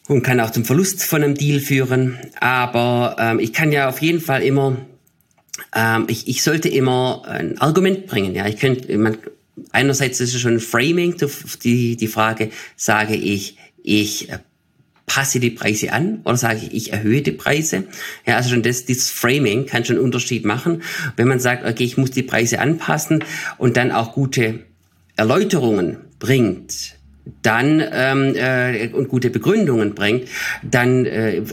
und 0.07 0.23
kann 0.23 0.39
auch 0.39 0.51
zum 0.51 0.65
Verlust 0.65 1.03
von 1.03 1.23
einem 1.23 1.35
Deal 1.35 1.59
führen. 1.59 2.17
Aber 2.39 3.15
ähm, 3.19 3.39
ich 3.39 3.53
kann 3.53 3.71
ja 3.71 3.87
auf 3.87 4.01
jeden 4.01 4.19
Fall 4.19 4.43
immer, 4.43 4.77
ähm, 5.75 6.05
ich, 6.07 6.27
ich 6.27 6.43
sollte 6.43 6.69
immer 6.69 7.23
ein 7.25 7.59
Argument 7.59 8.07
bringen. 8.07 8.35
Ja, 8.35 8.47
ich 8.47 8.57
könnte, 8.57 8.97
man, 8.97 9.17
einerseits 9.71 10.19
ist 10.19 10.33
es 10.33 10.41
schon 10.41 10.59
Framing, 10.59 11.15
die, 11.63 11.95
die 11.95 12.07
Frage, 12.07 12.49
sage 12.75 13.15
ich, 13.15 13.57
ich 13.83 14.29
passe 15.05 15.39
die 15.41 15.49
Preise 15.49 15.91
an 15.91 16.21
oder 16.23 16.37
sage 16.37 16.61
ich, 16.63 16.73
ich 16.73 16.93
erhöhe 16.93 17.21
die 17.21 17.33
Preise. 17.33 17.83
Ja, 18.25 18.37
also 18.37 18.51
schon 18.51 18.63
das, 18.63 18.85
dieses 18.85 19.09
Framing 19.09 19.65
kann 19.65 19.83
schon 19.83 19.97
einen 19.97 20.05
Unterschied 20.05 20.45
machen. 20.45 20.83
Wenn 21.17 21.27
man 21.27 21.39
sagt, 21.39 21.65
okay, 21.65 21.83
ich 21.83 21.97
muss 21.97 22.11
die 22.11 22.23
Preise 22.23 22.59
anpassen 22.59 23.23
und 23.57 23.75
dann 23.75 23.91
auch 23.91 24.13
gute 24.13 24.59
Erläuterungen 25.17 25.97
bringt, 26.19 26.95
dann 27.41 27.83
ähm, 27.91 28.35
äh, 28.35 28.89
und 28.93 29.09
gute 29.09 29.29
Begründungen 29.29 29.95
bringt, 29.95 30.29
dann 30.63 31.05
äh, 31.05 31.43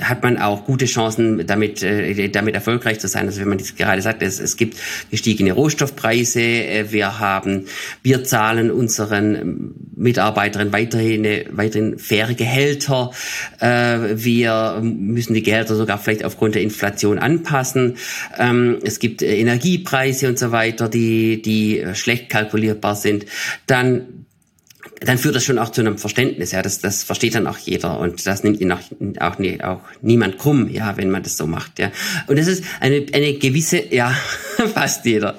hat 0.00 0.22
man 0.22 0.38
auch 0.38 0.64
gute 0.64 0.86
Chancen, 0.86 1.46
damit, 1.46 1.82
äh, 1.82 2.28
damit 2.28 2.54
erfolgreich 2.54 3.00
zu 3.00 3.08
sein. 3.08 3.26
Also 3.26 3.40
wenn 3.40 3.48
man 3.48 3.58
das 3.58 3.74
gerade 3.74 4.00
sagt, 4.02 4.22
es, 4.22 4.38
es 4.38 4.56
gibt 4.56 4.76
gestiegene 5.10 5.52
Rohstoffpreise, 5.52 6.40
äh, 6.40 6.92
wir 6.92 7.18
haben, 7.18 7.66
wir 8.02 8.24
zahlen 8.24 8.70
unseren 8.70 9.74
Mitarbeiterinnen 9.96 10.72
weiterhin, 10.72 11.26
weiterhin 11.50 11.98
faire 11.98 12.34
Gehälter, 12.34 13.10
äh, 13.58 13.98
wir 14.14 14.80
müssen 14.82 15.34
die 15.34 15.42
Gehälter 15.42 15.74
sogar 15.74 15.98
vielleicht 15.98 16.24
aufgrund 16.24 16.54
der 16.54 16.62
Inflation 16.62 17.18
anpassen. 17.18 17.96
Ähm, 18.38 18.78
es 18.82 18.98
gibt 18.98 19.22
Energiepreise 19.22 20.28
und 20.28 20.38
so 20.38 20.52
weiter, 20.52 20.88
die, 20.88 21.42
die 21.42 21.84
schlecht 21.94 22.28
kalkulierbar 22.28 22.94
sind. 22.94 23.26
Dann 23.66 24.26
dann 25.00 25.18
führt 25.18 25.34
das 25.34 25.44
schon 25.44 25.58
auch 25.58 25.70
zu 25.70 25.80
einem 25.80 25.98
Verständnis, 25.98 26.52
ja, 26.52 26.62
das, 26.62 26.80
das 26.80 27.02
versteht 27.02 27.34
dann 27.34 27.46
auch 27.46 27.58
jeder 27.58 27.98
und 27.98 28.26
das 28.26 28.44
nimmt 28.44 28.60
ihn 28.60 28.72
auch, 28.72 28.80
auch, 29.18 29.38
nie, 29.38 29.62
auch 29.62 29.80
niemand 30.02 30.38
krumm, 30.38 30.68
ja, 30.68 30.96
wenn 30.96 31.10
man 31.10 31.22
das 31.22 31.36
so 31.36 31.46
macht, 31.46 31.78
ja. 31.78 31.90
Und 32.26 32.38
es 32.38 32.46
ist 32.46 32.64
eine, 32.80 33.06
eine 33.12 33.34
gewisse, 33.34 33.82
ja, 33.94 34.14
fast 34.74 35.06
jeder, 35.06 35.38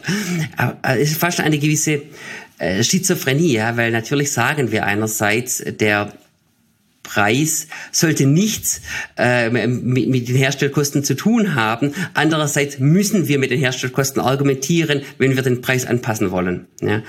aber 0.57 0.77
es 0.97 1.11
ist 1.11 1.19
fast 1.19 1.39
eine 1.39 1.59
gewisse 1.59 2.01
äh, 2.57 2.83
Schizophrenie, 2.83 3.53
ja, 3.53 3.77
weil 3.77 3.91
natürlich 3.91 4.31
sagen 4.31 4.71
wir 4.71 4.85
einerseits, 4.85 5.63
der 5.65 6.11
Preis 7.03 7.67
sollte 7.91 8.25
nichts 8.25 8.81
äh, 9.17 9.49
mit, 9.49 10.07
mit 10.07 10.27
den 10.27 10.35
Herstellkosten 10.35 11.03
zu 11.03 11.15
tun 11.15 11.55
haben. 11.55 11.93
Andererseits 12.13 12.79
müssen 12.79 13.27
wir 13.27 13.39
mit 13.39 13.51
den 13.51 13.59
Herstellkosten 13.59 14.21
argumentieren, 14.21 15.01
wenn 15.17 15.35
wir 15.35 15.43
den 15.43 15.61
Preis 15.61 15.85
anpassen 15.85 16.31
wollen. 16.31 16.67
Ja? 16.81 17.01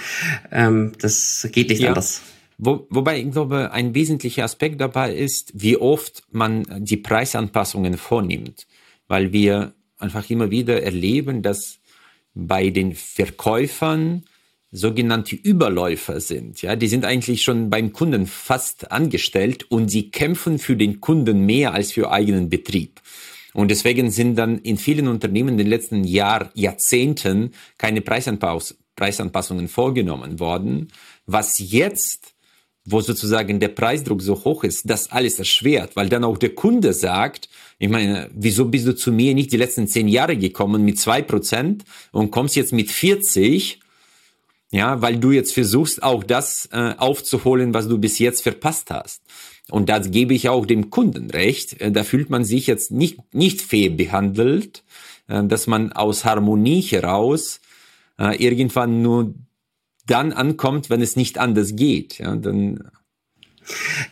Ähm, 0.50 0.92
das 1.00 1.46
geht 1.52 1.68
nicht 1.68 1.82
ja. 1.82 1.90
anders. 1.90 2.22
Wo, 2.64 2.86
wobei 2.90 3.18
ich 3.18 3.32
glaube, 3.32 3.72
ein 3.72 3.92
wesentlicher 3.92 4.44
Aspekt 4.44 4.80
dabei 4.80 5.12
ist, 5.12 5.50
wie 5.52 5.76
oft 5.76 6.22
man 6.30 6.64
die 6.78 6.96
Preisanpassungen 6.96 7.96
vornimmt, 7.96 8.68
weil 9.08 9.32
wir 9.32 9.74
einfach 9.98 10.30
immer 10.30 10.52
wieder 10.52 10.80
erleben, 10.80 11.42
dass 11.42 11.80
bei 12.34 12.70
den 12.70 12.94
Verkäufern 12.94 14.22
sogenannte 14.70 15.34
Überläufer 15.34 16.20
sind. 16.20 16.62
Ja, 16.62 16.76
die 16.76 16.86
sind 16.86 17.04
eigentlich 17.04 17.42
schon 17.42 17.68
beim 17.68 17.92
Kunden 17.92 18.28
fast 18.28 18.92
angestellt 18.92 19.68
und 19.68 19.88
sie 19.88 20.12
kämpfen 20.12 20.60
für 20.60 20.76
den 20.76 21.00
Kunden 21.00 21.44
mehr 21.44 21.74
als 21.74 21.90
für 21.90 22.12
eigenen 22.12 22.48
Betrieb. 22.48 23.00
Und 23.54 23.72
deswegen 23.72 24.12
sind 24.12 24.36
dann 24.36 24.58
in 24.60 24.76
vielen 24.76 25.08
Unternehmen 25.08 25.48
in 25.48 25.58
den 25.58 25.66
letzten 25.66 26.04
Jahr, 26.04 26.52
Jahrzehnten 26.54 27.54
keine 27.76 28.02
Preisanpass 28.02 28.76
Preisanpassungen 28.94 29.68
vorgenommen 29.68 30.38
worden, 30.38 30.88
was 31.26 31.58
jetzt 31.58 32.31
wo 32.84 33.00
sozusagen 33.00 33.60
der 33.60 33.68
Preisdruck 33.68 34.22
so 34.22 34.44
hoch 34.44 34.64
ist, 34.64 34.90
das 34.90 35.10
alles 35.10 35.38
erschwert, 35.38 35.94
weil 35.94 36.08
dann 36.08 36.24
auch 36.24 36.36
der 36.36 36.54
Kunde 36.54 36.92
sagt, 36.92 37.48
ich 37.78 37.88
meine, 37.88 38.28
wieso 38.34 38.66
bist 38.66 38.86
du 38.86 38.94
zu 38.94 39.12
mir 39.12 39.34
nicht 39.34 39.52
die 39.52 39.56
letzten 39.56 39.86
zehn 39.86 40.08
Jahre 40.08 40.36
gekommen 40.36 40.84
mit 40.84 40.98
zwei 40.98 41.22
Prozent 41.22 41.84
und 42.10 42.30
kommst 42.30 42.56
jetzt 42.56 42.72
mit 42.72 42.90
40? 42.90 43.80
Ja, 44.72 45.02
weil 45.02 45.18
du 45.18 45.32
jetzt 45.32 45.52
versuchst, 45.52 46.02
auch 46.02 46.24
das 46.24 46.68
äh, 46.72 46.94
aufzuholen, 46.96 47.74
was 47.74 47.88
du 47.88 47.98
bis 47.98 48.18
jetzt 48.18 48.42
verpasst 48.42 48.90
hast. 48.90 49.22
Und 49.70 49.88
das 49.88 50.10
gebe 50.10 50.32
ich 50.32 50.48
auch 50.48 50.64
dem 50.64 50.90
Kunden 50.90 51.30
recht. 51.30 51.80
Äh, 51.80 51.92
da 51.92 52.04
fühlt 52.04 52.30
man 52.30 52.44
sich 52.44 52.66
jetzt 52.66 52.90
nicht, 52.90 53.18
nicht 53.34 53.60
fair 53.60 53.90
behandelt, 53.90 54.82
äh, 55.28 55.44
dass 55.44 55.66
man 55.66 55.92
aus 55.92 56.24
Harmonie 56.24 56.80
heraus 56.80 57.60
äh, 58.18 58.42
irgendwann 58.42 59.02
nur 59.02 59.34
dann 60.06 60.32
ankommt, 60.32 60.90
wenn 60.90 61.00
es 61.00 61.16
nicht 61.16 61.38
anders 61.38 61.76
geht. 61.76 62.18
Ja, 62.18 62.34
dann 62.36 62.90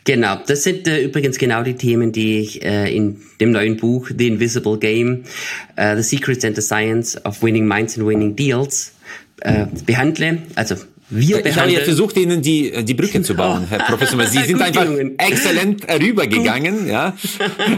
Genau, 0.05 0.39
das 0.47 0.63
sind 0.63 0.87
äh, 0.87 1.03
übrigens 1.03 1.37
genau 1.37 1.61
die 1.63 1.75
Themen, 1.75 2.11
die 2.11 2.39
ich 2.39 2.63
äh, 2.63 2.95
in 2.95 3.21
dem 3.39 3.51
neuen 3.51 3.77
Buch 3.77 4.09
The 4.15 4.27
Invisible 4.27 4.77
Game, 4.77 5.23
uh, 5.77 5.95
The 5.95 6.03
Secrets 6.03 6.45
and 6.45 6.55
the 6.55 6.61
Science 6.61 7.19
of 7.25 7.43
Winning 7.43 7.67
Minds 7.67 7.97
and 7.97 8.07
Winning 8.07 8.35
Deals 8.35 8.93
äh, 9.41 9.65
behandle. 9.85 10.43
Also 10.55 10.75
wir 11.09 11.45
ich 11.45 11.59
habe 11.59 11.71
ja 11.71 11.81
versucht, 11.81 12.15
Ihnen 12.15 12.41
die, 12.41 12.71
die 12.85 12.93
Brücke 12.93 13.21
zu 13.21 13.35
bauen, 13.35 13.67
Herr 13.67 13.79
Professor. 13.85 14.25
Sie 14.25 14.43
sind 14.43 14.61
einfach 14.61 14.87
exzellent 15.17 15.85
rübergegangen, 16.01 16.87
ja. 16.87 17.17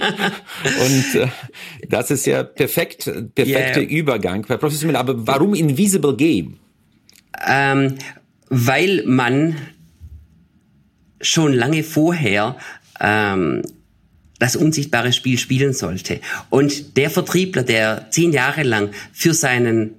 Und 0.86 1.16
äh, 1.20 1.28
das 1.90 2.12
ist 2.12 2.28
ja 2.28 2.44
perfekt, 2.44 3.12
perfekter 3.34 3.82
yeah. 3.82 3.90
Übergang, 3.90 4.46
Herr 4.48 4.58
Professor. 4.58 4.94
Aber 4.94 5.26
warum 5.26 5.56
Invisible 5.56 6.16
Game? 6.16 6.60
Ähm, 7.48 7.96
weil 8.50 9.04
man 9.06 9.56
schon 11.22 11.54
lange 11.54 11.84
vorher 11.84 12.58
ähm, 13.00 13.64
das 14.40 14.56
unsichtbare 14.56 15.14
Spiel 15.14 15.38
spielen 15.38 15.74
sollte. 15.74 16.20
Und 16.50 16.98
der 16.98 17.10
Vertriebler, 17.10 17.64
der 17.64 18.08
zehn 18.12 18.32
Jahre 18.34 18.64
lang 18.64 18.90
für 19.14 19.34
seinen 19.34 19.96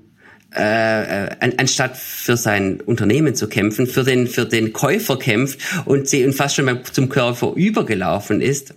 äh, 0.55 1.31
anstatt 1.57 1.97
für 1.97 2.37
sein 2.37 2.81
Unternehmen 2.81 3.35
zu 3.35 3.49
kämpfen, 3.49 3.89
für 3.89 4.05
den, 4.05 4.29
für 4.29 4.47
den 4.47 4.73
Käufer 4.73 5.19
kämpft 5.19 5.59
und, 5.85 6.09
sie, 6.09 6.25
und 6.25 6.33
fast 6.33 6.55
schon 6.55 6.67
mal 6.67 6.83
zum 6.85 7.09
Käufer 7.09 7.55
übergelaufen 7.57 8.41
ist, 8.41 8.75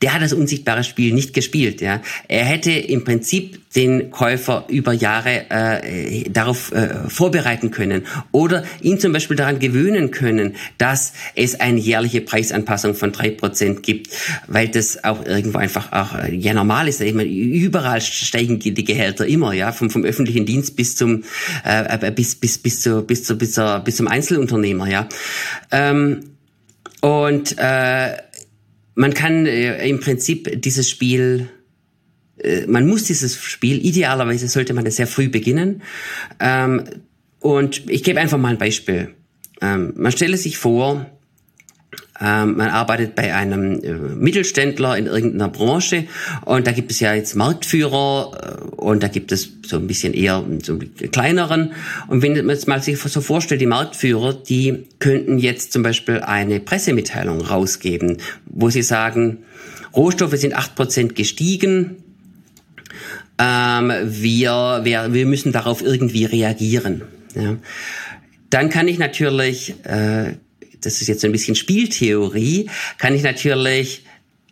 der 0.00 0.14
hat 0.14 0.22
das 0.22 0.32
unsichtbare 0.32 0.84
Spiel 0.84 1.14
nicht 1.14 1.34
gespielt. 1.34 1.80
Ja. 1.80 2.02
Er 2.28 2.44
hätte 2.44 2.72
im 2.72 3.04
Prinzip 3.04 3.60
den 3.74 4.10
Käufer 4.10 4.66
über 4.68 4.92
Jahre 4.92 5.50
äh, 5.50 6.28
darauf 6.28 6.72
äh, 6.72 7.08
vorbereiten 7.08 7.70
können 7.70 8.02
oder 8.30 8.64
ihn 8.82 9.00
zum 9.00 9.12
Beispiel 9.12 9.36
daran 9.36 9.58
gewöhnen 9.58 10.10
können, 10.10 10.56
dass 10.78 11.14
es 11.34 11.58
eine 11.58 11.78
jährliche 11.78 12.20
Preisanpassung 12.20 12.94
von 12.94 13.12
drei 13.12 13.30
Prozent 13.30 13.82
gibt, 13.82 14.08
weil 14.46 14.68
das 14.68 15.04
auch 15.04 15.24
irgendwo 15.24 15.58
einfach 15.58 15.92
auch 15.92 16.18
äh, 16.18 16.34
ja 16.34 16.52
normal 16.52 16.88
ist. 16.88 17.00
Ich 17.00 17.14
meine, 17.14 17.30
überall 17.30 18.00
steigen 18.00 18.58
die 18.58 18.84
Gehälter 18.84 19.26
immer, 19.26 19.52
ja, 19.54 19.72
vom, 19.72 19.88
vom 19.88 20.04
öffentlichen 20.04 20.44
Dienst 20.44 20.76
bis 20.76 20.96
zum 20.96 21.24
äh, 21.64 22.10
bis 22.10 22.34
bis 22.34 22.58
bis 22.58 22.82
zu, 22.82 23.02
bis 23.02 23.24
zu, 23.24 23.36
bis, 23.36 23.52
zu, 23.52 23.82
bis 23.84 23.96
zum 23.96 24.08
Einzelunternehmer, 24.08 24.88
ja. 24.88 25.08
Ähm, 25.70 26.24
und 27.00 27.58
äh, 27.58 28.16
man 28.94 29.14
kann 29.14 29.46
äh, 29.46 29.86
im 29.88 30.00
Prinzip 30.00 30.60
dieses 30.60 30.88
Spiel 30.88 31.48
äh, 32.38 32.66
man 32.66 32.86
muss 32.86 33.04
dieses 33.04 33.36
Spiel, 33.36 33.84
idealerweise 33.84 34.48
sollte 34.48 34.74
man 34.74 34.86
es 34.86 34.96
sehr 34.96 35.06
früh 35.06 35.28
beginnen. 35.28 35.82
Ähm, 36.40 36.84
und 37.40 37.88
ich 37.90 38.04
gebe 38.04 38.20
einfach 38.20 38.38
mal 38.38 38.50
ein 38.50 38.58
Beispiel. 38.58 39.14
Ähm, 39.60 39.92
man 39.96 40.12
stelle 40.12 40.36
sich 40.36 40.58
vor, 40.58 41.06
man 42.20 42.68
arbeitet 42.68 43.14
bei 43.14 43.34
einem 43.34 43.82
äh, 43.82 43.92
Mittelständler 43.92 44.96
in 44.96 45.06
irgendeiner 45.06 45.48
Branche 45.48 46.04
und 46.44 46.66
da 46.66 46.72
gibt 46.72 46.90
es 46.90 47.00
ja 47.00 47.14
jetzt 47.14 47.34
Marktführer 47.34 48.60
äh, 48.60 48.74
und 48.76 49.02
da 49.02 49.08
gibt 49.08 49.32
es 49.32 49.48
so 49.66 49.78
ein 49.78 49.86
bisschen 49.86 50.12
eher 50.12 50.44
so 50.62 50.78
kleineren. 51.10 51.72
Und 52.08 52.22
wenn 52.22 52.34
man 52.34 52.50
jetzt 52.50 52.68
mal 52.68 52.82
sich 52.82 52.98
so 52.98 53.20
vorstellt, 53.20 53.60
die 53.60 53.66
Marktführer, 53.66 54.34
die 54.34 54.86
könnten 54.98 55.38
jetzt 55.38 55.72
zum 55.72 55.82
Beispiel 55.82 56.20
eine 56.20 56.60
Pressemitteilung 56.60 57.40
rausgeben, 57.40 58.18
wo 58.46 58.70
sie 58.70 58.82
sagen, 58.82 59.38
Rohstoffe 59.96 60.36
sind 60.36 60.54
acht 60.54 60.74
Prozent 60.74 61.16
gestiegen, 61.16 61.96
ähm, 63.38 63.92
wir, 64.04 64.80
wir, 64.84 65.12
wir 65.12 65.26
müssen 65.26 65.52
darauf 65.52 65.82
irgendwie 65.82 66.26
reagieren. 66.26 67.02
Ja. 67.34 67.56
Dann 68.50 68.68
kann 68.68 68.86
ich 68.86 68.98
natürlich 68.98 69.74
äh, 69.84 70.34
das 70.82 71.00
ist 71.00 71.08
jetzt 71.08 71.24
ein 71.24 71.32
bisschen 71.32 71.54
Spieltheorie, 71.54 72.68
kann 72.98 73.14
ich 73.14 73.22
natürlich 73.22 74.04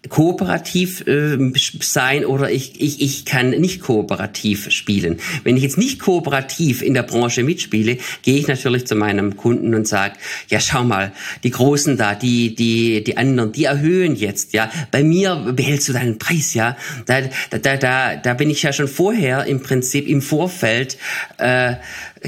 kooperativ 0.08 1.06
äh, 1.06 1.36
sein 1.80 2.24
oder 2.24 2.50
ich, 2.50 2.80
ich, 2.80 3.02
ich 3.02 3.24
kann 3.26 3.50
nicht 3.50 3.82
kooperativ 3.82 4.70
spielen. 4.70 5.18
Wenn 5.44 5.56
ich 5.56 5.62
jetzt 5.62 5.76
nicht 5.76 6.00
kooperativ 6.00 6.80
in 6.80 6.94
der 6.94 7.02
Branche 7.02 7.42
mitspiele, 7.42 7.98
gehe 8.22 8.38
ich 8.38 8.48
natürlich 8.48 8.86
zu 8.86 8.94
meinem 8.94 9.36
Kunden 9.36 9.74
und 9.74 9.86
sage, 9.86 10.14
ja 10.48 10.58
schau 10.58 10.84
mal, 10.84 11.12
die 11.44 11.50
Großen 11.50 11.98
da, 11.98 12.14
die, 12.14 12.54
die, 12.54 13.04
die 13.04 13.18
anderen, 13.18 13.52
die 13.52 13.64
erhöhen 13.64 14.16
jetzt, 14.16 14.54
ja. 14.54 14.70
Bei 14.90 15.04
mir 15.04 15.36
behältst 15.54 15.88
du 15.90 15.92
deinen 15.92 16.18
Preis, 16.18 16.54
ja. 16.54 16.76
Da, 17.04 17.20
da, 17.50 17.76
da, 17.76 18.16
da 18.16 18.34
bin 18.34 18.48
ich 18.48 18.62
ja 18.62 18.72
schon 18.72 18.88
vorher 18.88 19.44
im 19.44 19.62
Prinzip 19.62 20.08
im 20.08 20.22
Vorfeld 20.22 20.96
äh, 21.36 21.74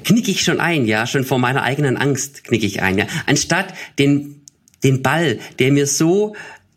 knicke 0.04 0.30
ich 0.30 0.42
schon 0.42 0.60
ein, 0.60 0.84
ja, 0.84 1.06
schon 1.06 1.24
vor 1.24 1.38
meiner 1.38 1.62
eigenen 1.62 1.96
Angst 1.96 2.44
knicke 2.44 2.66
ich 2.66 2.82
ein, 2.82 2.98
ja. 2.98 3.06
Anstatt 3.26 3.72
den 3.98 4.42
den 4.84 5.00
Ball, 5.00 5.38
der 5.60 5.70
mir 5.70 5.86
so 5.86 6.34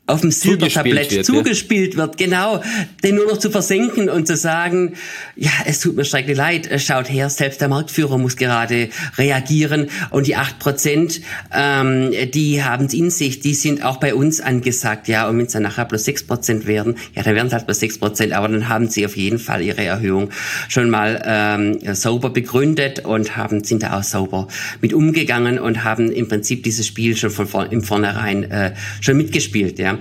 auf 0.07 0.21
dem 0.21 0.29
Silbertablett 0.29 1.09
zugespielt, 1.09 1.25
zugespielt 1.25 1.97
wird, 1.97 2.17
genau, 2.17 2.61
den 3.03 3.15
nur 3.15 3.25
noch 3.25 3.37
zu 3.37 3.49
versenken 3.49 4.07
und 4.07 4.27
zu 4.27 4.37
sagen, 4.37 4.93
ja, 5.35 5.49
es 5.65 5.79
tut 5.79 5.95
mir 5.95 6.05
schrecklich 6.05 6.37
leid, 6.37 6.69
schaut 6.79 7.09
her, 7.09 7.29
selbst 7.31 7.59
der 7.59 7.69
Marktführer 7.69 8.19
muss 8.19 8.35
gerade 8.35 8.89
reagieren. 9.17 9.87
Und 10.11 10.27
die 10.27 10.35
acht 10.35 10.59
Prozent, 10.59 11.21
ähm, 11.51 12.11
die 12.33 12.63
haben 12.63 12.85
es 12.85 12.93
in 12.93 13.09
sich, 13.09 13.39
die 13.39 13.55
sind 13.55 13.83
auch 13.83 13.97
bei 13.97 14.13
uns 14.13 14.41
angesagt, 14.41 15.07
ja, 15.07 15.27
und 15.27 15.39
wenn 15.39 15.47
es 15.47 15.53
dann 15.53 15.63
nachher 15.63 15.85
plus 15.85 16.05
sechs 16.05 16.21
Prozent 16.21 16.67
werden, 16.67 16.97
ja, 17.15 17.23
dann 17.23 17.33
werden 17.33 17.47
es 17.47 17.53
halt 17.53 17.65
plus 17.65 17.79
sechs 17.79 17.97
Prozent, 17.97 18.33
aber 18.33 18.47
dann 18.47 18.69
haben 18.69 18.87
sie 18.87 19.05
auf 19.07 19.17
jeden 19.17 19.39
Fall 19.39 19.63
ihre 19.63 19.83
Erhöhung 19.83 20.29
schon 20.67 20.91
mal 20.91 21.21
ähm, 21.25 21.95
sauber 21.95 22.29
begründet 22.29 22.99
und 23.05 23.35
haben 23.37 23.63
sind 23.63 23.81
da 23.81 23.97
auch 23.97 24.03
sauber 24.03 24.49
mit 24.81 24.93
umgegangen 24.93 25.57
und 25.57 25.83
haben 25.83 26.11
im 26.11 26.27
Prinzip 26.27 26.61
dieses 26.63 26.85
Spiel 26.85 27.17
schon 27.17 27.31
von 27.31 27.47
vor, 27.47 27.71
im 27.71 27.81
Vornherein 27.81 28.43
äh, 28.51 28.73
schon 29.01 29.17
mitgespielt, 29.17 29.79
ja. 29.79 29.94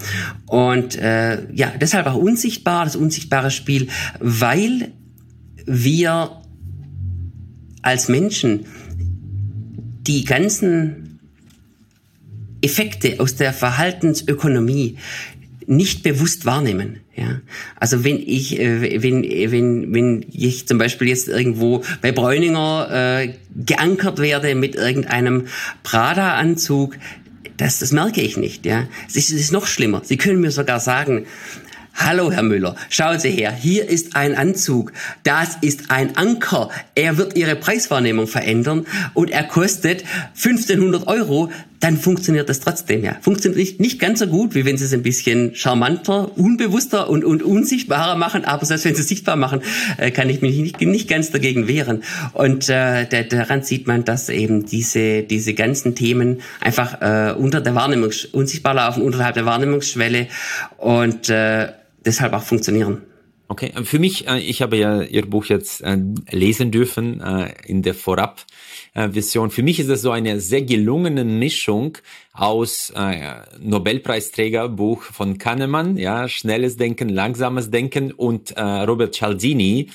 Und 0.46 0.96
äh, 0.96 1.52
ja, 1.52 1.72
deshalb 1.80 2.06
auch 2.06 2.16
unsichtbar, 2.16 2.84
das 2.84 2.96
unsichtbare 2.96 3.50
Spiel, 3.50 3.88
weil 4.20 4.92
wir 5.66 6.42
als 7.82 8.08
Menschen 8.08 8.66
die 10.06 10.24
ganzen 10.24 11.20
Effekte 12.62 13.20
aus 13.20 13.36
der 13.36 13.52
Verhaltensökonomie 13.52 14.96
nicht 15.66 16.02
bewusst 16.02 16.46
wahrnehmen. 16.46 17.00
Ja, 17.16 17.40
also 17.76 18.02
wenn 18.02 18.18
ich, 18.18 18.58
äh, 18.58 19.02
wenn, 19.02 19.22
wenn, 19.22 19.94
wenn 19.94 20.26
ich 20.32 20.66
zum 20.66 20.78
Beispiel 20.78 21.08
jetzt 21.08 21.28
irgendwo 21.28 21.84
bei 22.02 22.10
Bräuninger 22.10 22.88
äh, 23.20 23.34
geankert 23.54 24.18
werde 24.18 24.54
mit 24.56 24.74
irgendeinem 24.74 25.44
Prada-Anzug, 25.84 26.96
das, 27.56 27.78
das 27.78 27.92
merke 27.92 28.20
ich 28.20 28.36
nicht, 28.36 28.66
ja. 28.66 28.86
Es 29.08 29.16
ist, 29.16 29.30
ist 29.30 29.52
noch 29.52 29.66
schlimmer. 29.66 30.02
Sie 30.04 30.16
können 30.16 30.40
mir 30.40 30.50
sogar 30.50 30.80
sagen, 30.80 31.26
Hallo, 31.96 32.32
Herr 32.32 32.42
Müller, 32.42 32.74
schauen 32.90 33.20
Sie 33.20 33.30
her, 33.30 33.52
hier 33.52 33.88
ist 33.88 34.16
ein 34.16 34.34
Anzug, 34.34 34.92
das 35.22 35.56
ist 35.60 35.92
ein 35.92 36.16
Anker, 36.16 36.70
er 36.96 37.18
wird 37.18 37.36
Ihre 37.36 37.54
Preiswahrnehmung 37.54 38.26
verändern 38.26 38.84
und 39.14 39.30
er 39.30 39.44
kostet 39.44 40.02
1500 40.34 41.06
Euro, 41.06 41.52
dann 41.84 41.98
funktioniert 41.98 42.48
das 42.48 42.60
trotzdem, 42.60 43.04
ja. 43.04 43.14
Funktioniert 43.20 43.58
nicht, 43.58 43.78
nicht 43.78 44.00
ganz 44.00 44.20
so 44.20 44.26
gut, 44.26 44.54
wie 44.54 44.64
wenn 44.64 44.78
Sie 44.78 44.86
es 44.86 44.94
ein 44.94 45.02
bisschen 45.02 45.54
charmanter, 45.54 46.30
unbewusster 46.38 47.10
und, 47.10 47.26
und 47.26 47.42
unsichtbarer 47.42 48.16
machen, 48.16 48.46
aber 48.46 48.64
selbst 48.64 48.86
wenn 48.86 48.94
Sie 48.94 49.02
es 49.02 49.08
sichtbar 49.08 49.36
machen, 49.36 49.60
äh, 49.98 50.10
kann 50.10 50.30
ich 50.30 50.40
mich 50.40 50.56
nicht, 50.56 50.80
nicht 50.80 51.10
ganz 51.10 51.30
dagegen 51.30 51.68
wehren. 51.68 52.02
Und 52.32 52.70
äh, 52.70 53.26
daran 53.28 53.62
sieht 53.64 53.86
man, 53.86 54.02
dass 54.02 54.30
eben 54.30 54.64
diese, 54.64 55.24
diese 55.24 55.52
ganzen 55.52 55.94
Themen 55.94 56.40
einfach 56.58 57.02
äh, 57.02 57.34
unter 57.34 57.60
der 57.60 57.74
Wahrnehmungs 57.74 58.24
unsichtbar 58.24 58.72
laufen, 58.72 59.02
unterhalb 59.02 59.34
der 59.34 59.44
Wahrnehmungsschwelle 59.44 60.28
und 60.78 61.28
äh, 61.28 61.68
deshalb 62.02 62.32
auch 62.32 62.44
funktionieren. 62.44 63.02
Okay, 63.54 63.70
äh, 63.72 63.84
für 63.84 64.00
mich, 64.00 64.26
äh, 64.26 64.40
ich 64.40 64.62
habe 64.62 64.76
ja 64.76 65.02
Ihr 65.02 65.24
Buch 65.30 65.44
jetzt 65.44 65.80
äh, 65.82 65.96
lesen 66.32 66.72
dürfen 66.72 67.22
in 67.64 67.82
der 67.82 67.94
Vorab-Version. 67.94 69.52
Für 69.52 69.62
mich 69.62 69.78
ist 69.78 69.88
das 69.88 70.02
so 70.02 70.10
eine 70.10 70.40
sehr 70.40 70.62
gelungene 70.62 71.24
Mischung 71.24 71.98
aus 72.32 72.92
Nobelpreisträgerbuch 73.60 75.04
von 75.04 75.38
Kahnemann, 75.38 75.96
ja, 75.96 76.28
schnelles 76.28 76.76
Denken, 76.76 77.08
langsames 77.08 77.70
Denken 77.70 78.10
und 78.10 78.56
Robert 78.58 79.14
Cialdini, 79.14 79.90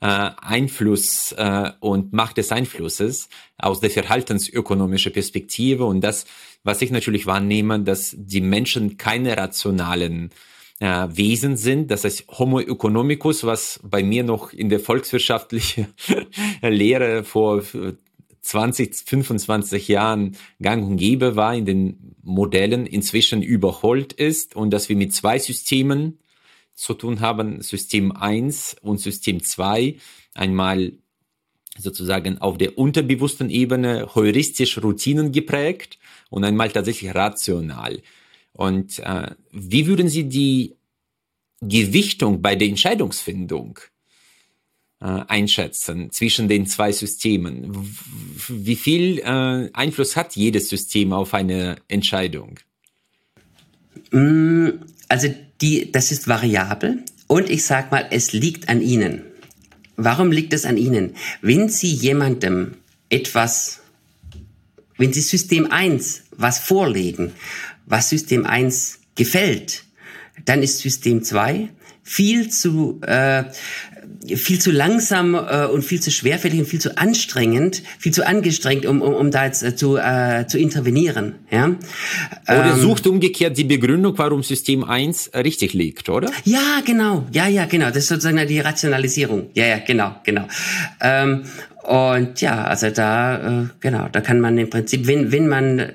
Einfluss 0.00 1.34
und 1.80 2.12
Macht 2.12 2.36
des 2.38 2.50
Einflusses 2.50 3.28
aus 3.58 3.80
der 3.80 3.90
verhaltensökonomischen 3.90 5.12
Perspektive 5.12 5.84
und 5.84 6.00
das, 6.00 6.26
was 6.64 6.82
ich 6.82 6.90
natürlich 6.90 7.26
wahrnehme, 7.26 7.80
dass 7.80 8.14
die 8.16 8.40
Menschen 8.40 8.96
keine 8.96 9.36
rationalen 9.36 10.30
äh, 10.80 11.06
Wesen 11.10 11.56
sind. 11.56 11.90
Das 11.90 12.04
heißt 12.04 12.26
Homo 12.38 12.60
economicus, 12.60 13.44
was 13.44 13.80
bei 13.82 14.02
mir 14.02 14.24
noch 14.24 14.52
in 14.52 14.68
der 14.68 14.80
volkswirtschaftlichen 14.80 15.86
Lehre 16.62 17.24
vor 17.24 17.62
20, 18.42 18.94
25 18.94 19.88
Jahren 19.88 20.36
gang 20.60 20.86
und 20.86 20.96
gäbe 20.96 21.36
war, 21.36 21.54
in 21.54 21.64
den 21.64 22.16
Modellen 22.22 22.86
inzwischen 22.86 23.42
überholt 23.42 24.12
ist 24.12 24.54
und 24.56 24.70
dass 24.70 24.88
wir 24.88 24.96
mit 24.96 25.14
zwei 25.14 25.38
Systemen 25.38 26.18
zu 26.74 26.94
tun 26.94 27.20
haben, 27.20 27.62
System 27.62 28.12
1 28.12 28.76
und 28.82 29.00
System 29.00 29.42
2, 29.42 29.96
einmal 30.34 30.92
sozusagen 31.78 32.38
auf 32.38 32.58
der 32.58 32.78
unterbewussten 32.78 33.50
Ebene 33.50 34.14
heuristisch 34.14 34.78
Routinen 34.82 35.32
geprägt 35.32 35.98
und 36.30 36.44
einmal 36.44 36.70
tatsächlich 36.70 37.14
rational. 37.14 38.00
Und 38.54 39.00
äh, 39.00 39.32
wie 39.50 39.86
würden 39.86 40.08
Sie 40.08 40.24
die 40.24 40.76
Gewichtung 41.60 42.40
bei 42.40 42.54
der 42.54 42.68
Entscheidungsfindung 42.68 43.80
äh, 45.00 45.06
einschätzen 45.06 46.10
zwischen 46.12 46.48
den 46.48 46.66
zwei 46.66 46.92
Systemen? 46.92 47.86
Wie 48.48 48.76
viel 48.76 49.18
äh, 49.18 49.70
Einfluss 49.72 50.16
hat 50.16 50.36
jedes 50.36 50.68
System 50.68 51.12
auf 51.12 51.34
eine 51.34 51.76
Entscheidung? 51.88 52.60
Mm, 54.12 54.68
also 55.08 55.34
die, 55.60 55.90
das 55.90 56.12
ist 56.12 56.28
variabel 56.28 57.02
und 57.26 57.50
ich 57.50 57.64
sag 57.64 57.90
mal, 57.90 58.06
es 58.10 58.32
liegt 58.32 58.68
an 58.68 58.80
Ihnen. 58.80 59.22
Warum 59.96 60.30
liegt 60.30 60.52
es 60.52 60.64
an 60.64 60.76
Ihnen? 60.76 61.14
Wenn 61.40 61.68
Sie 61.68 61.92
jemandem 61.92 62.76
etwas, 63.10 63.80
wenn 64.96 65.12
Sie 65.12 65.20
System 65.20 65.70
1 65.70 66.24
was 66.36 66.58
vorlegen, 66.58 67.32
was 67.86 68.08
System 68.08 68.46
1 68.46 69.00
gefällt, 69.14 69.84
dann 70.44 70.62
ist 70.62 70.78
System 70.78 71.22
2 71.22 71.68
viel 72.02 72.50
zu 72.50 73.00
äh, 73.02 73.44
viel 74.36 74.58
zu 74.58 74.70
langsam 74.70 75.34
äh, 75.34 75.66
und 75.66 75.82
viel 75.82 76.00
zu 76.00 76.10
schwerfällig 76.10 76.60
und 76.60 76.66
viel 76.66 76.80
zu 76.80 76.96
anstrengend, 76.96 77.82
viel 77.98 78.12
zu 78.12 78.26
angestrengt, 78.26 78.86
um, 78.86 79.02
um, 79.02 79.14
um 79.14 79.30
da 79.30 79.44
jetzt 79.44 79.62
äh, 79.62 79.76
zu, 79.76 79.96
äh, 79.96 80.46
zu 80.46 80.58
intervenieren. 80.58 81.34
Ja? 81.50 81.76
Oder 82.48 82.72
ähm, 82.72 82.80
sucht 82.80 83.06
umgekehrt 83.06 83.56
die 83.58 83.64
Begründung, 83.64 84.16
warum 84.16 84.42
System 84.42 84.84
1 84.84 85.32
richtig 85.34 85.74
liegt, 85.74 86.08
oder? 86.08 86.30
Ja, 86.44 86.80
genau. 86.84 87.26
Ja, 87.32 87.48
ja, 87.48 87.66
genau. 87.66 87.88
Das 87.88 87.98
ist 87.98 88.08
sozusagen 88.08 88.46
die 88.46 88.60
Rationalisierung. 88.60 89.50
Ja, 89.54 89.66
ja, 89.66 89.78
genau, 89.78 90.16
genau. 90.24 90.46
Ähm, 91.00 91.44
und 91.82 92.40
ja, 92.40 92.64
also 92.64 92.88
da, 92.90 93.62
äh, 93.62 93.66
genau, 93.80 94.08
da 94.10 94.20
kann 94.22 94.40
man 94.40 94.56
im 94.56 94.70
Prinzip, 94.70 95.06
wenn, 95.06 95.32
wenn 95.32 95.48
man 95.48 95.92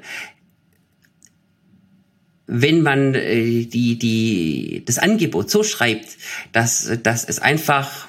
wenn 2.51 2.81
man 2.81 3.13
äh, 3.13 3.65
die, 3.65 3.97
die, 3.99 4.83
das 4.85 4.97
Angebot 4.97 5.51
so 5.51 5.63
schreibt, 5.63 6.17
dass, 6.51 6.91
dass 7.03 7.23
es 7.23 7.39
einfach 7.39 8.07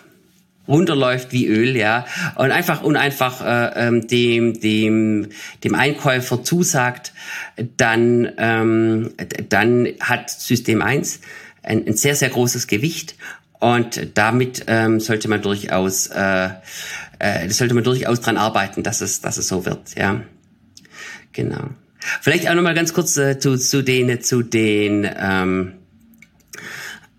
runterläuft 0.66 1.32
wie 1.32 1.46
Öl, 1.46 1.76
ja, 1.76 2.06
und 2.36 2.50
einfach 2.50 2.82
und 2.82 2.96
einfach 2.96 3.42
äh, 3.44 3.88
ähm, 3.88 4.06
dem 4.06 4.60
dem 4.60 5.28
dem 5.64 5.74
Einkäufer 5.74 6.42
zusagt, 6.42 7.12
dann 7.76 8.30
ähm, 8.38 9.10
dann 9.48 9.88
hat 10.00 10.30
System 10.30 10.80
1 10.80 11.20
ein, 11.62 11.86
ein 11.86 11.96
sehr 11.96 12.14
sehr 12.14 12.30
großes 12.30 12.66
Gewicht 12.66 13.16
und 13.58 14.10
damit 14.14 14.64
ähm, 14.68 15.00
sollte 15.00 15.28
man 15.28 15.42
durchaus 15.42 16.06
äh, 16.06 16.50
äh, 17.18 17.48
sollte 17.50 17.74
man 17.74 17.84
durchaus 17.84 18.20
dran 18.20 18.36
arbeiten, 18.36 18.82
dass 18.82 19.00
es 19.00 19.20
dass 19.20 19.38
es 19.38 19.48
so 19.48 19.66
wird, 19.66 19.96
ja, 19.96 20.22
genau. 21.32 21.70
Vielleicht 22.20 22.48
auch 22.48 22.54
noch 22.54 22.62
mal 22.62 22.74
ganz 22.74 22.92
kurz 22.92 23.16
äh, 23.16 23.38
zu, 23.38 23.56
zu 23.56 23.82
den, 23.82 24.22
zu 24.22 24.42
den 24.42 25.08
ähm, 25.18 25.79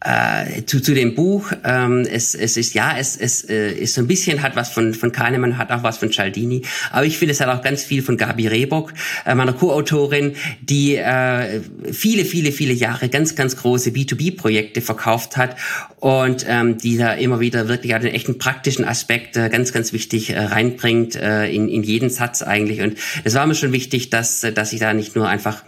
äh, 0.02 0.64
zu, 0.66 0.82
zu 0.82 0.94
dem 0.94 1.16
Buch, 1.16 1.52
ähm, 1.64 2.08
es, 2.12 2.34
es 2.36 2.58
ist 2.58 2.74
ja, 2.74 2.98
es, 2.98 3.16
es 3.16 3.48
äh, 3.48 3.72
ist 3.72 3.94
so 3.94 4.02
ein 4.02 4.08
bisschen, 4.08 4.42
hat 4.42 4.56
was 4.56 4.72
von, 4.72 4.94
von 4.94 5.12
Kahnemann, 5.12 5.58
hat 5.58 5.72
auch 5.72 5.84
was 5.84 5.98
von 5.98 6.12
Cialdini, 6.12 6.64
aber 6.92 7.06
ich 7.06 7.18
finde, 7.18 7.34
es 7.34 7.42
hat 7.42 7.50
auch 7.50 7.62
ganz 7.62 7.84
viel 7.84 8.02
von 8.02 8.18
Gabi 8.18 8.48
Rehbock, 8.48 8.94
äh, 9.26 9.36
meiner 9.36 9.54
Co-Autorin, 9.54 10.36
die 10.62 10.96
äh, 10.96 11.62
viele, 11.92 12.26
viele, 12.26 12.52
viele 12.52 12.74
Jahre 12.74 13.10
ganz, 13.10 13.36
ganz 13.36 13.56
große 13.58 13.92
B2B-Projekte 13.92 14.82
verkauft 14.82 15.38
hat 15.38 15.56
und 16.02 16.46
ähm, 16.48 16.80
die 16.80 16.98
da 16.98 17.14
immer 17.14 17.40
wieder 17.40 17.68
wirklich 17.68 17.94
einen 17.94 18.08
echten 18.08 18.40
praktischen 18.40 18.86
Aspekt 18.86 19.38
äh, 19.38 19.50
ganz, 19.50 19.72
ganz 19.72 19.94
wichtig 19.94 20.32
äh, 20.32 20.40
reinbringt 20.40 21.16
äh, 21.16 21.46
in, 21.46 21.70
in 21.70 21.84
jeden 21.84 22.10
Satz 22.10 22.42
eigentlich. 22.42 22.82
Und 22.82 22.98
es 23.24 23.36
war 23.36 23.46
mir 23.46 23.54
schon 23.54 23.72
wichtig, 23.72 24.10
dass, 24.10 24.42
dass 24.42 24.74
ich 24.74 24.80
da 24.80 24.96
nicht 24.96 25.16
nur 25.16 25.28
einfach, 25.28 25.64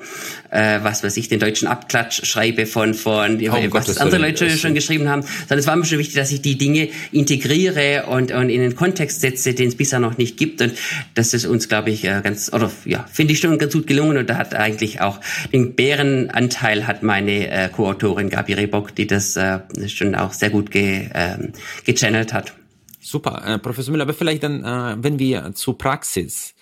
äh, 0.54 0.84
was 0.84 1.04
weiß 1.04 1.18
ich, 1.18 1.28
den 1.28 1.40
deutschen 1.40 1.68
Abklatsch 1.68 2.26
schreibe 2.26 2.66
von, 2.66 2.94
von 2.94 3.42
oh, 3.42 3.68
was 3.72 3.98
andere 3.98 4.22
Leute 4.22 4.50
schon 4.52 4.76
geschrieben 4.76 5.10
haben, 5.10 5.24
sondern 5.24 5.60
es 5.60 5.68
war 5.68 5.76
mir 5.76 5.86
schon 5.86 5.98
wichtig, 5.98 6.16
dass 6.16 6.32
ich 6.32 6.42
die 6.42 6.58
Dinge 6.58 6.90
integriere 7.12 8.06
und, 8.08 8.32
und 8.32 8.50
in 8.50 8.62
einen 8.62 8.76
Kontext 8.76 9.22
setze, 9.22 9.54
den 9.54 9.70
es 9.70 9.76
bisher 9.76 10.00
noch 10.00 10.18
nicht 10.18 10.38
gibt. 10.38 10.62
Und 10.62 10.74
das 11.16 11.34
ist 11.34 11.46
uns, 11.46 11.68
glaube 11.70 11.90
ich, 11.90 12.06
äh, 12.06 12.22
ganz, 12.24 12.54
oder 12.54 12.72
ja, 12.86 13.06
finde 13.12 13.34
ich 13.34 13.40
schon 13.40 13.58
ganz 13.58 13.74
gut 13.74 13.88
gelungen. 13.88 14.18
Und 14.18 14.30
da 14.30 14.38
hat 14.38 14.54
eigentlich 14.54 15.02
auch 15.02 15.20
den 15.52 15.76
Bärenanteil 15.76 16.86
hat 16.86 17.02
meine 17.02 17.50
äh, 17.50 17.70
Co-Autorin 17.70 18.30
Gabi 18.30 18.54
Rebock, 18.54 18.94
die 18.96 19.08
das 19.08 19.36
äh, 19.36 19.60
schon 19.88 20.14
auch 20.14 20.34
sehr 20.34 20.52
gut 20.52 20.70
ge, 20.70 21.10
äh, 21.14 21.38
gechannelt 21.84 22.32
hat. 22.32 22.54
Super, 23.02 23.44
äh, 23.46 23.60
Professor 23.60 23.92
Müller, 23.92 24.04
aber 24.04 24.14
vielleicht 24.14 24.44
dann, 24.44 24.64
äh, 24.64 25.04
wenn 25.04 25.18
wir 25.18 25.54
zur 25.56 25.78
Praxis 25.78 26.54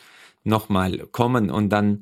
nochmal 0.44 0.98
kommen 1.12 1.52
und 1.52 1.70
dann, 1.70 2.00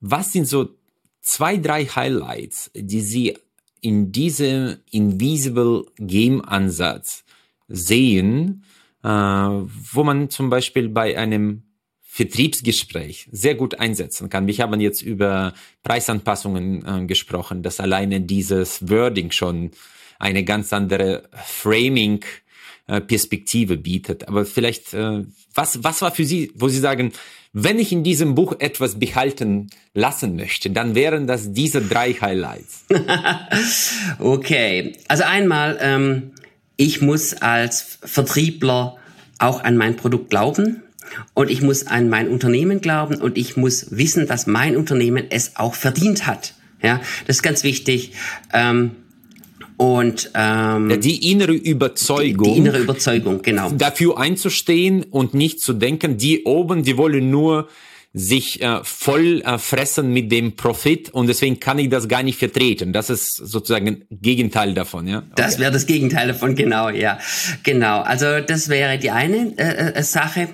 was 0.00 0.32
sind 0.32 0.46
so 0.46 0.79
zwei, 1.20 1.56
drei 1.56 1.84
Highlights, 1.84 2.70
die 2.74 3.00
Sie 3.00 3.36
in 3.80 4.12
diesem 4.12 4.76
Invisible 4.90 5.86
Game 5.96 6.44
Ansatz 6.44 7.24
sehen, 7.68 8.64
äh, 9.02 9.08
wo 9.08 10.04
man 10.04 10.28
zum 10.30 10.50
Beispiel 10.50 10.88
bei 10.88 11.16
einem 11.16 11.62
Vertriebsgespräch 12.02 13.28
sehr 13.30 13.54
gut 13.54 13.78
einsetzen 13.78 14.28
kann. 14.28 14.46
Wir 14.46 14.58
haben 14.58 14.80
jetzt 14.80 15.00
über 15.00 15.54
Preisanpassungen 15.84 16.84
äh, 16.84 17.06
gesprochen, 17.06 17.62
dass 17.62 17.80
alleine 17.80 18.20
dieses 18.20 18.88
Wording 18.88 19.30
schon 19.30 19.70
eine 20.18 20.44
ganz 20.44 20.72
andere 20.72 21.28
Framing 21.32 22.24
äh, 22.90 23.00
Perspektive 23.00 23.76
bietet. 23.76 24.26
Aber 24.26 24.44
vielleicht, 24.44 24.94
äh, 24.94 25.22
was, 25.54 25.84
was 25.84 26.02
war 26.02 26.10
für 26.10 26.24
Sie, 26.24 26.50
wo 26.56 26.68
Sie 26.68 26.80
sagen, 26.80 27.12
wenn 27.52 27.78
ich 27.78 27.92
in 27.92 28.02
diesem 28.02 28.34
Buch 28.34 28.54
etwas 28.58 28.98
behalten 28.98 29.70
lassen 29.94 30.34
möchte, 30.34 30.70
dann 30.70 30.96
wären 30.96 31.28
das 31.28 31.52
diese 31.52 31.82
drei 31.82 32.12
Highlights. 32.14 32.86
okay, 34.18 34.94
also 35.06 35.22
einmal, 35.22 35.78
ähm, 35.80 36.32
ich 36.76 37.00
muss 37.00 37.34
als 37.34 37.98
Vertriebler 38.02 38.96
auch 39.38 39.62
an 39.62 39.76
mein 39.76 39.94
Produkt 39.94 40.30
glauben 40.30 40.82
und 41.34 41.48
ich 41.48 41.62
muss 41.62 41.86
an 41.86 42.08
mein 42.08 42.28
Unternehmen 42.28 42.80
glauben 42.80 43.16
und 43.16 43.38
ich 43.38 43.56
muss 43.56 43.86
wissen, 43.90 44.26
dass 44.26 44.48
mein 44.48 44.76
Unternehmen 44.76 45.26
es 45.30 45.54
auch 45.54 45.74
verdient 45.74 46.26
hat. 46.26 46.54
Ja, 46.82 47.00
das 47.26 47.36
ist 47.36 47.42
ganz 47.42 47.62
wichtig. 47.62 48.14
Ähm, 48.52 48.96
und 49.80 50.30
ähm, 50.34 50.90
ja, 50.90 50.96
die 50.98 51.30
innere 51.32 51.54
Überzeugung. 51.54 52.48
Die, 52.48 52.52
die, 52.52 52.58
innere 52.58 52.80
Überzeugung, 52.80 53.40
genau. 53.40 53.70
Dafür 53.70 54.18
einzustehen 54.18 55.04
und 55.04 55.32
nicht 55.32 55.62
zu 55.62 55.72
denken, 55.72 56.18
die 56.18 56.44
oben, 56.44 56.82
die 56.82 56.98
wollen 56.98 57.30
nur 57.30 57.66
sich 58.12 58.60
äh, 58.60 58.80
voll 58.82 59.40
äh, 59.42 59.56
fressen 59.58 60.12
mit 60.12 60.32
dem 60.32 60.56
Profit 60.56 61.10
und 61.10 61.28
deswegen 61.28 61.60
kann 61.60 61.78
ich 61.78 61.90
das 61.90 62.08
gar 62.08 62.24
nicht 62.24 62.40
vertreten. 62.40 62.92
Das 62.92 63.08
ist 63.08 63.36
sozusagen 63.36 64.04
Gegenteil 64.10 64.74
davon, 64.74 65.06
ja. 65.06 65.18
Okay. 65.18 65.28
Das 65.36 65.60
wäre 65.60 65.70
das 65.70 65.86
Gegenteil 65.86 66.26
davon, 66.26 66.56
genau, 66.56 66.88
ja, 66.88 67.18
genau. 67.62 68.00
Also 68.00 68.40
das 68.40 68.68
wäre 68.68 68.98
die 68.98 69.12
eine 69.12 69.56
äh, 69.56 69.92
äh 69.92 70.02
Sache. 70.02 70.48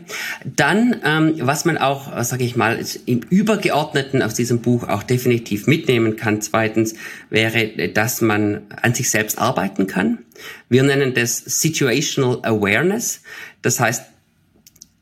Dann, 0.45 1.01
ähm, 1.03 1.35
was 1.41 1.65
man 1.65 1.79
auch, 1.79 2.23
sage 2.25 2.45
ich 2.45 2.57
mal, 2.57 2.79
im 3.07 3.21
Übergeordneten 3.21 4.23
aus 4.23 4.35
diesem 4.35 4.61
Buch 4.61 4.87
auch 4.87 5.03
definitiv 5.03 5.67
mitnehmen 5.67 6.17
kann. 6.17 6.43
Zweitens 6.43 6.95
wäre, 7.31 7.89
dass 7.89 8.21
man 8.21 8.67
an 8.83 8.93
sich 8.93 9.09
selbst 9.09 9.39
arbeiten 9.39 9.87
kann. 9.87 10.19
Wir 10.69 10.83
nennen 10.83 11.15
das 11.15 11.39
Situational 11.39 12.41
Awareness. 12.43 13.23
Das 13.63 13.81
heißt, 13.81 14.03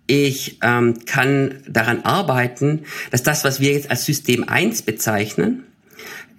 ich 0.06 0.58
ähm, 0.62 1.04
kann 1.06 1.56
daran 1.68 2.02
arbeiten, 2.02 2.80
dass 3.10 3.22
das, 3.22 3.44
was 3.44 3.60
wir 3.60 3.72
jetzt 3.72 3.90
als 3.90 4.04
System 4.04 4.44
1 4.46 4.82
bezeichnen, 4.82 5.64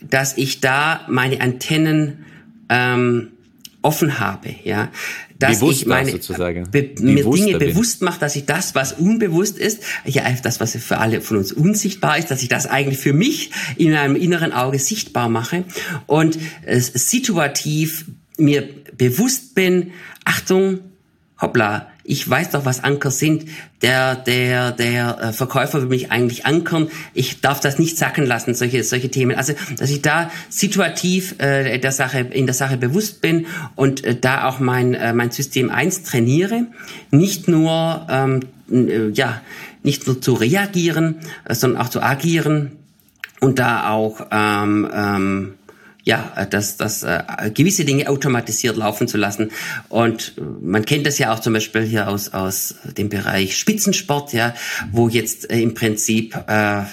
dass 0.01 0.37
ich 0.37 0.61
da 0.61 1.01
meine 1.07 1.41
Antennen 1.41 2.25
ähm, 2.69 3.29
offen 3.81 4.19
habe, 4.19 4.53
ja, 4.63 4.91
dass 5.37 5.59
bewusst 5.59 5.81
ich 5.81 5.87
meine. 5.87 6.11
Be 6.71 6.91
mir 6.99 7.23
Dinge 7.23 7.57
bewusst 7.57 8.01
mache, 8.01 8.19
dass 8.19 8.35
ich 8.35 8.45
das, 8.45 8.73
was 8.73 8.93
unbewusst 8.93 9.57
ist, 9.57 9.83
ja, 10.05 10.23
das, 10.43 10.59
was 10.59 10.75
für 10.75 10.97
alle 10.97 11.21
von 11.21 11.37
uns 11.37 11.51
unsichtbar 11.51 12.17
ist, 12.17 12.31
dass 12.31 12.41
ich 12.41 12.49
das 12.49 12.65
eigentlich 12.67 12.99
für 12.99 13.13
mich 13.13 13.51
in 13.75 13.93
einem 13.93 14.15
inneren 14.15 14.53
Auge 14.53 14.79
sichtbar 14.79 15.29
mache 15.29 15.65
und 16.07 16.37
äh, 16.65 16.79
situativ 16.79 18.05
mir 18.37 18.67
bewusst 18.97 19.55
bin, 19.55 19.91
Achtung, 20.23 20.79
hoppla, 21.39 21.91
ich 22.07 22.29
weiß 22.29 22.51
doch, 22.51 22.65
was 22.65 22.83
Anker 22.83 23.09
sind. 23.11 23.45
Der, 23.81 24.15
der, 24.15 24.71
der 24.71 25.19
äh, 25.19 25.33
Verkäufer 25.33 25.81
will 25.81 25.89
mich 25.89 26.11
eigentlich 26.11 26.45
ankern. 26.45 26.89
Ich 27.13 27.41
darf 27.41 27.59
das 27.59 27.79
nicht 27.79 27.97
sacken 27.97 28.25
lassen, 28.25 28.53
solche, 28.53 28.83
solche 28.83 29.09
Themen. 29.09 29.35
Also, 29.35 29.53
dass 29.77 29.89
ich 29.89 30.01
da 30.01 30.29
situativ 30.49 31.35
äh, 31.39 31.79
der 31.79 31.91
Sache, 31.91 32.19
in 32.19 32.45
der 32.45 32.53
Sache 32.53 32.77
bewusst 32.77 33.21
bin 33.21 33.47
und 33.75 34.03
äh, 34.03 34.15
da 34.15 34.47
auch 34.47 34.59
mein, 34.59 34.93
äh, 34.93 35.13
mein 35.13 35.31
System 35.31 35.71
1 35.71 36.03
trainiere. 36.03 36.67
Nicht 37.09 37.47
nur, 37.47 38.05
ähm, 38.09 38.41
äh, 38.71 39.09
ja, 39.09 39.41
nicht 39.81 40.05
nur 40.05 40.21
zu 40.21 40.33
reagieren, 40.33 41.15
äh, 41.45 41.55
sondern 41.55 41.81
auch 41.81 41.89
zu 41.89 42.01
agieren 42.01 42.73
und 43.39 43.57
da 43.57 43.89
auch, 43.89 44.27
ähm, 44.31 44.87
ähm, 44.93 45.53
ja, 46.05 46.45
dass 46.49 46.77
das 46.77 47.01
äh, 47.01 47.23
gewisse 47.51 47.83
Dinge 47.83 48.07
automatisiert 48.07 48.77
laufen 48.77 49.07
zu 49.07 49.17
lassen. 49.17 49.51
Und 49.89 50.33
man 50.61 50.85
kennt 50.85 51.07
das 51.07 51.17
ja 51.17 51.33
auch 51.33 51.39
zum 51.39 51.53
Beispiel 51.53 51.81
hier 51.81 52.07
aus 52.07 52.31
aus 52.31 52.75
dem 52.95 53.09
Bereich 53.09 53.57
Spitzensport, 53.57 54.31
ja, 54.31 54.53
wo 54.91 55.09
jetzt 55.09 55.49
äh, 55.49 55.59
im 55.59 55.73
Prinzip 55.73 56.35
äh, 56.47 56.83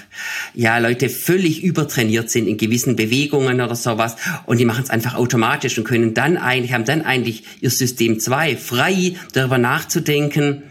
ja 0.54 0.78
Leute 0.78 1.10
völlig 1.10 1.62
übertrainiert 1.62 2.30
sind 2.30 2.48
in 2.48 2.56
gewissen 2.56 2.96
Bewegungen 2.96 3.60
oder 3.60 3.76
sowas 3.76 4.16
und 4.46 4.58
die 4.58 4.64
machen 4.64 4.84
es 4.84 4.90
einfach 4.90 5.14
automatisch 5.14 5.76
und 5.76 5.84
können 5.84 6.14
dann 6.14 6.38
eigentlich 6.38 6.72
haben 6.72 6.86
dann 6.86 7.02
eigentlich 7.02 7.44
ihr 7.60 7.70
System 7.70 8.18
2 8.18 8.56
frei 8.56 9.14
darüber 9.34 9.58
nachzudenken 9.58 10.62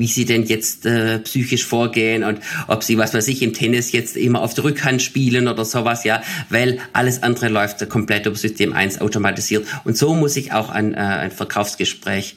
wie 0.00 0.06
sie 0.06 0.24
denn 0.24 0.44
jetzt 0.44 0.86
äh, 0.86 1.18
psychisch 1.18 1.66
vorgehen 1.66 2.24
und 2.24 2.40
ob 2.68 2.82
sie, 2.82 2.96
was 2.96 3.12
weiß 3.12 3.28
ich, 3.28 3.42
im 3.42 3.52
Tennis 3.52 3.92
jetzt 3.92 4.16
immer 4.16 4.40
auf 4.40 4.54
der 4.54 4.64
Rückhand 4.64 5.02
spielen 5.02 5.46
oder 5.46 5.66
sowas, 5.66 6.04
ja, 6.04 6.22
weil 6.48 6.78
alles 6.94 7.22
andere 7.22 7.50
läuft 7.50 7.86
komplett 7.90 8.24
über 8.24 8.34
System 8.34 8.72
1 8.72 9.02
automatisiert. 9.02 9.66
Und 9.84 9.98
so 9.98 10.14
muss 10.14 10.36
ich 10.36 10.52
auch 10.52 10.70
ein, 10.70 10.94
äh, 10.94 10.96
ein 10.96 11.30
Verkaufsgespräch 11.30 12.36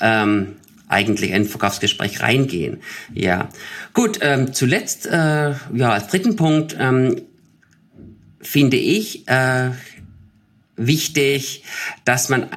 ähm, 0.00 0.56
eigentlich 0.88 1.32
ein 1.32 1.44
Verkaufsgespräch 1.44 2.20
reingehen. 2.20 2.78
Ja, 3.14 3.48
gut. 3.92 4.18
Ähm, 4.20 4.52
zuletzt, 4.52 5.06
äh, 5.06 5.52
ja, 5.72 5.92
als 5.92 6.08
dritten 6.08 6.34
Punkt 6.34 6.76
ähm, 6.78 7.22
finde 8.40 8.76
ich 8.76 9.28
äh, 9.28 9.70
wichtig, 10.76 11.62
dass 12.04 12.28
man 12.28 12.48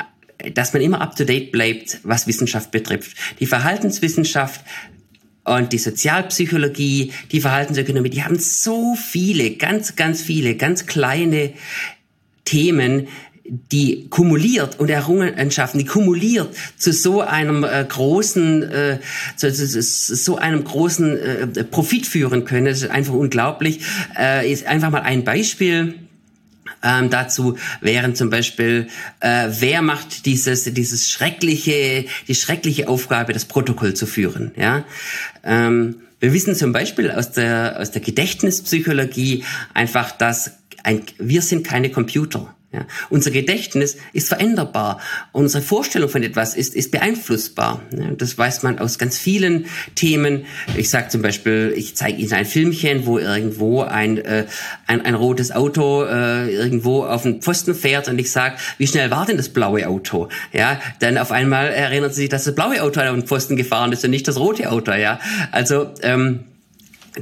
dass 0.54 0.74
man 0.74 0.82
immer 0.82 1.02
up-to-date 1.02 1.52
bleibt, 1.52 2.00
was 2.04 2.28
Wissenschaft 2.28 2.72
betrifft. 2.72 3.18
Die 3.40 3.48
Verhaltenswissenschaft 3.48 4.62
und 5.44 5.72
die 5.72 5.78
Sozialpsychologie, 5.78 7.14
die 7.32 7.42
Verhaltensökonomie, 7.42 8.10
die 8.10 8.24
haben 8.24 8.38
so 8.38 8.96
viele, 8.96 9.52
ganz, 9.52 9.96
ganz 9.96 10.22
viele, 10.22 10.56
ganz 10.56 10.86
kleine 10.86 11.54
Themen, 12.44 13.08
die 13.50 14.08
kumuliert 14.10 14.78
und 14.78 14.90
Errungenschaften, 14.90 15.80
die 15.80 15.86
kumuliert 15.86 16.54
zu 16.78 16.92
so 16.92 17.22
einem 17.22 17.64
äh, 17.64 17.86
großen, 17.88 18.64
äh, 18.64 19.00
zu, 19.38 19.54
zu, 19.54 19.82
so 19.82 20.36
einem 20.36 20.66
großen 20.66 21.18
äh, 21.18 21.64
Profit 21.64 22.06
führen 22.06 22.44
können. 22.44 22.66
Das 22.66 22.82
ist 22.82 22.90
einfach 22.90 23.14
unglaublich. 23.14 23.80
Äh, 24.20 24.52
ist 24.52 24.68
einfach 24.68 24.92
mal 24.92 25.02
ein 25.02 25.24
Beispiel 25.24 25.96
ähm, 26.84 27.10
dazu 27.10 27.58
wären 27.82 28.16
zum 28.16 28.30
Beispiel, 28.30 28.88
äh, 29.20 29.48
wer 29.60 29.82
macht 29.82 30.26
dieses, 30.26 30.66
dieses 30.66 31.10
schreckliche, 31.10 32.06
die 32.28 32.36
schreckliche 32.36 32.88
Aufgabe, 32.88 33.34
das 33.34 33.46
Protokoll 33.46 33.94
zu 33.94 34.06
führen, 34.06 34.52
ja. 34.56 34.84
Ähm, 35.44 35.96
wir 36.20 36.34
wissen 36.34 36.56
zum 36.56 36.74
Beispiel 36.74 37.12
aus 37.12 37.32
der, 37.32 37.78
aus 37.80 37.92
der 37.92 38.02
Gedächtnispsychologie 38.02 39.44
einfach, 39.76 40.12
dass 40.12 40.54
ein, 40.84 41.04
wir 41.20 41.44
sind 41.44 41.66
keine 41.66 41.92
Computer. 41.92 42.56
Ja, 42.74 42.86
unser 43.10 43.32
Gedächtnis 43.32 43.96
ist 44.12 44.28
veränderbar. 44.28 45.00
Unsere 45.32 45.64
Vorstellung 45.64 46.10
von 46.10 46.22
etwas 46.22 46.54
ist, 46.54 46.76
ist 46.76 46.92
beeinflussbar. 46.92 47.82
Ja, 47.98 48.12
das 48.12 48.38
weiß 48.38 48.64
man 48.64 48.78
aus 48.80 49.00
ganz 49.00 49.18
vielen 49.18 49.68
Themen. 49.96 50.46
Ich 50.76 50.90
sage 50.90 51.08
zum 51.08 51.22
Beispiel, 51.22 51.74
ich 51.78 51.96
zeige 51.96 52.18
Ihnen 52.18 52.34
ein 52.34 52.46
Filmchen, 52.46 53.06
wo 53.06 53.20
irgendwo 53.20 53.84
ein, 53.84 54.18
äh, 54.18 54.48
ein, 54.86 55.00
ein 55.00 55.16
rotes 55.16 55.54
Auto 55.54 56.04
äh, 56.04 56.54
irgendwo 56.54 57.06
auf 57.06 57.24
den 57.24 57.42
Pfosten 57.42 57.74
fährt 57.74 58.10
und 58.10 58.20
ich 58.20 58.32
sage, 58.32 58.58
wie 58.78 58.88
schnell 58.88 59.12
war 59.12 59.26
denn 59.26 59.38
das 59.38 59.48
blaue 59.48 59.88
Auto? 59.88 60.28
Ja, 60.52 60.82
dann 61.00 61.18
auf 61.18 61.32
einmal 61.32 61.68
erinnert 61.68 62.16
Sie 62.16 62.24
sich, 62.24 62.30
dass 62.30 62.44
das 62.44 62.54
blaue 62.54 62.84
Auto 62.84 63.00
auf 63.00 63.14
den 63.14 63.26
Pfosten 63.26 63.56
gefahren 63.56 63.94
ist 63.94 64.04
und 64.04 64.12
nicht 64.12 64.28
das 64.28 64.38
rote 64.38 64.70
Auto. 64.70 64.92
Ja, 64.92 65.22
also 65.54 65.94
ähm, 66.02 66.42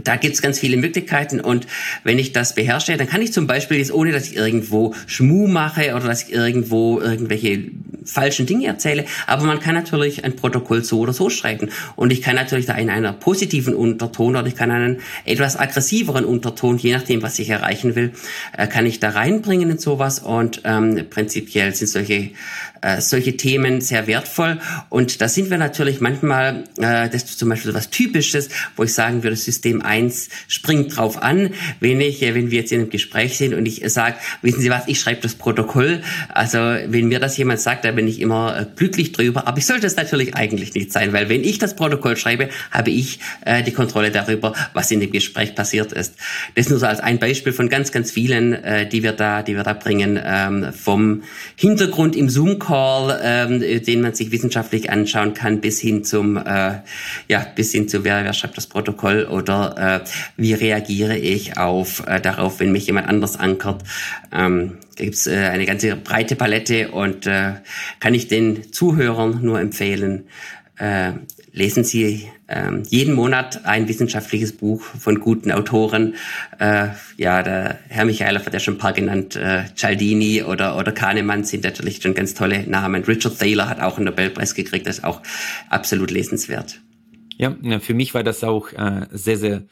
da 0.04 0.16
gibt's 0.16 0.42
ganz 0.42 0.60
viele 0.60 0.78
Möglichkeiten 0.78 1.40
und 1.40 1.68
wenn 2.04 2.20
ich 2.20 2.34
das 2.34 2.56
beherrsche, 2.56 2.98
dann 2.98 3.08
kann 3.08 3.22
ich 3.22 3.34
zum 3.34 3.48
Beispiel 3.48 3.78
jetzt, 3.78 3.94
ohne 3.94 4.12
dass 4.12 4.28
ich 4.28 4.36
irgendwo 4.36 4.94
Schmu 5.08 5.48
mache 5.48 5.94
oder 5.96 6.08
dass 6.08 6.24
ich 6.24 6.34
irgendwo 6.34 7.00
irgendwelche 7.00 7.72
falschen 8.06 8.46
Dinge 8.46 8.68
erzähle, 8.68 9.06
aber 9.28 9.44
man 9.46 9.60
kann 9.60 9.76
natürlich 9.76 10.24
ein 10.24 10.36
Protokoll 10.36 10.84
so 10.84 11.00
oder 11.00 11.14
so 11.14 11.30
schreiben 11.30 11.70
und 11.96 12.12
ich 12.12 12.22
kann 12.22 12.36
natürlich 12.36 12.66
da 12.66 12.76
in 12.76 12.90
einer 12.90 13.14
positiven 13.14 13.74
Unterton 13.74 14.36
oder 14.36 14.48
ich 14.48 14.56
kann 14.56 14.72
einen 14.72 15.00
etwas 15.26 15.58
aggressiveren 15.58 16.26
Unterton, 16.26 16.78
je 16.78 16.94
nachdem, 16.94 17.22
was 17.22 17.40
ich 17.40 17.50
erreichen 17.50 17.96
will, 17.96 18.12
äh, 18.58 18.68
kann 18.68 18.86
ich 18.86 19.00
da 19.00 19.10
reinbringen 19.10 19.72
in 19.72 19.78
sowas 19.78 20.20
und 20.20 20.62
ähm, 20.66 21.06
prinzipiell 21.10 21.74
sind 21.74 21.88
solche 21.88 22.32
äh, 22.86 23.02
solche 23.02 23.36
Themen 23.36 23.82
sehr 23.82 24.06
wertvoll. 24.06 24.60
Und 24.90 25.20
da 25.20 25.28
sind 25.28 25.50
wir 25.50 25.58
natürlich 25.58 26.02
manchmal, 26.02 26.66
äh, 26.78 27.10
das 27.10 27.24
ist 27.24 27.40
zum 27.40 27.50
Beispiel 27.50 27.74
was 27.74 27.90
Typisches, 27.90 28.50
wo 28.76 28.84
ich 28.84 28.94
sagen 28.94 29.24
würde, 29.24 29.36
System 29.36 29.82
1 29.86 30.30
springt 30.48 30.96
drauf 30.96 31.22
an, 31.22 31.52
wenn 31.80 32.02
ich, 32.02 32.22
äh, 32.22 32.36
wenn 32.36 32.52
wir 32.52 32.60
jetzt 32.60 32.72
in 32.72 32.82
einem 32.82 32.90
Gespräch 32.90 33.38
sind 33.38 33.54
und 33.54 33.66
ich 33.66 33.82
sage, 33.86 34.16
wissen 34.42 34.62
Sie 34.62 34.70
was, 34.70 34.88
ich 34.88 35.00
schreibe 35.00 35.22
das 35.22 35.36
Protokoll. 35.36 36.02
Also 36.30 36.58
wenn 36.58 37.08
mir 37.08 37.20
das 37.20 37.38
jemand 37.38 37.60
sagt, 37.60 37.86
da 37.86 37.92
bin 37.92 38.08
ich 38.08 38.20
immer 38.20 38.60
äh, 38.60 38.66
glücklich 38.76 39.12
drüber. 39.12 39.48
Aber 39.48 39.58
ich 39.58 39.66
sollte 39.66 39.88
es 39.88 39.96
natürlich 39.96 40.36
eigentlich 40.36 40.74
nicht 40.74 40.92
sein, 40.92 41.14
weil 41.14 41.30
wenn 41.30 41.44
ich 41.44 41.58
das 41.58 41.76
Protokoll 41.76 42.18
schreibe, 42.18 42.50
habe 42.72 42.92
ich 42.92 43.20
äh, 43.46 43.64
die 43.64 43.72
Kontrolle 43.72 44.12
darüber, 44.12 44.54
was 44.74 44.92
in 44.92 45.00
dem 45.00 45.12
Gespräch 45.12 45.56
passiert 45.56 45.92
ist. 45.92 46.16
Das 46.56 46.70
nur 46.70 46.80
so 46.80 46.86
als 46.86 47.00
ein 47.00 47.20
Beispiel 47.20 47.54
von 47.54 47.70
ganz, 47.70 47.92
ganz 47.92 48.12
vielen, 48.12 48.54
äh, 48.54 48.88
die 48.88 49.04
wir 49.04 49.14
da, 49.14 49.44
die 49.44 49.56
wir 49.56 49.64
da 49.64 49.74
bringen, 49.74 50.20
ähm, 50.24 50.74
vom 50.74 51.24
Hintergrund 51.56 52.16
im 52.16 52.30
Zoom-Call 52.30 52.66
Call, 52.66 53.20
ähm, 53.24 53.60
den 53.60 54.02
man 54.02 54.14
sich 54.14 54.32
wissenschaftlich 54.32 54.90
anschauen 54.90 55.34
kann, 55.34 55.62
bis 55.62 55.80
hin 55.80 56.04
zum, 56.04 56.38
äh, 56.38 56.80
ja, 57.28 57.46
bis 57.56 57.72
hin 57.72 57.88
zu 57.88 58.04
wer, 58.04 58.24
wer 58.24 58.34
schreibt 58.34 58.58
das 58.58 58.68
Protokoll 58.68 59.26
oder 59.26 59.75
äh, 59.78 60.02
wie 60.38 60.54
reagiere 60.54 61.18
ich 61.18 61.58
auf 61.58 62.06
äh, 62.08 62.20
darauf, 62.20 62.60
wenn 62.60 62.72
mich 62.72 62.88
jemand 62.88 63.08
anders 63.08 63.38
ankert. 63.38 63.84
Ähm, 64.32 64.78
da 64.98 65.04
gibt's 65.04 65.28
äh, 65.28 65.50
eine 65.52 65.66
ganze 65.66 65.96
breite 65.96 66.36
Palette 66.36 66.92
und 66.92 67.28
äh, 67.28 67.54
kann 68.00 68.14
ich 68.14 68.28
den 68.28 68.72
Zuhörern 68.72 69.40
nur 69.42 69.60
empfehlen, 69.60 70.26
äh, 70.78 71.14
lesen 71.52 71.84
Sie 71.84 72.28
ähm, 72.48 72.84
jeden 72.88 73.14
Monat 73.14 73.66
ein 73.66 73.88
wissenschaftliches 73.88 74.52
Buch 74.52 74.84
von 74.84 75.20
guten 75.20 75.52
Autoren. 75.52 76.16
Äh, 76.60 76.90
ja, 77.18 77.42
der 77.42 77.80
Herr 77.88 78.06
Michael 78.06 78.38
hat 78.38 78.54
ja 78.54 78.60
schon 78.60 78.76
ein 78.76 78.80
paar 78.80 78.94
genannt. 78.94 79.36
Äh, 79.36 79.64
Cialdini 79.76 80.44
oder, 80.44 80.78
oder 80.78 80.92
Kahnemann 80.92 81.44
sind 81.44 81.64
natürlich 81.64 82.02
schon 82.02 82.14
ganz 82.14 82.34
tolle 82.34 82.68
Namen. 82.68 83.04
Richard 83.04 83.40
Thaler 83.40 83.70
hat 83.70 83.80
auch 83.80 83.98
einen 83.98 84.06
Nobelpreis 84.06 84.54
gekriegt. 84.54 84.86
Das 84.86 84.98
ist 84.98 85.04
auch 85.04 85.22
absolut 85.70 86.12
lesenswert. 86.12 86.82
Ja, 87.38 87.56
für 87.80 87.94
mich 87.94 88.14
war 88.14 88.24
das 88.24 88.44
auch 88.44 88.72
äh, 88.72 89.08
sehr, 89.12 89.38
sehr 89.38 89.64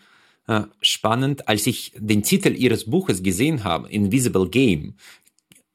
äh, 0.47 0.61
spannend. 0.81 1.47
Als 1.47 1.65
ich 1.67 1.93
den 1.95 2.23
Titel 2.23 2.53
Ihres 2.55 2.89
Buches 2.89 3.23
gesehen 3.23 3.63
habe, 3.63 3.89
Invisible 3.89 4.49
Game, 4.49 4.95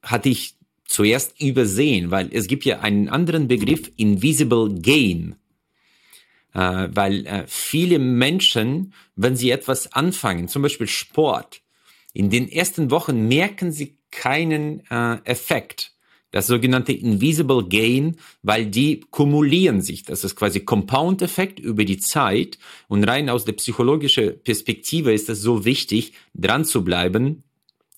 hatte 0.03 0.29
ich 0.29 0.55
zuerst 0.85 1.39
übersehen, 1.41 2.11
weil 2.11 2.29
es 2.31 2.47
gibt 2.47 2.65
ja 2.65 2.79
einen 2.79 3.09
anderen 3.09 3.47
Begriff, 3.47 3.91
Invisible 3.97 4.79
Gain 4.81 5.35
äh, 6.53 6.87
weil 6.91 7.25
äh, 7.25 7.43
viele 7.47 7.99
Menschen, 7.99 8.93
wenn 9.15 9.35
sie 9.35 9.51
etwas 9.51 9.93
anfangen, 9.93 10.47
zum 10.47 10.61
Beispiel 10.61 10.87
Sport, 10.87 11.61
in 12.13 12.29
den 12.29 12.49
ersten 12.49 12.91
Wochen 12.91 13.27
merken 13.27 13.71
sie 13.71 13.97
keinen 14.11 14.81
äh, 14.89 15.17
Effekt. 15.25 15.93
Das 16.31 16.47
sogenannte 16.47 16.93
Invisible 16.93 17.67
Gain, 17.67 18.17
weil 18.43 18.67
die 18.67 19.01
kumulieren 19.09 19.81
sich. 19.81 20.03
Das 20.03 20.23
ist 20.23 20.35
quasi 20.35 20.59
Compound-Effekt 20.59 21.59
über 21.59 21.85
die 21.85 21.97
Zeit. 21.97 22.59
Und 22.87 23.03
rein 23.03 23.29
aus 23.29 23.45
der 23.45 23.53
psychologischen 23.53 24.41
Perspektive 24.43 25.11
ist 25.11 25.29
es 25.29 25.41
so 25.41 25.65
wichtig, 25.65 26.13
dran 26.35 26.65
zu 26.65 26.83
bleiben. 26.83 27.43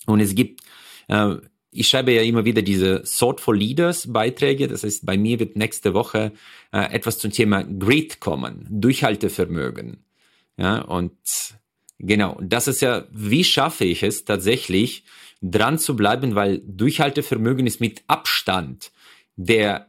Und 0.06 0.20
es 0.20 0.34
gibt 0.34 0.62
äh, 1.08 1.36
ich 1.74 1.88
schreibe 1.88 2.12
ja 2.12 2.22
immer 2.22 2.44
wieder 2.44 2.60
diese 2.60 3.00
Sort 3.04 3.40
for 3.40 3.56
Leaders 3.56 4.12
Beiträge. 4.12 4.68
Das 4.68 4.84
heißt, 4.84 5.06
bei 5.06 5.16
mir 5.16 5.40
wird 5.40 5.56
nächste 5.56 5.94
Woche 5.94 6.32
äh, 6.70 6.92
etwas 6.92 7.18
zum 7.18 7.32
Thema 7.32 7.64
Grit 7.64 8.20
kommen, 8.20 8.66
Durchhaltevermögen. 8.70 10.04
Ja, 10.58 10.82
und 10.82 11.16
genau, 11.98 12.38
das 12.42 12.68
ist 12.68 12.82
ja, 12.82 13.06
wie 13.10 13.42
schaffe 13.42 13.86
ich 13.86 14.02
es 14.02 14.26
tatsächlich, 14.26 15.04
dran 15.42 15.78
zu 15.78 15.96
bleiben, 15.96 16.34
weil 16.34 16.62
Durchhaltevermögen 16.66 17.66
ist 17.66 17.80
mit 17.80 18.02
Abstand 18.06 18.92
der 19.36 19.88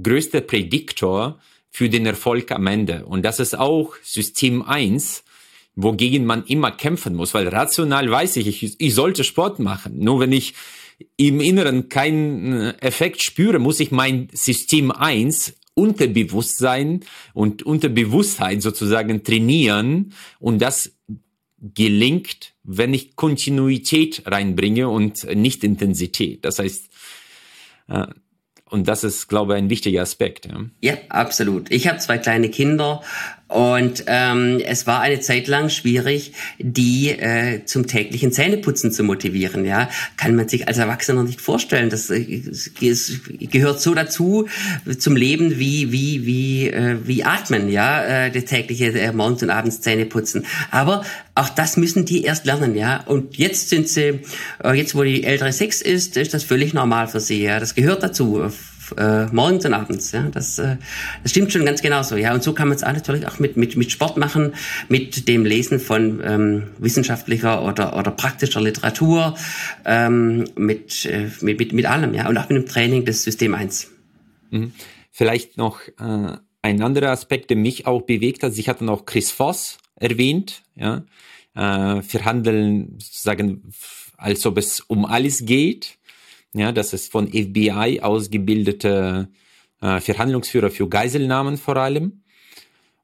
größte 0.00 0.42
Prädiktor 0.42 1.40
für 1.70 1.88
den 1.88 2.06
Erfolg 2.06 2.52
am 2.52 2.66
Ende. 2.66 3.06
Und 3.06 3.24
das 3.24 3.40
ist 3.40 3.58
auch 3.58 3.94
System 4.02 4.62
1, 4.62 5.24
wogegen 5.74 6.26
man 6.26 6.44
immer 6.44 6.70
kämpfen 6.70 7.14
muss, 7.14 7.32
weil 7.32 7.48
rational 7.48 8.10
weiß 8.10 8.36
ich, 8.36 8.62
ich, 8.62 8.76
ich 8.78 8.94
sollte 8.94 9.24
Sport 9.24 9.58
machen. 9.58 9.98
Nur 9.98 10.20
wenn 10.20 10.32
ich 10.32 10.54
im 11.16 11.40
Inneren 11.40 11.88
keinen 11.88 12.52
äh, 12.52 12.70
Effekt 12.80 13.22
spüre, 13.22 13.58
muss 13.58 13.80
ich 13.80 13.90
mein 13.90 14.28
System 14.32 14.90
1 14.90 15.54
Unterbewusstsein 15.74 17.00
und 17.32 17.62
Unterbewusstheit 17.62 18.60
sozusagen 18.60 19.22
trainieren 19.24 20.12
und 20.38 20.60
das 20.60 20.92
gelingt, 21.60 22.54
wenn 22.72 22.94
ich 22.94 23.16
Kontinuität 23.16 24.22
reinbringe 24.26 24.88
und 24.88 25.24
nicht 25.34 25.64
Intensität. 25.64 26.44
Das 26.44 26.60
heißt, 26.60 26.88
äh, 27.88 28.06
und 28.66 28.86
das 28.86 29.02
ist, 29.02 29.26
glaube 29.26 29.54
ich, 29.54 29.58
ein 29.58 29.68
wichtiger 29.68 30.02
Aspekt. 30.02 30.46
Ja, 30.46 30.64
ja 30.80 30.94
absolut. 31.08 31.70
Ich 31.72 31.88
habe 31.88 31.98
zwei 31.98 32.18
kleine 32.18 32.48
Kinder 32.48 33.02
Und 33.50 34.04
ähm, 34.06 34.60
es 34.64 34.86
war 34.86 35.00
eine 35.00 35.18
Zeit 35.18 35.48
lang 35.48 35.70
schwierig, 35.70 36.32
die 36.58 37.10
äh, 37.10 37.64
zum 37.64 37.88
täglichen 37.88 38.30
Zähneputzen 38.30 38.92
zu 38.92 39.02
motivieren. 39.02 39.64
Ja, 39.64 39.90
kann 40.16 40.36
man 40.36 40.48
sich 40.48 40.68
als 40.68 40.78
Erwachsener 40.78 41.24
nicht 41.24 41.40
vorstellen. 41.40 41.90
Das, 41.90 42.10
äh, 42.10 42.42
gehört 43.50 43.80
so 43.80 43.92
dazu 43.92 44.46
zum 44.98 45.16
Leben 45.16 45.58
wie 45.58 45.90
wie 45.90 46.24
wie 46.26 46.68
äh, 46.68 46.98
wie 47.04 47.24
atmen. 47.24 47.68
Ja, 47.68 48.04
äh, 48.04 48.30
das 48.30 48.44
tägliche 48.44 48.96
äh, 48.96 49.12
morgens 49.12 49.42
und 49.42 49.50
abends 49.50 49.80
Zähneputzen. 49.80 50.46
Aber 50.70 51.04
auch 51.34 51.48
das 51.48 51.76
müssen 51.76 52.04
die 52.04 52.22
erst 52.22 52.46
lernen. 52.46 52.76
Ja, 52.76 53.02
und 53.06 53.36
jetzt 53.36 53.68
sind 53.68 53.88
sie 53.88 54.20
äh, 54.62 54.74
jetzt, 54.74 54.94
wo 54.94 55.02
die 55.02 55.24
ältere 55.24 55.52
sechs 55.52 55.82
ist, 55.82 56.16
ist 56.16 56.34
das 56.34 56.44
völlig 56.44 56.72
normal 56.72 57.08
für 57.08 57.20
sie. 57.20 57.42
Ja, 57.42 57.58
das 57.58 57.74
gehört 57.74 58.04
dazu 58.04 58.48
äh, 58.96 59.26
morgens 59.26 59.64
und 59.64 59.74
abends. 59.74 60.12
Ja, 60.12 60.22
das, 60.22 60.58
äh, 60.58 60.76
das 61.22 61.32
stimmt 61.32 61.52
schon 61.52 61.64
ganz 61.64 61.82
genau 61.82 62.02
so. 62.02 62.16
Ja, 62.16 62.34
und 62.34 62.42
so 62.42 62.52
kann 62.52 62.68
man 62.68 62.76
es 62.76 62.82
natürlich 62.82 63.26
auch 63.26 63.38
mit 63.38 63.56
mit 63.56 63.76
mit 63.76 63.90
Sport 63.90 64.16
machen, 64.16 64.54
mit 64.88 65.28
dem 65.28 65.44
Lesen 65.44 65.80
von 65.80 66.20
ähm, 66.24 66.62
wissenschaftlicher 66.78 67.62
oder 67.62 67.96
oder 67.96 68.10
praktischer 68.10 68.60
Literatur, 68.60 69.36
ähm, 69.84 70.44
mit, 70.56 71.04
äh, 71.06 71.30
mit 71.40 71.58
mit 71.58 71.72
mit 71.72 71.86
allem. 71.86 72.14
Ja, 72.14 72.28
und 72.28 72.36
auch 72.38 72.48
mit 72.48 72.56
dem 72.56 72.66
Training 72.66 73.04
des 73.04 73.24
System 73.24 73.54
1. 73.54 73.90
Mhm. 74.50 74.72
Vielleicht 75.10 75.56
noch 75.56 75.80
äh, 75.98 76.36
ein 76.62 76.82
anderer 76.82 77.10
Aspekt, 77.10 77.50
der 77.50 77.56
mich 77.56 77.86
auch 77.86 78.02
bewegt 78.02 78.42
hat. 78.42 78.56
Ich 78.56 78.68
hatte 78.68 78.84
noch 78.84 79.06
Chris 79.06 79.30
Voss 79.30 79.78
erwähnt. 79.96 80.62
Ja, 80.76 81.04
äh, 81.54 82.02
verhandeln 82.02 82.98
sozusagen, 82.98 83.62
als 84.16 84.46
ob 84.46 84.58
es 84.58 84.80
um 84.80 85.04
alles 85.04 85.44
geht. 85.44 85.98
Ja, 86.52 86.72
das 86.72 86.92
ist 86.92 87.12
von 87.12 87.28
FBI 87.28 88.00
ausgebildete 88.02 89.28
äh, 89.80 90.00
Verhandlungsführer 90.00 90.70
für 90.70 90.88
Geiselnahmen 90.88 91.56
vor 91.56 91.76
allem. 91.76 92.22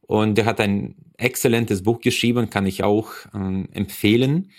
Und 0.03 0.37
der 0.37 0.47
hat 0.47 0.61
ein 0.61 0.97
exzellentes 1.17 1.83
Buch 1.83 2.01
geschrieben, 2.01 2.51
kann 2.51 2.67
ich 2.67 2.83
auch 2.83 3.11
äh, 3.35 3.65
empfehlen. 3.73 4.51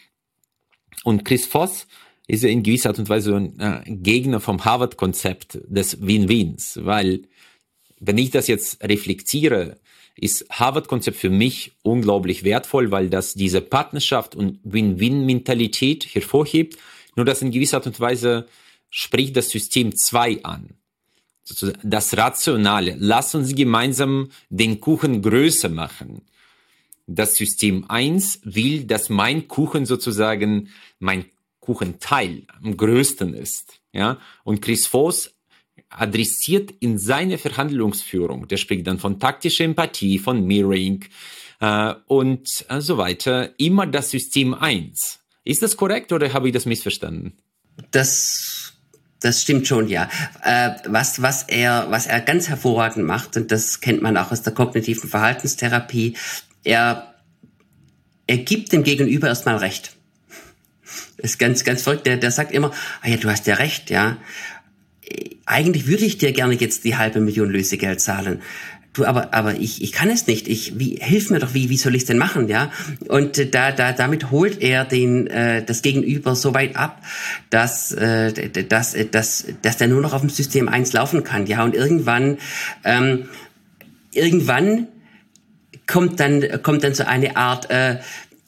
Und 1.03 1.25
Chris 1.25 1.45
Voss 1.45 1.87
ist 2.27 2.43
ja 2.43 2.49
in 2.49 2.63
gewisser 2.63 2.89
Art 2.89 2.99
und 2.99 3.09
Weise 3.09 3.35
ein 3.35 3.59
äh, 3.59 3.81
Gegner 3.85 4.39
vom 4.39 4.63
Harvard-Konzept 4.63 5.59
des 5.67 6.05
Win-Wins, 6.05 6.79
weil 6.83 7.23
wenn 7.99 8.17
ich 8.17 8.29
das 8.29 8.47
jetzt 8.47 8.83
reflektiere, 8.83 9.77
ist 10.15 10.45
Harvard-Konzept 10.49 11.17
für 11.17 11.29
mich 11.29 11.73
unglaublich 11.83 12.43
wertvoll, 12.43 12.91
weil 12.91 13.09
das 13.09 13.33
diese 13.33 13.61
Partnerschaft 13.61 14.35
und 14.35 14.59
Win-Win-Mentalität 14.63 16.05
hervorhebt, 16.13 16.77
nur 17.15 17.25
dass 17.25 17.41
in 17.41 17.51
gewisser 17.51 17.77
Art 17.77 17.87
und 17.87 17.99
Weise 17.99 18.47
spricht 18.89 19.35
das 19.35 19.49
System 19.49 19.95
2 19.95 20.43
an. 20.43 20.69
Das 21.83 22.17
Rationale. 22.17 22.95
Lass 22.99 23.33
uns 23.33 23.55
gemeinsam 23.55 24.29
den 24.49 24.81
Kuchen 24.81 25.21
größer 25.21 25.69
machen. 25.69 26.23
Das 27.05 27.35
System 27.35 27.85
1 27.89 28.41
will, 28.43 28.83
dass 28.83 29.09
mein 29.09 29.47
Kuchen 29.47 29.85
sozusagen, 29.85 30.69
mein 30.99 31.25
Kuchenteil 31.61 32.43
am 32.61 32.75
größten 32.75 33.33
ist. 33.33 33.79
Ja? 33.93 34.19
Und 34.43 34.61
Chris 34.61 34.87
Voss 34.87 35.33
adressiert 35.89 36.71
in 36.79 36.97
seiner 36.97 37.37
Verhandlungsführung, 37.37 38.47
der 38.47 38.57
spricht 38.57 38.87
dann 38.87 38.99
von 38.99 39.19
taktischer 39.19 39.63
Empathie, 39.63 40.19
von 40.19 40.45
Mirroring 40.45 41.05
äh, 41.59 41.93
und 42.07 42.65
äh, 42.69 42.81
so 42.81 42.97
weiter, 42.97 43.57
immer 43.57 43.87
das 43.87 44.11
System 44.11 44.53
1. 44.53 45.19
Ist 45.43 45.63
das 45.63 45.77
korrekt 45.77 46.11
oder 46.11 46.33
habe 46.33 46.47
ich 46.47 46.53
das 46.53 46.65
missverstanden? 46.65 47.37
Das 47.91 48.66
das 49.19 49.41
stimmt 49.41 49.67
schon, 49.67 49.87
ja. 49.87 50.09
Äh, 50.43 50.71
was, 50.85 51.21
was 51.21 51.43
er, 51.43 51.87
was 51.89 52.05
er 52.05 52.21
ganz 52.21 52.49
hervorragend 52.49 53.05
macht, 53.05 53.35
und 53.37 53.51
das 53.51 53.81
kennt 53.81 54.01
man 54.01 54.17
auch 54.17 54.31
aus 54.31 54.43
der 54.43 54.53
kognitiven 54.53 55.09
Verhaltenstherapie, 55.09 56.15
er, 56.63 57.15
er 58.27 58.37
gibt 58.37 58.71
dem 58.73 58.83
Gegenüber 58.83 59.27
erstmal 59.27 59.57
Recht. 59.57 59.93
Das 61.17 61.31
ist 61.31 61.39
ganz, 61.39 61.63
ganz 61.63 61.81
verrückt. 61.81 62.05
Der, 62.05 62.17
der 62.17 62.31
sagt 62.31 62.51
immer, 62.51 62.71
ah 63.01 63.09
ja, 63.09 63.17
du 63.17 63.29
hast 63.29 63.47
ja 63.47 63.55
recht, 63.55 63.89
ja. 63.89 64.17
Eigentlich 65.45 65.87
würde 65.87 66.05
ich 66.05 66.17
dir 66.17 66.31
gerne 66.33 66.53
jetzt 66.53 66.83
die 66.83 66.97
halbe 66.97 67.21
Million 67.21 67.49
Lösegeld 67.49 68.01
zahlen 68.01 68.41
du, 68.97 69.05
aber, 69.05 69.33
aber 69.33 69.55
ich, 69.55 69.81
ich 69.81 69.91
kann 69.91 70.09
es 70.09 70.27
nicht. 70.27 70.47
Ich, 70.47 70.79
wie, 70.79 70.99
hilf 71.01 71.29
mir 71.29 71.39
doch, 71.39 71.53
wie, 71.53 71.69
wie 71.69 71.77
soll 71.77 71.95
ich 71.95 72.03
es 72.03 72.07
denn 72.07 72.17
machen, 72.17 72.47
ja? 72.47 72.71
Und 73.07 73.37
äh, 73.37 73.49
da, 73.49 73.71
da, 73.71 73.93
damit 73.93 74.31
holt 74.31 74.61
er 74.61 74.85
den, 74.85 75.27
äh, 75.27 75.63
das 75.63 75.81
Gegenüber 75.81 76.35
so 76.35 76.53
weit 76.53 76.75
ab, 76.75 77.01
dass, 77.49 77.91
äh, 77.91 78.49
dass, 78.49 78.93
äh, 78.93 79.05
dass, 79.05 79.45
dass 79.61 79.77
der 79.77 79.87
nur 79.87 80.01
noch 80.01 80.13
auf 80.13 80.21
dem 80.21 80.29
System 80.29 80.69
1 80.69 80.93
laufen 80.93 81.23
kann, 81.23 81.45
ja? 81.45 81.63
Und 81.63 81.75
irgendwann, 81.75 82.37
ähm, 82.83 83.29
irgendwann 84.13 84.87
kommt 85.87 86.19
dann, 86.19 86.61
kommt 86.63 86.83
dann 86.83 86.93
so 86.93 87.05
eine 87.05 87.37
Art, 87.37 87.69
äh, 87.69 87.97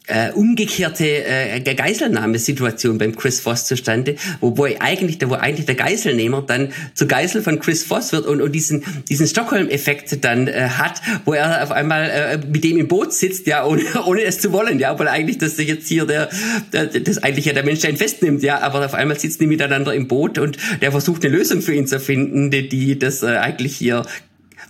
äh, 0.10 0.32
umgekehrte 0.34 1.06
äh, 1.06 1.62
Geiselnahmesituation 1.62 2.98
beim 2.98 3.16
Chris 3.16 3.40
Voss 3.40 3.66
zustande, 3.66 4.16
wo, 4.40 4.58
wo 4.58 4.66
eigentlich, 4.66 5.18
wo 5.26 5.36
eigentlich 5.36 5.66
der 5.66 5.76
Geiselnehmer 5.76 6.44
dann 6.46 6.74
zur 6.94 7.08
Geisel 7.08 7.42
von 7.42 7.60
Chris 7.60 7.84
Voss 7.84 8.12
wird 8.12 8.26
und, 8.26 8.42
und 8.42 8.52
diesen, 8.52 8.84
diesen 9.08 9.28
Stockholm-Effekt 9.28 10.24
dann 10.24 10.48
äh, 10.48 10.70
hat, 10.70 11.02
wo 11.26 11.34
er 11.34 11.64
auf 11.64 11.72
einmal 11.72 12.10
äh, 12.10 12.38
mit 12.38 12.64
dem 12.64 12.78
im 12.78 12.88
Boot 12.88 13.14
sitzt, 13.14 13.48
ja, 13.48 13.66
ohne, 13.66 13.84
ohne 14.06 14.24
es 14.24 14.40
zu 14.40 14.52
wollen, 14.52 14.80
ja, 14.80 14.98
weil 14.98 15.08
eigentlich 15.08 15.38
das 15.38 15.58
jetzt 15.58 15.88
hier 15.88 16.06
der, 16.06 16.30
der 16.74 16.88
das 16.88 17.20
eigentlich 17.20 17.46
ja 17.46 17.54
der 17.54 17.64
Mensch 17.64 17.86
einen 17.86 17.98
festnimmt, 17.98 18.44
ja, 18.44 18.60
aber 18.60 18.86
auf 18.86 18.94
einmal 18.94 19.20
sitzen 19.20 19.40
die 19.40 19.48
miteinander 19.48 19.94
im 19.94 20.08
Boot 20.08 20.38
und 20.38 20.58
der 20.82 20.92
versucht 20.92 21.24
eine 21.24 21.36
Lösung 21.36 21.62
für 21.62 21.74
ihn 21.74 21.88
zu 21.88 22.00
finden, 22.00 22.52
die, 22.52 22.68
die 22.68 22.98
das 22.98 23.24
äh, 23.24 23.38
eigentlich 23.38 23.76
hier 23.76 24.04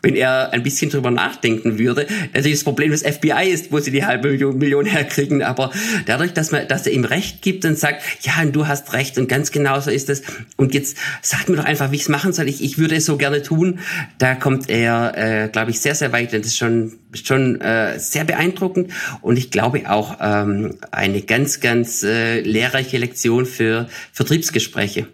wenn 0.02 0.16
er 0.16 0.54
ein 0.54 0.64
bisschen 0.64 0.90
drüber 0.90 1.12
nachdenken 1.12 1.80
würde. 1.80 2.08
Natürlich 2.34 2.60
das 2.60 2.64
Problem 2.64 2.92
des 2.92 3.04
FBI 3.04 3.50
ist, 3.50 3.72
wo 3.72 3.80
sie 3.80 3.92
die 3.92 4.06
halbe 4.06 4.30
Million, 4.30 4.58
Million 4.58 4.86
herkriegen, 4.86 5.44
aber 5.44 5.72
dadurch, 6.06 6.34
dass 6.34 6.52
man, 6.52 6.68
dass 6.68 6.86
er 6.86 6.94
ihm 6.94 7.04
Recht 7.04 7.42
gibt 7.42 7.66
und 7.66 7.78
sagt, 7.78 8.02
ja, 8.22 8.42
und 8.42 8.56
du 8.56 8.68
hast 8.68 8.94
Recht 8.94 9.18
und 9.18 9.28
ganz 9.28 9.52
genau 9.52 9.80
so 9.80 9.92
ist 9.92 10.10
es. 10.10 10.24
Und 10.58 10.74
jetzt 10.74 10.98
sag 11.22 11.50
mir 11.50 11.58
doch 11.58 11.66
einfach, 11.66 11.92
wie 11.92 11.96
ich 11.96 12.04
es 12.04 12.10
machen 12.10 12.34
soll. 12.34 12.48
Ich, 12.48 12.64
ich 12.64 12.78
würde 12.78 12.96
es 12.96 13.06
so 13.06 13.18
gerne 13.18 13.42
tun. 13.42 13.80
Da 14.18 14.36
kommt 14.36 14.70
er, 14.70 15.14
äh, 15.16 15.48
glaube 15.50 15.72
ich, 15.72 15.80
sehr, 15.80 15.96
sehr 15.96 16.12
weit. 16.12 16.34
Und 16.34 16.46
das 16.46 16.52
ist 16.52 16.58
schon, 16.58 16.94
schon 17.14 17.62
äh, 17.62 18.00
sehr 18.00 18.24
beeindruckend. 18.24 18.92
Und 19.22 19.38
ich 19.38 19.52
glaube 19.52 19.90
auch 19.90 20.18
ähm, 20.22 20.76
eine 20.92 21.22
ganz, 21.22 21.60
ganz 21.60 22.04
äh, 22.04 22.42
lehrreiche 22.42 22.98
Lektion 22.98 23.46
für 23.46 23.88
Vertriebsgespräche. 24.14 25.08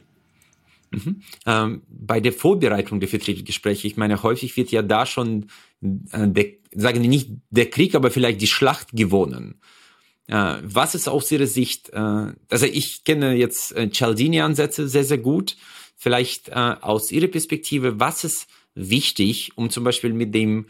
Mhm. 0.96 1.22
Ähm, 1.46 1.82
bei 1.88 2.20
der 2.20 2.34
Vorbereitung 2.34 3.00
der 3.00 3.10
Vertriebsgespräche, 3.10 3.88
ich 3.88 3.98
meine, 3.98 4.24
häufig 4.24 4.56
wird 4.58 4.72
ja 4.72 4.82
da 4.82 5.06
schon, 5.06 5.48
äh, 5.82 6.28
der, 6.28 6.46
sagen 6.74 7.02
wir 7.02 7.10
nicht 7.10 7.30
der 7.50 7.70
Krieg, 7.70 7.96
aber 7.96 8.12
vielleicht 8.12 8.42
die 8.42 8.48
Schlacht 8.48 8.90
gewonnen. 8.94 9.60
Äh, 10.28 10.56
was 10.64 10.96
ist 10.96 11.08
aus 11.08 11.32
Ihrer 11.32 11.48
Sicht, 11.48 11.90
äh, 11.90 12.34
also 12.50 12.66
ich 12.66 13.04
kenne 13.04 13.36
jetzt 13.36 13.76
äh, 13.76 13.90
Cialdini-Ansätze 13.90 14.88
sehr, 14.88 15.04
sehr 15.04 15.20
gut. 15.20 15.56
Vielleicht 15.96 16.50
äh, 16.50 16.54
aus 16.54 17.12
Ihrer 17.12 17.28
Perspektive, 17.28 18.00
was 18.00 18.24
ist 18.24 18.48
wichtig, 18.74 19.52
um 19.56 19.70
zum 19.70 19.84
Beispiel 19.84 20.14
mit 20.14 20.34
dem 20.34 20.68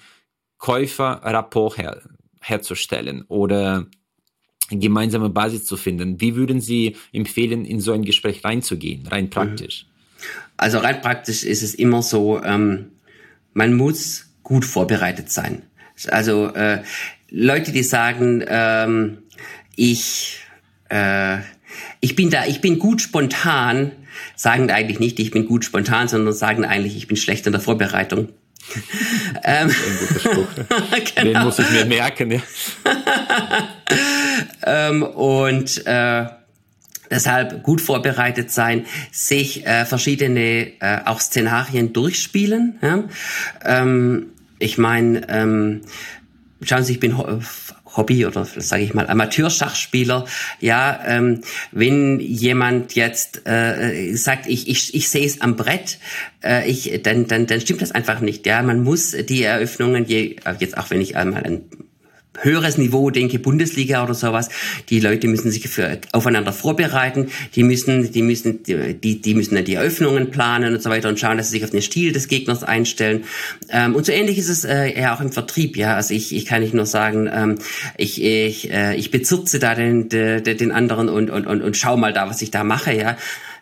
Käufer 0.58 1.22
Rapport 1.24 1.78
her, 1.78 2.02
herzustellen 2.42 3.24
oder 3.28 3.88
gemeinsame 4.70 5.30
Basis 5.30 5.66
zu 5.66 5.78
finden? 5.78 6.20
Wie 6.22 6.36
würden 6.36 6.62
Sie 6.62 6.96
empfehlen, 7.12 7.66
in 7.66 7.80
so 7.80 7.92
ein 7.92 8.04
Gespräch 8.04 8.44
reinzugehen, 8.44 9.08
rein 9.08 9.30
praktisch? 9.30 9.88
Also 10.58 10.80
rein 10.80 11.02
praktisch 11.02 11.44
ist 11.44 11.64
es 11.64 11.76
immer 11.76 12.02
so, 12.02 12.42
ähm, 12.44 12.92
man 13.54 13.74
muss 13.74 14.26
gut 14.44 14.66
vorbereitet 14.66 15.32
sein. 15.32 15.64
Also 16.08 16.54
äh, 16.54 16.84
Leute, 17.30 17.72
die 17.72 17.84
sagen, 17.84 18.44
ähm, 18.48 19.18
ich, 19.76 20.40
äh, 20.90 21.38
ich 22.00 22.16
bin 22.16 22.30
da, 22.30 22.46
ich 22.46 22.62
bin 22.62 22.80
gut 22.80 23.02
spontan, 23.02 23.92
sagen 24.36 24.72
eigentlich 24.72 25.00
nicht, 25.00 25.20
ich 25.20 25.32
bin 25.32 25.46
gut 25.46 25.66
spontan, 25.66 26.08
sondern 26.08 26.34
sagen 26.34 26.66
eigentlich, 26.66 26.96
ich 26.96 27.08
bin 27.08 27.18
schlecht 27.18 27.46
in 27.48 27.52
der 27.52 27.62
Vorbereitung. 27.62 28.30
ähm, 29.44 29.70
genau. 31.16 31.34
Den 31.34 31.44
muss 31.44 31.60
ich 31.60 31.70
mir 31.70 31.86
merken. 31.86 32.32
Ja. 32.32 32.42
ähm, 34.90 35.04
und 35.04 35.86
äh, 35.86 36.26
Deshalb 37.10 37.64
gut 37.64 37.82
vorbereitet 37.82 38.52
sein, 38.52 38.86
sich 39.12 39.66
äh, 39.66 39.86
verschiedene 39.86 40.80
äh, 40.80 41.00
auch 41.06 41.20
Szenarien 41.20 41.94
durchspielen. 41.94 42.80
Ja? 42.82 43.04
Ähm, 43.64 44.28
ich 44.60 44.78
meine, 44.78 45.28
ähm, 45.30 45.82
schauen 46.62 46.84
Sie, 46.84 46.94
ich 46.94 47.00
bin 47.00 47.18
Hobby 47.98 48.26
oder 48.26 48.46
sage 48.46 48.84
ich 48.84 48.94
mal 48.94 49.08
Amateurschachspieler. 49.08 50.26
Ja, 50.60 51.00
ähm, 51.06 51.42
wenn 51.72 52.20
jemand 52.20 52.96
jetzt 52.96 53.48
äh, 53.48 54.14
sagt, 54.16 54.48
ich 54.48 54.68
ich, 54.68 54.94
ich 54.94 55.10
sehe 55.10 55.26
es 55.26 55.42
am 55.42 55.56
Brett, 55.56 56.00
äh, 56.44 56.70
ich 56.70 57.02
dann 57.04 57.28
dann 57.28 57.48
dann 57.48 57.62
stimmt 57.62 57.82
das 57.82 57.92
einfach 57.92 58.20
nicht. 58.20 58.46
Ja, 58.46 58.62
man 58.64 58.84
muss 58.84 59.12
die 59.12 59.44
Eröffnungen 59.44 60.06
je, 60.06 60.38
jetzt 60.60 60.78
auch 60.78 60.90
wenn 60.90 61.02
ich 61.02 61.16
einmal 61.16 61.44
ein 61.44 61.62
höheres 62.42 62.78
Niveau, 62.78 63.10
denke 63.10 63.40
Bundesliga 63.40 64.04
oder 64.04 64.14
sowas. 64.14 64.50
Die 64.90 65.00
Leute 65.00 65.28
müssen 65.28 65.52
sich 65.52 65.68
für, 65.68 66.00
aufeinander 66.12 66.54
vorbereiten, 66.54 67.30
die 67.56 67.64
müssen, 67.64 68.12
die 68.12 68.22
müssen, 68.22 68.64
die, 68.64 69.22
die 69.22 69.34
müssen 69.34 69.56
dann 69.56 69.66
die 69.66 69.76
Eröffnungen 69.76 70.32
planen 70.32 70.74
und 70.74 70.82
so 70.82 70.90
weiter 70.90 71.10
und 71.10 71.20
schauen, 71.20 71.38
dass 71.38 71.48
sie 71.48 71.58
sich 71.58 71.64
auf 71.64 71.72
den 71.72 71.82
Stil 71.82 72.12
des 72.12 72.28
Gegners 72.28 72.64
einstellen. 72.64 73.24
Ähm, 73.70 73.96
und 73.96 74.06
so 74.06 74.12
ähnlich 74.12 74.38
ist 74.38 74.50
es 74.50 74.66
äh, 74.66 75.00
ja 75.00 75.16
auch 75.16 75.22
im 75.22 75.32
Vertrieb, 75.32 75.78
ja. 75.78 75.96
Also 75.96 76.14
ich, 76.14 76.36
ich 76.36 76.46
kann 76.46 76.62
nicht 76.62 76.74
nur 76.74 76.86
sagen, 76.86 77.30
ähm, 77.32 77.56
ich, 77.98 78.24
ich, 78.24 78.72
äh, 78.72 78.96
ich 78.96 79.12
bezirze 79.12 79.60
da 79.60 79.76
den, 79.76 80.10
den, 80.10 80.44
den 80.44 80.72
anderen 80.72 81.10
und, 81.10 81.30
und, 81.30 81.48
und, 81.48 81.62
und 81.62 81.78
schau 81.78 81.98
mal 81.98 82.14
da, 82.14 82.30
was 82.30 82.42
ich 82.42 82.52
da 82.52 82.64
mache, 82.64 82.94
ja. 82.94 83.18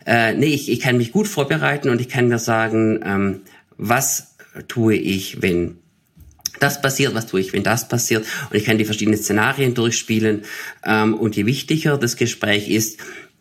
Äh, 0.05 0.33
nee, 0.33 0.47
ich, 0.47 0.69
ich 0.69 0.79
kann 0.79 0.97
mich 0.97 1.11
gut 1.11 1.27
vorbereiten 1.27 1.89
und 1.89 2.01
ich 2.01 2.09
kann 2.09 2.27
mir 2.27 2.39
sagen, 2.39 2.99
ähm, 3.05 3.41
was 3.77 4.35
tue 4.67 4.95
ich, 4.95 5.41
wenn 5.41 5.77
das 6.59 6.81
passiert, 6.81 7.13
was 7.13 7.27
tue 7.27 7.41
ich, 7.41 7.53
wenn 7.53 7.63
das 7.63 7.87
passiert. 7.87 8.25
Und 8.49 8.55
ich 8.55 8.65
kann 8.65 8.77
die 8.77 8.85
verschiedenen 8.85 9.19
Szenarien 9.19 9.73
durchspielen. 9.73 10.43
Ähm, 10.85 11.15
und 11.15 11.35
je 11.35 11.45
wichtiger 11.45 11.97
das 11.97 12.15
Gespräch 12.15 12.69
ist, 12.69 12.99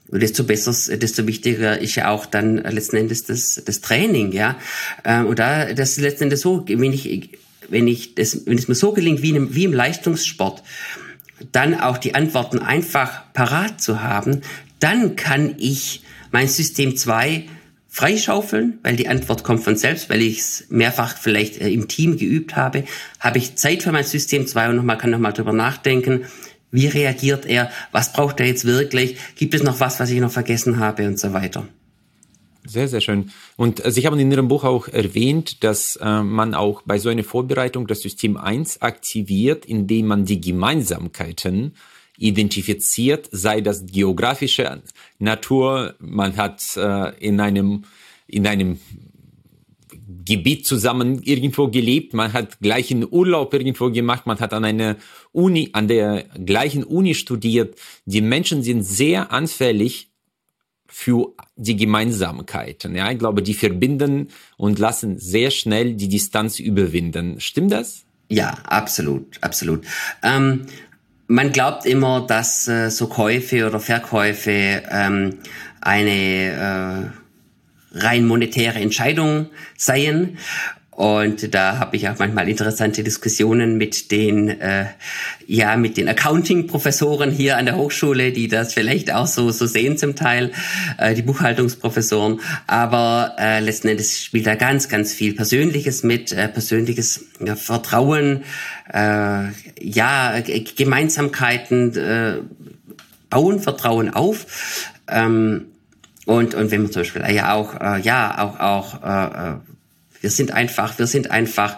desto 0.08 0.44
besser, 0.44 0.96
desto 0.96 1.26
wichtiger 1.26 1.78
ist 1.78 1.94
ja 1.94 2.10
auch 2.10 2.26
dann 2.26 2.56
letzten 2.56 2.96
Endes 2.96 3.24
das, 3.24 3.62
das 3.64 3.80
Training, 3.80 4.32
ja. 4.32 4.58
Ähm, 5.04 5.26
und 5.26 5.38
da, 5.38 5.72
das 5.72 5.92
ist 5.92 6.00
letzten 6.00 6.24
Endes 6.24 6.42
so, 6.42 6.64
wenn 6.66 6.92
ich, 6.92 7.30
wenn 7.68 7.88
ich 7.88 8.14
das, 8.14 8.46
wenn 8.46 8.58
es 8.58 8.68
mir 8.68 8.74
so 8.74 8.92
gelingt 8.92 9.22
wie, 9.22 9.30
einem, 9.30 9.54
wie 9.54 9.64
im 9.64 9.72
Leistungssport, 9.72 10.62
dann 11.50 11.80
auch 11.80 11.98
die 11.98 12.14
Antworten 12.14 12.58
einfach 12.58 13.32
parat 13.32 13.80
zu 13.80 14.02
haben, 14.02 14.42
dann 14.80 15.16
kann 15.16 15.54
ich 15.58 16.02
mein 16.30 16.48
System 16.48 16.96
2 16.96 17.44
freischaufeln, 17.92 18.78
weil 18.82 18.96
die 18.96 19.06
Antwort 19.06 19.44
kommt 19.44 19.62
von 19.62 19.76
selbst, 19.76 20.08
weil 20.08 20.22
ich 20.22 20.38
es 20.38 20.64
mehrfach 20.70 21.18
vielleicht 21.18 21.60
äh, 21.60 21.68
im 21.68 21.88
Team 21.88 22.16
geübt 22.16 22.56
habe, 22.56 22.84
habe 23.20 23.36
ich 23.36 23.56
Zeit 23.56 23.82
für 23.82 23.92
mein 23.92 24.04
System 24.04 24.46
2 24.46 24.70
und 24.70 24.76
nochmal, 24.76 24.96
kann 24.96 25.10
nochmal 25.10 25.34
drüber 25.34 25.52
nachdenken, 25.52 26.24
wie 26.70 26.86
reagiert 26.86 27.44
er, 27.44 27.70
was 27.92 28.14
braucht 28.14 28.40
er 28.40 28.46
jetzt 28.46 28.64
wirklich, 28.64 29.18
gibt 29.36 29.52
es 29.52 29.62
noch 29.62 29.78
was, 29.78 30.00
was 30.00 30.08
ich 30.08 30.20
noch 30.20 30.32
vergessen 30.32 30.78
habe 30.78 31.06
und 31.06 31.20
so 31.20 31.34
weiter. 31.34 31.68
Sehr, 32.64 32.88
sehr 32.88 33.02
schön. 33.02 33.30
Und 33.56 33.84
äh, 33.84 33.92
Sie 33.92 34.06
haben 34.06 34.18
in 34.18 34.32
Ihrem 34.32 34.48
Buch 34.48 34.64
auch 34.64 34.88
erwähnt, 34.88 35.62
dass 35.62 35.96
äh, 35.96 36.22
man 36.22 36.54
auch 36.54 36.80
bei 36.86 36.98
so 36.98 37.10
einer 37.10 37.24
Vorbereitung 37.24 37.86
das 37.86 38.00
System 38.00 38.38
1 38.38 38.80
aktiviert, 38.80 39.66
indem 39.66 40.06
man 40.06 40.24
die 40.24 40.40
Gemeinsamkeiten 40.40 41.74
identifiziert, 42.22 43.28
sei 43.32 43.60
das 43.60 43.86
geografische 43.86 44.82
Natur, 45.18 45.94
man 45.98 46.36
hat 46.36 46.76
äh, 46.76 47.16
in 47.18 47.40
einem 47.40 47.84
in 48.26 48.46
einem 48.46 48.78
Gebiet 50.24 50.66
zusammen 50.66 51.22
irgendwo 51.22 51.68
gelebt, 51.68 52.14
man 52.14 52.32
hat 52.32 52.60
gleichen 52.60 53.06
Urlaub 53.10 53.52
irgendwo 53.52 53.90
gemacht, 53.90 54.26
man 54.26 54.38
hat 54.40 54.52
an 54.52 54.64
einer 54.64 54.96
Uni, 55.32 55.70
an 55.72 55.88
der 55.88 56.24
gleichen 56.44 56.84
Uni 56.84 57.14
studiert. 57.14 57.76
Die 58.06 58.20
Menschen 58.20 58.62
sind 58.62 58.84
sehr 58.84 59.32
anfällig 59.32 60.10
für 60.86 61.34
die 61.56 61.76
Gemeinsamkeiten. 61.76 62.94
Ja, 62.94 63.10
ich 63.10 63.18
glaube, 63.18 63.42
die 63.42 63.54
verbinden 63.54 64.28
und 64.56 64.78
lassen 64.78 65.18
sehr 65.18 65.50
schnell 65.50 65.94
die 65.94 66.08
Distanz 66.08 66.58
überwinden. 66.58 67.40
Stimmt 67.40 67.72
das? 67.72 68.04
Ja, 68.28 68.58
absolut, 68.64 69.38
absolut. 69.40 69.84
Ähm, 70.22 70.66
man 71.32 71.50
glaubt 71.50 71.86
immer, 71.86 72.26
dass 72.26 72.68
äh, 72.68 72.90
so 72.90 73.06
Käufe 73.06 73.66
oder 73.66 73.80
Verkäufe 73.80 74.82
ähm, 74.90 75.38
eine 75.80 77.12
äh, 77.94 77.98
rein 77.98 78.26
monetäre 78.26 78.78
Entscheidung 78.78 79.46
seien. 79.76 80.38
Und 81.02 81.52
da 81.52 81.80
habe 81.80 81.96
ich 81.96 82.08
auch 82.08 82.20
manchmal 82.20 82.48
interessante 82.48 83.02
Diskussionen 83.02 83.76
mit 83.76 84.12
den, 84.12 84.48
äh, 84.60 84.84
ja, 85.48 85.76
mit 85.76 85.96
den 85.96 86.08
Accounting-Professoren 86.08 87.32
hier 87.32 87.56
an 87.56 87.66
der 87.66 87.74
Hochschule, 87.74 88.30
die 88.30 88.46
das 88.46 88.72
vielleicht 88.72 89.12
auch 89.12 89.26
so, 89.26 89.50
so 89.50 89.66
sehen 89.66 89.98
zum 89.98 90.14
Teil, 90.14 90.52
äh, 90.98 91.14
die 91.14 91.22
Buchhaltungsprofessoren. 91.22 92.38
Aber 92.68 93.34
äh, 93.36 93.58
letzten 93.58 93.88
Endes 93.88 94.22
spielt 94.22 94.46
da 94.46 94.54
ganz, 94.54 94.88
ganz 94.88 95.12
viel 95.12 95.34
Persönliches 95.34 96.04
mit, 96.04 96.30
äh, 96.30 96.46
persönliches 96.46 97.24
ja, 97.44 97.56
Vertrauen, 97.56 98.44
äh, 98.94 99.48
ja, 99.80 100.40
Gemeinsamkeiten, 100.76 101.96
äh, 101.96 102.34
bauen 103.28 103.58
Vertrauen 103.58 104.08
auf. 104.08 104.92
Ähm, 105.08 105.64
und, 106.26 106.54
und 106.54 106.70
wenn 106.70 106.82
man 106.82 106.92
zum 106.92 107.02
Beispiel 107.02 107.24
ja 107.34 107.54
auch, 107.54 107.74
äh, 107.80 108.00
ja, 108.02 108.38
auch, 108.38 108.60
auch 108.60 109.02
äh, 109.02 109.54
äh 109.54 109.71
wir 110.22 110.30
sind 110.30 110.52
einfach, 110.52 110.98
wir 110.98 111.06
sind 111.06 111.30
einfach 111.30 111.76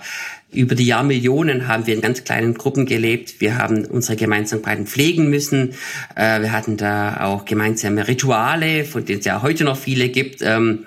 über 0.54 0.74
die 0.74 0.86
Jahrmillionen 0.86 1.68
haben 1.68 1.86
wir 1.86 1.94
in 1.94 2.00
ganz 2.00 2.24
kleinen 2.24 2.54
Gruppen 2.54 2.86
gelebt. 2.86 3.40
Wir 3.40 3.58
haben 3.58 3.84
unsere 3.86 4.16
Gemeinsamkeiten 4.16 4.86
pflegen 4.86 5.28
müssen. 5.28 5.74
Äh, 6.14 6.42
wir 6.42 6.52
hatten 6.52 6.76
da 6.76 7.24
auch 7.24 7.44
gemeinsame 7.44 8.06
Rituale, 8.06 8.84
von 8.84 9.04
denen 9.04 9.18
es 9.18 9.24
ja 9.24 9.42
heute 9.42 9.64
noch 9.64 9.76
viele 9.76 10.08
gibt. 10.08 10.42
Ähm, 10.42 10.86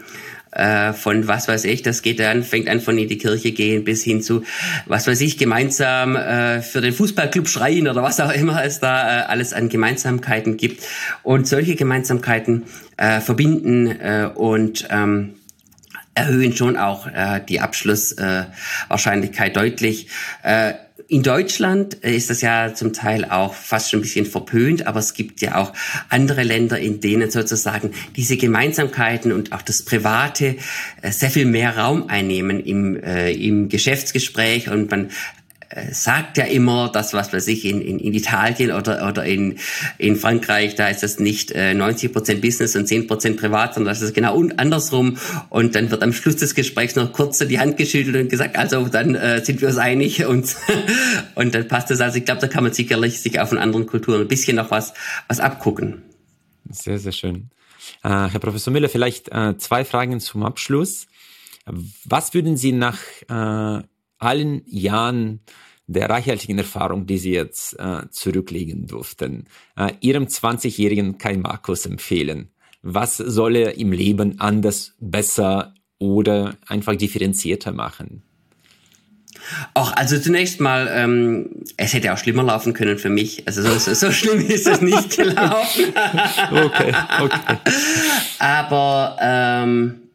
äh, 0.52 0.94
von 0.94 1.28
was 1.28 1.48
weiß 1.48 1.66
ich, 1.66 1.82
das 1.82 2.02
geht 2.02 2.20
dann, 2.20 2.44
fängt 2.44 2.70
an 2.70 2.80
von 2.80 2.98
in 2.98 3.10
die 3.10 3.18
Kirche 3.18 3.52
gehen 3.52 3.84
bis 3.84 4.04
hin 4.04 4.22
zu, 4.22 4.44
was 4.86 5.06
weiß 5.06 5.20
ich, 5.22 5.38
gemeinsam 5.38 6.16
äh, 6.16 6.62
für 6.62 6.82
den 6.82 6.94
Fußballclub 6.94 7.48
schreien 7.50 7.88
oder 7.88 8.02
was 8.02 8.20
auch 8.22 8.32
immer 8.32 8.64
es 8.64 8.80
da 8.80 9.24
alles 9.24 9.54
an 9.54 9.70
Gemeinsamkeiten 9.70 10.58
gibt. 10.58 10.84
Und 11.24 11.48
solche 11.48 11.76
Gemeinsamkeiten 11.76 12.64
verbinden 12.98 13.96
und 14.34 14.88
ähm, 14.90 15.37
erhöhen 16.18 16.56
schon 16.56 16.78
auch 16.78 17.08
äh, 17.08 17.42
die 17.48 17.60
Abschlusswahrscheinlichkeit 17.60 19.52
äh, 19.52 19.60
deutlich. 19.60 20.08
Äh, 20.44 20.74
in 21.10 21.24
Deutschland 21.24 21.94
ist 21.94 22.30
das 22.30 22.42
ja 22.42 22.74
zum 22.74 22.92
Teil 22.92 23.24
auch 23.24 23.54
fast 23.54 23.90
schon 23.90 24.00
ein 24.00 24.02
bisschen 24.02 24.26
verpönt, 24.26 24.88
aber 24.88 25.00
es 25.00 25.14
gibt 25.14 25.40
ja 25.42 25.56
auch 25.56 25.72
andere 26.10 26.44
Länder, 26.44 26.80
in 26.80 27.00
denen 27.00 27.32
sozusagen 27.32 27.92
diese 28.18 28.36
Gemeinsamkeiten 28.36 29.32
und 29.32 29.54
auch 29.54 29.62
das 29.62 29.84
Private 29.84 30.58
äh, 31.02 31.12
sehr 31.12 31.30
viel 31.30 31.46
mehr 31.46 31.78
Raum 31.78 32.10
einnehmen 32.10 32.60
im, 32.60 33.02
äh, 33.02 33.32
im 33.32 33.70
Geschäftsgespräch 33.70 34.70
und 34.70 34.92
man 34.92 35.10
sagt 35.92 36.38
ja 36.38 36.46
immer, 36.46 36.90
dass 36.90 37.14
was 37.14 37.34
weiß 37.34 37.48
ich 37.48 37.66
in, 37.66 37.82
in, 37.82 38.00
in 38.00 38.14
Italien 38.14 38.72
oder 38.72 39.08
oder 39.08 39.26
in 39.26 39.58
in 39.98 40.16
Frankreich, 40.16 40.76
da 40.76 40.88
ist 40.88 41.04
es 41.04 41.20
nicht 41.20 41.52
äh, 41.52 41.72
90% 41.72 42.42
Business 42.42 42.76
und 42.76 42.88
10% 42.88 43.38
privat, 43.38 43.74
sondern 43.74 43.94
das 43.94 44.02
ist 44.02 44.14
genau 44.14 44.42
andersrum. 44.58 45.18
Und 45.50 45.76
dann 45.76 45.92
wird 45.92 46.04
am 46.04 46.14
Schluss 46.14 46.38
des 46.38 46.56
Gesprächs 46.56 46.96
noch 46.96 47.12
kurz 47.12 47.40
die 47.40 47.60
Hand 47.60 47.78
geschüttelt 47.78 48.16
und 48.16 48.30
gesagt, 48.30 48.58
also 48.58 48.88
dann 48.88 49.16
äh, 49.16 49.44
sind 49.44 49.62
wir 49.62 49.68
uns 49.68 49.78
einig 49.78 50.26
und 50.28 50.56
und 51.36 51.54
dann 51.54 51.68
passt 51.68 51.92
es. 51.92 52.00
Also 52.02 52.18
ich 52.18 52.26
glaube, 52.26 52.42
da 52.42 52.48
kann 52.48 52.64
man 52.64 52.74
sicherlich 52.74 53.22
sich 53.22 53.40
auch 53.40 53.48
von 53.48 53.58
anderen 53.58 53.86
Kulturen 53.86 54.22
ein 54.22 54.28
bisschen 54.28 54.56
noch 54.56 54.72
was 54.72 54.94
was 55.28 55.40
abgucken. 55.40 56.04
Sehr 56.70 57.00
sehr 57.00 57.12
schön, 57.12 57.50
äh, 58.04 58.10
Herr 58.10 58.40
Professor 58.40 58.72
Müller. 58.72 58.90
Vielleicht 58.90 59.30
äh, 59.32 59.58
zwei 59.58 59.84
Fragen 59.84 60.20
zum 60.20 60.44
Abschluss. 60.44 61.08
Was 62.06 62.34
würden 62.34 62.56
Sie 62.56 62.72
nach 62.72 63.00
äh, 63.28 63.84
allen 64.20 64.62
Jahren 64.66 65.42
der 65.88 66.10
reichhaltigen 66.10 66.58
Erfahrung, 66.58 67.06
die 67.06 67.18
Sie 67.18 67.32
jetzt 67.32 67.80
äh, 67.80 68.10
zurücklegen 68.12 68.88
durften, 68.88 69.46
äh, 69.78 69.94
Ihrem 70.02 70.26
20-jährigen 70.26 71.18
Kai 71.18 71.38
Markus 71.38 71.86
empfehlen? 71.86 72.50
Was 72.82 73.18
soll 73.18 73.56
er 73.56 73.78
im 73.78 73.92
Leben 73.92 74.40
anders, 74.40 74.96
besser 75.00 75.74
oder 75.98 76.58
einfach 76.68 76.96
differenzierter 76.96 77.72
machen? 77.72 78.24
Ach, 79.74 79.94
also 79.94 80.20
zunächst 80.20 80.60
mal, 80.60 80.90
ähm, 80.92 81.64
es 81.78 81.94
hätte 81.94 82.14
auch 82.14 82.18
schlimmer 82.18 82.44
laufen 82.44 82.74
können 82.74 82.98
für 82.98 83.10
mich. 83.10 83.48
Also 83.48 83.62
so, 83.62 83.78
so, 83.78 83.94
so 83.94 84.12
schlimm 84.12 84.46
ist 84.46 84.68
es 84.68 84.82
nicht 84.82 85.16
gelaufen. 85.16 85.86
okay, 86.52 86.94
okay. 87.22 87.58
Aber 88.40 89.18
ähm, 89.22 90.07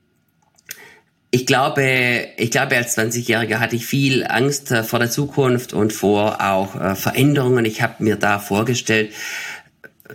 ich 1.35 1.47
glaube, 1.47 2.29
ich 2.37 2.51
glaube, 2.51 2.77
als 2.77 2.97
20-Jähriger 2.97 3.59
hatte 3.59 3.75
ich 3.75 3.87
viel 3.87 4.25
Angst 4.27 4.71
äh, 4.71 4.85
vor 4.85 4.99
der 4.99 5.11
Zukunft 5.11 5.73
und 5.73 5.95
vor 5.95 6.43
auch 6.43 6.79
äh, 6.79 6.95
Veränderungen. 6.95 7.65
Ich 7.65 7.81
habe 7.81 8.05
mir 8.05 8.17
da 8.17 8.39
vorgestellt, 8.39 9.13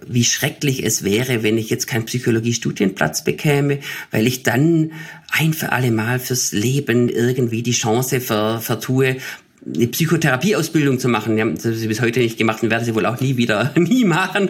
wie 0.06 0.24
schrecklich 0.24 0.86
es 0.86 1.04
wäre, 1.04 1.42
wenn 1.42 1.58
ich 1.58 1.72
jetzt 1.72 1.88
keinen 1.88 2.06
Psychologiestudienplatz 2.06 3.24
bekäme, 3.24 3.80
weil 4.12 4.28
ich 4.28 4.44
dann 4.44 4.92
ein 5.32 5.54
für 5.54 5.72
alle 5.72 5.90
Mal 5.90 6.20
fürs 6.20 6.52
Leben 6.52 7.10
irgendwie 7.10 7.64
die 7.64 7.72
Chance 7.72 8.22
ver, 8.22 8.62
vertue, 8.62 9.18
eine 9.76 9.88
Psychotherapieausbildung 9.88 11.00
zu 11.00 11.10
machen. 11.10 11.38
Ja, 11.38 11.46
das 11.46 11.66
habe 11.66 11.76
ich 11.76 11.88
bis 11.88 12.02
heute 12.02 12.20
nicht 12.20 12.38
gemacht 12.38 12.64
und 12.64 12.70
werde 12.70 12.86
sie 12.86 12.96
wohl 12.96 13.06
auch 13.06 13.20
nie 13.20 13.38
wieder, 13.38 13.74
nie 13.76 14.06
machen. 14.06 14.50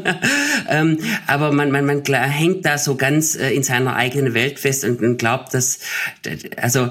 ähm, 0.69 0.99
aber 1.25 1.51
man, 1.51 1.71
man, 1.71 1.85
man 1.85 2.03
hängt 2.05 2.65
da 2.65 2.77
so 2.77 2.95
ganz 2.95 3.35
äh, 3.35 3.51
in 3.51 3.63
seiner 3.63 3.95
eigenen 3.95 4.33
Welt 4.33 4.59
fest 4.59 4.83
und, 4.83 5.01
und 5.01 5.17
glaubt, 5.17 5.53
dass, 5.53 5.79
also 6.57 6.89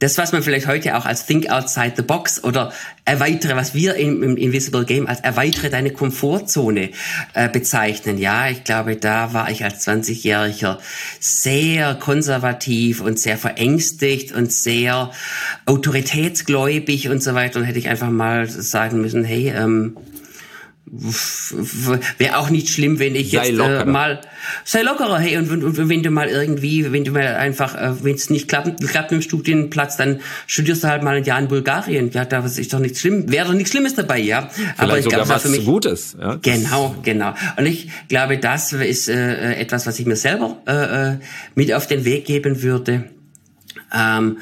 das, 0.00 0.16
was 0.16 0.32
man 0.32 0.42
vielleicht 0.42 0.66
heute 0.66 0.96
auch 0.96 1.04
als 1.04 1.26
Think 1.26 1.50
Outside 1.50 1.92
the 1.94 2.02
Box 2.02 2.42
oder 2.42 2.72
erweitere, 3.04 3.54
was 3.54 3.74
wir 3.74 3.96
im, 3.96 4.22
im 4.22 4.36
Invisible 4.38 4.86
Game 4.86 5.06
als 5.06 5.20
erweitere 5.20 5.68
deine 5.68 5.90
Komfortzone 5.92 6.90
äh, 7.34 7.48
bezeichnen. 7.50 8.16
Ja, 8.16 8.48
ich 8.48 8.64
glaube, 8.64 8.96
da 8.96 9.34
war 9.34 9.50
ich 9.50 9.62
als 9.62 9.86
20-Jähriger 9.86 10.78
sehr 11.20 11.94
konservativ 11.96 13.02
und 13.02 13.18
sehr 13.18 13.36
verängstigt 13.36 14.32
und 14.32 14.50
sehr 14.50 15.10
autoritätsgläubig 15.66 17.10
und 17.10 17.22
so 17.22 17.34
weiter. 17.34 17.60
Und 17.60 17.66
hätte 17.66 17.78
ich 17.78 17.90
einfach 17.90 18.10
mal 18.10 18.48
sagen 18.48 19.02
müssen, 19.02 19.22
hey, 19.22 19.52
ähm, 19.54 19.98
wäre 20.86 22.38
auch 22.38 22.50
nicht 22.50 22.68
schlimm, 22.68 22.98
wenn 22.98 23.14
ich 23.14 23.30
sei 23.30 23.50
jetzt 23.50 23.60
äh, 23.60 23.84
mal 23.84 24.20
sei 24.64 24.82
lockerer, 24.82 25.18
hey 25.18 25.36
und, 25.36 25.50
und, 25.50 25.62
und, 25.62 25.88
wenn 25.88 26.02
du 26.02 26.10
mal 26.10 26.28
irgendwie, 26.28 26.90
wenn 26.90 27.04
du 27.04 27.12
mal 27.12 27.36
einfach, 27.36 27.76
äh, 27.76 28.02
wenn 28.02 28.16
es 28.16 28.28
nicht 28.28 28.48
klappt, 28.48 28.80
klappt 28.88 29.12
mit 29.12 29.20
dem 29.20 29.22
Studienplatz, 29.22 29.96
dann 29.96 30.20
studierst 30.48 30.82
du 30.82 30.88
halt 30.88 31.04
mal 31.04 31.16
ein 31.16 31.24
Jahr 31.24 31.38
in 31.38 31.46
Bulgarien. 31.46 32.10
Ja, 32.10 32.24
da 32.24 32.44
ist 32.44 32.72
doch 32.72 32.80
nichts 32.80 33.00
schlimm, 33.00 33.30
wäre 33.30 33.46
doch 33.46 33.54
nichts 33.54 33.70
Schlimmes 33.70 33.94
dabei, 33.94 34.18
ja. 34.18 34.48
Vielleicht 34.48 34.80
Aber 34.80 34.98
ich 34.98 35.08
glaube, 35.08 35.28
was 35.28 35.42
für 35.42 35.48
mich 35.48 35.64
Gutes. 35.64 36.16
Ja? 36.20 36.38
Genau, 36.42 36.96
genau. 37.02 37.34
Und 37.56 37.66
ich 37.66 37.88
glaube, 38.08 38.38
das 38.38 38.72
ist 38.72 39.08
äh, 39.08 39.54
etwas, 39.54 39.86
was 39.86 39.98
ich 39.98 40.06
mir 40.06 40.16
selber 40.16 40.56
äh, 40.66 41.12
äh 41.12 41.18
mit 41.54 41.72
auf 41.72 41.86
den 41.86 42.04
Weg 42.04 42.24
geben 42.24 42.62
würde. 42.62 43.04
Ähm, 43.94 44.38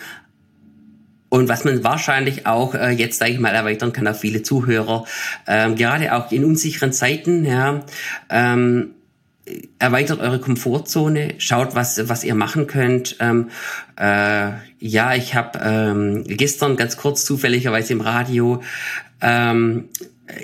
und 1.29 1.49
was 1.49 1.65
man 1.65 1.85
wahrscheinlich 1.85 2.47
auch 2.47 2.75
äh, 2.75 2.91
jetzt, 2.91 3.19
sage 3.19 3.33
ich 3.33 3.39
mal, 3.39 3.55
erweitern 3.55 3.93
kann 3.93 4.07
auf 4.07 4.21
viele 4.21 4.43
Zuhörer, 4.43 5.05
ähm, 5.47 5.77
gerade 5.77 6.15
auch 6.15 6.33
in 6.33 6.45
unsicheren 6.45 6.93
Zeiten, 6.93 7.45
ja, 7.45 7.85
ähm, 8.31 8.95
erweitert 9.79 10.21
eure 10.21 10.41
Komfortzone, 10.41 11.35
schaut, 11.39 11.75
was, 11.75 12.09
was 12.09 12.25
ihr 12.25 12.35
machen 12.35 12.67
könnt. 12.67 13.17
Ähm, 13.21 13.49
äh, 13.97 14.51
ja, 14.79 15.15
ich 15.15 15.35
habe 15.35 15.59
ähm, 15.63 16.25
gestern 16.27 16.77
ganz 16.77 16.97
kurz 16.97 17.25
zufälligerweise 17.25 17.93
im 17.95 18.01
Radio 18.01 18.63
ähm, 19.21 19.89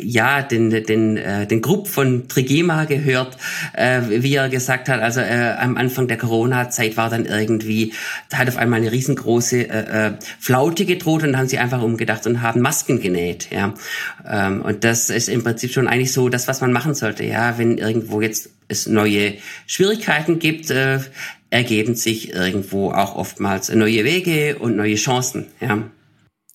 ja, 0.00 0.42
den, 0.42 0.70
den, 0.70 1.16
äh, 1.16 1.46
den 1.46 1.60
Grupp 1.60 1.88
von 1.88 2.28
Trigema 2.28 2.84
gehört, 2.84 3.36
äh, 3.74 4.00
wie 4.08 4.34
er 4.34 4.48
gesagt 4.48 4.88
hat, 4.88 5.00
also 5.00 5.20
äh, 5.20 5.54
am 5.58 5.76
Anfang 5.76 6.08
der 6.08 6.16
Corona-Zeit 6.16 6.96
war 6.96 7.10
dann 7.10 7.26
irgendwie, 7.26 7.92
da 8.30 8.38
hat 8.38 8.48
auf 8.48 8.56
einmal 8.56 8.80
eine 8.80 8.92
riesengroße 8.92 9.68
äh, 9.68 10.06
äh, 10.06 10.12
Flaute 10.38 10.84
gedroht 10.84 11.22
und 11.22 11.36
haben 11.36 11.48
sie 11.48 11.58
einfach 11.58 11.82
umgedacht 11.82 12.26
und 12.26 12.42
haben 12.42 12.60
Masken 12.60 13.00
genäht, 13.00 13.48
ja. 13.50 13.74
Ähm, 14.26 14.62
und 14.62 14.84
das 14.84 15.10
ist 15.10 15.28
im 15.28 15.42
Prinzip 15.42 15.72
schon 15.72 15.88
eigentlich 15.88 16.12
so 16.12 16.28
das, 16.28 16.48
was 16.48 16.60
man 16.60 16.72
machen 16.72 16.94
sollte, 16.94 17.24
ja, 17.24 17.58
wenn 17.58 17.78
irgendwo 17.78 18.20
jetzt 18.20 18.50
es 18.68 18.86
neue 18.86 19.34
Schwierigkeiten 19.66 20.38
gibt, 20.38 20.70
äh, 20.70 21.00
ergeben 21.50 21.94
sich 21.94 22.32
irgendwo 22.32 22.90
auch 22.90 23.14
oftmals 23.14 23.72
neue 23.72 24.04
Wege 24.04 24.56
und 24.58 24.76
neue 24.76 24.96
Chancen, 24.96 25.46
ja. 25.60 25.90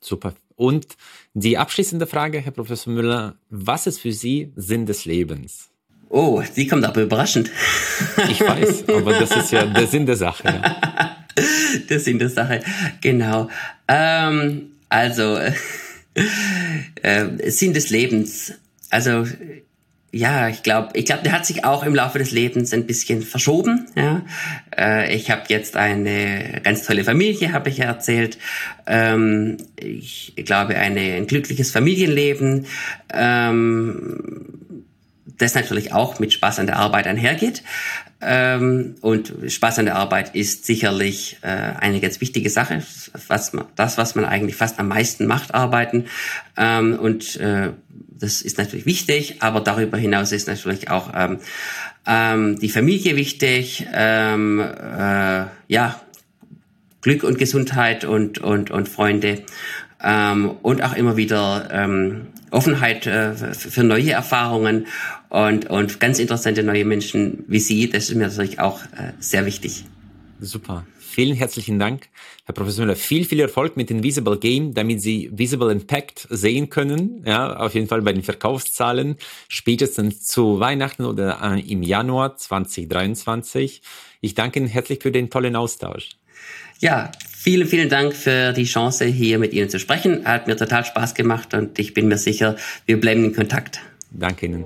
Super. 0.01 0.33
Und 0.59 0.97
die 1.33 1.57
abschließende 1.57 2.05
Frage, 2.05 2.41
Herr 2.41 2.51
Professor 2.51 2.91
Müller, 2.91 3.35
was 3.49 3.87
ist 3.87 4.01
für 4.01 4.11
Sie 4.11 4.51
Sinn 4.57 4.85
des 4.85 5.05
Lebens? 5.05 5.69
Oh, 6.09 6.43
die 6.53 6.67
kommt 6.67 6.83
aber 6.83 7.01
überraschend. 7.03 7.49
Ich 8.29 8.41
weiß, 8.41 8.89
aber 8.89 9.17
das 9.17 9.31
ist 9.31 9.53
ja 9.53 9.65
der 9.65 9.87
Sinn 9.87 10.05
der 10.05 10.17
Sache. 10.17 10.43
Ja. 10.43 11.15
Der 11.89 12.01
Sinn 12.01 12.19
der 12.19 12.29
Sache, 12.29 12.59
genau. 12.99 13.49
Ähm, 13.87 14.71
also, 14.89 15.37
äh, 17.01 17.49
Sinn 17.49 17.73
des 17.73 17.89
Lebens. 17.91 18.51
Also 18.89 19.25
ja, 20.11 20.49
ich 20.49 20.63
glaube, 20.63 20.89
ich 20.93 21.05
glaube, 21.05 21.23
der 21.23 21.33
hat 21.33 21.45
sich 21.45 21.65
auch 21.65 21.83
im 21.83 21.93
Laufe 21.93 22.17
des 22.17 22.31
Lebens 22.31 22.73
ein 22.73 22.87
bisschen 22.87 23.21
verschoben. 23.21 23.87
Ja, 23.95 24.23
äh, 24.75 25.15
ich 25.15 25.29
habe 25.29 25.43
jetzt 25.49 25.77
eine 25.77 26.61
ganz 26.63 26.83
tolle 26.85 27.03
Familie, 27.03 27.53
habe 27.53 27.69
ich 27.69 27.79
erzählt. 27.79 28.39
Ähm, 28.87 29.57
ich 29.75 30.33
glaube, 30.35 30.75
eine, 30.75 31.15
ein 31.15 31.27
glückliches 31.27 31.71
Familienleben, 31.71 32.65
ähm, 33.13 34.83
das 35.37 35.53
natürlich 35.53 35.93
auch 35.93 36.19
mit 36.19 36.33
Spaß 36.33 36.59
an 36.59 36.65
der 36.65 36.77
Arbeit 36.77 37.05
einhergeht. 37.05 37.63
Ähm, 38.21 38.95
und 39.01 39.33
Spaß 39.47 39.79
an 39.79 39.85
der 39.85 39.95
Arbeit 39.95 40.35
ist 40.35 40.65
sicherlich 40.65 41.37
äh, 41.41 41.47
eine 41.47 42.01
ganz 42.01 42.19
wichtige 42.19 42.49
Sache, 42.49 42.83
was 43.27 43.53
man, 43.53 43.65
das, 43.75 43.97
was 43.97 44.15
man 44.15 44.25
eigentlich 44.25 44.57
fast 44.57 44.77
am 44.79 44.89
meisten 44.89 45.25
macht, 45.25 45.53
arbeiten. 45.53 46.05
Ähm, 46.57 46.99
und 46.99 47.37
äh, 47.37 47.69
das 48.19 48.41
ist 48.41 48.57
natürlich 48.57 48.85
wichtig, 48.85 49.37
aber 49.39 49.61
darüber 49.61 49.97
hinaus 49.97 50.31
ist 50.31 50.47
natürlich 50.47 50.89
auch 50.89 51.11
ähm, 51.15 51.39
ähm, 52.05 52.59
die 52.59 52.69
Familie 52.69 53.15
wichtig, 53.15 53.87
ähm, 53.93 54.59
äh, 54.59 55.45
ja, 55.67 56.01
Glück 57.01 57.23
und 57.23 57.37
Gesundheit 57.37 58.03
und, 58.03 58.39
und, 58.39 58.71
und 58.71 58.89
Freunde 58.89 59.43
ähm, 60.03 60.51
und 60.61 60.83
auch 60.83 60.95
immer 60.95 61.17
wieder 61.17 61.69
ähm, 61.71 62.27
Offenheit 62.51 63.07
äh, 63.07 63.35
für 63.53 63.83
neue 63.83 64.11
Erfahrungen 64.11 64.87
und, 65.29 65.69
und 65.69 65.99
ganz 65.99 66.19
interessante 66.19 66.63
neue 66.63 66.85
Menschen 66.85 67.45
wie 67.47 67.59
Sie. 67.59 67.89
Das 67.89 68.09
ist 68.09 68.15
mir 68.15 68.27
natürlich 68.27 68.59
auch 68.59 68.83
äh, 68.83 69.13
sehr 69.19 69.45
wichtig. 69.45 69.85
Super. 70.41 70.85
Vielen 71.11 71.35
herzlichen 71.35 71.79
Dank, 71.79 72.07
Herr 72.45 72.53
Professor 72.53 72.85
Müller. 72.85 72.95
Viel, 72.95 73.25
viel 73.25 73.39
Erfolg 73.39 73.75
mit 73.75 73.89
dem 73.89 74.03
Visible 74.03 74.37
Game, 74.37 74.75
damit 74.75 75.01
Sie 75.01 75.31
Visible 75.33 75.71
Impact 75.71 76.27
sehen 76.29 76.69
können. 76.69 77.23
Ja, 77.25 77.57
auf 77.57 77.73
jeden 77.73 77.87
Fall 77.87 78.03
bei 78.03 78.13
den 78.13 78.21
Verkaufszahlen. 78.21 79.15
Spätestens 79.47 80.23
zu 80.23 80.59
Weihnachten 80.59 81.05
oder 81.05 81.39
äh, 81.41 81.59
im 81.61 81.81
Januar 81.81 82.37
2023. 82.37 83.81
Ich 84.21 84.35
danke 84.35 84.59
Ihnen 84.59 84.67
herzlich 84.67 84.99
für 85.01 85.11
den 85.11 85.31
tollen 85.31 85.55
Austausch. 85.55 86.09
Ja, 86.77 87.11
vielen, 87.35 87.67
vielen 87.67 87.89
Dank 87.89 88.13
für 88.13 88.53
die 88.53 88.65
Chance, 88.65 89.05
hier 89.05 89.39
mit 89.39 89.51
Ihnen 89.53 89.69
zu 89.69 89.79
sprechen. 89.79 90.25
Hat 90.25 90.45
mir 90.45 90.57
total 90.57 90.85
Spaß 90.85 91.15
gemacht 91.15 91.55
und 91.55 91.79
ich 91.79 91.95
bin 91.95 92.07
mir 92.07 92.19
sicher, 92.19 92.55
wir 92.85 92.99
bleiben 92.99 93.25
in 93.25 93.33
Kontakt. 93.33 93.81
Danke 94.11 94.45
Ihnen. 94.45 94.65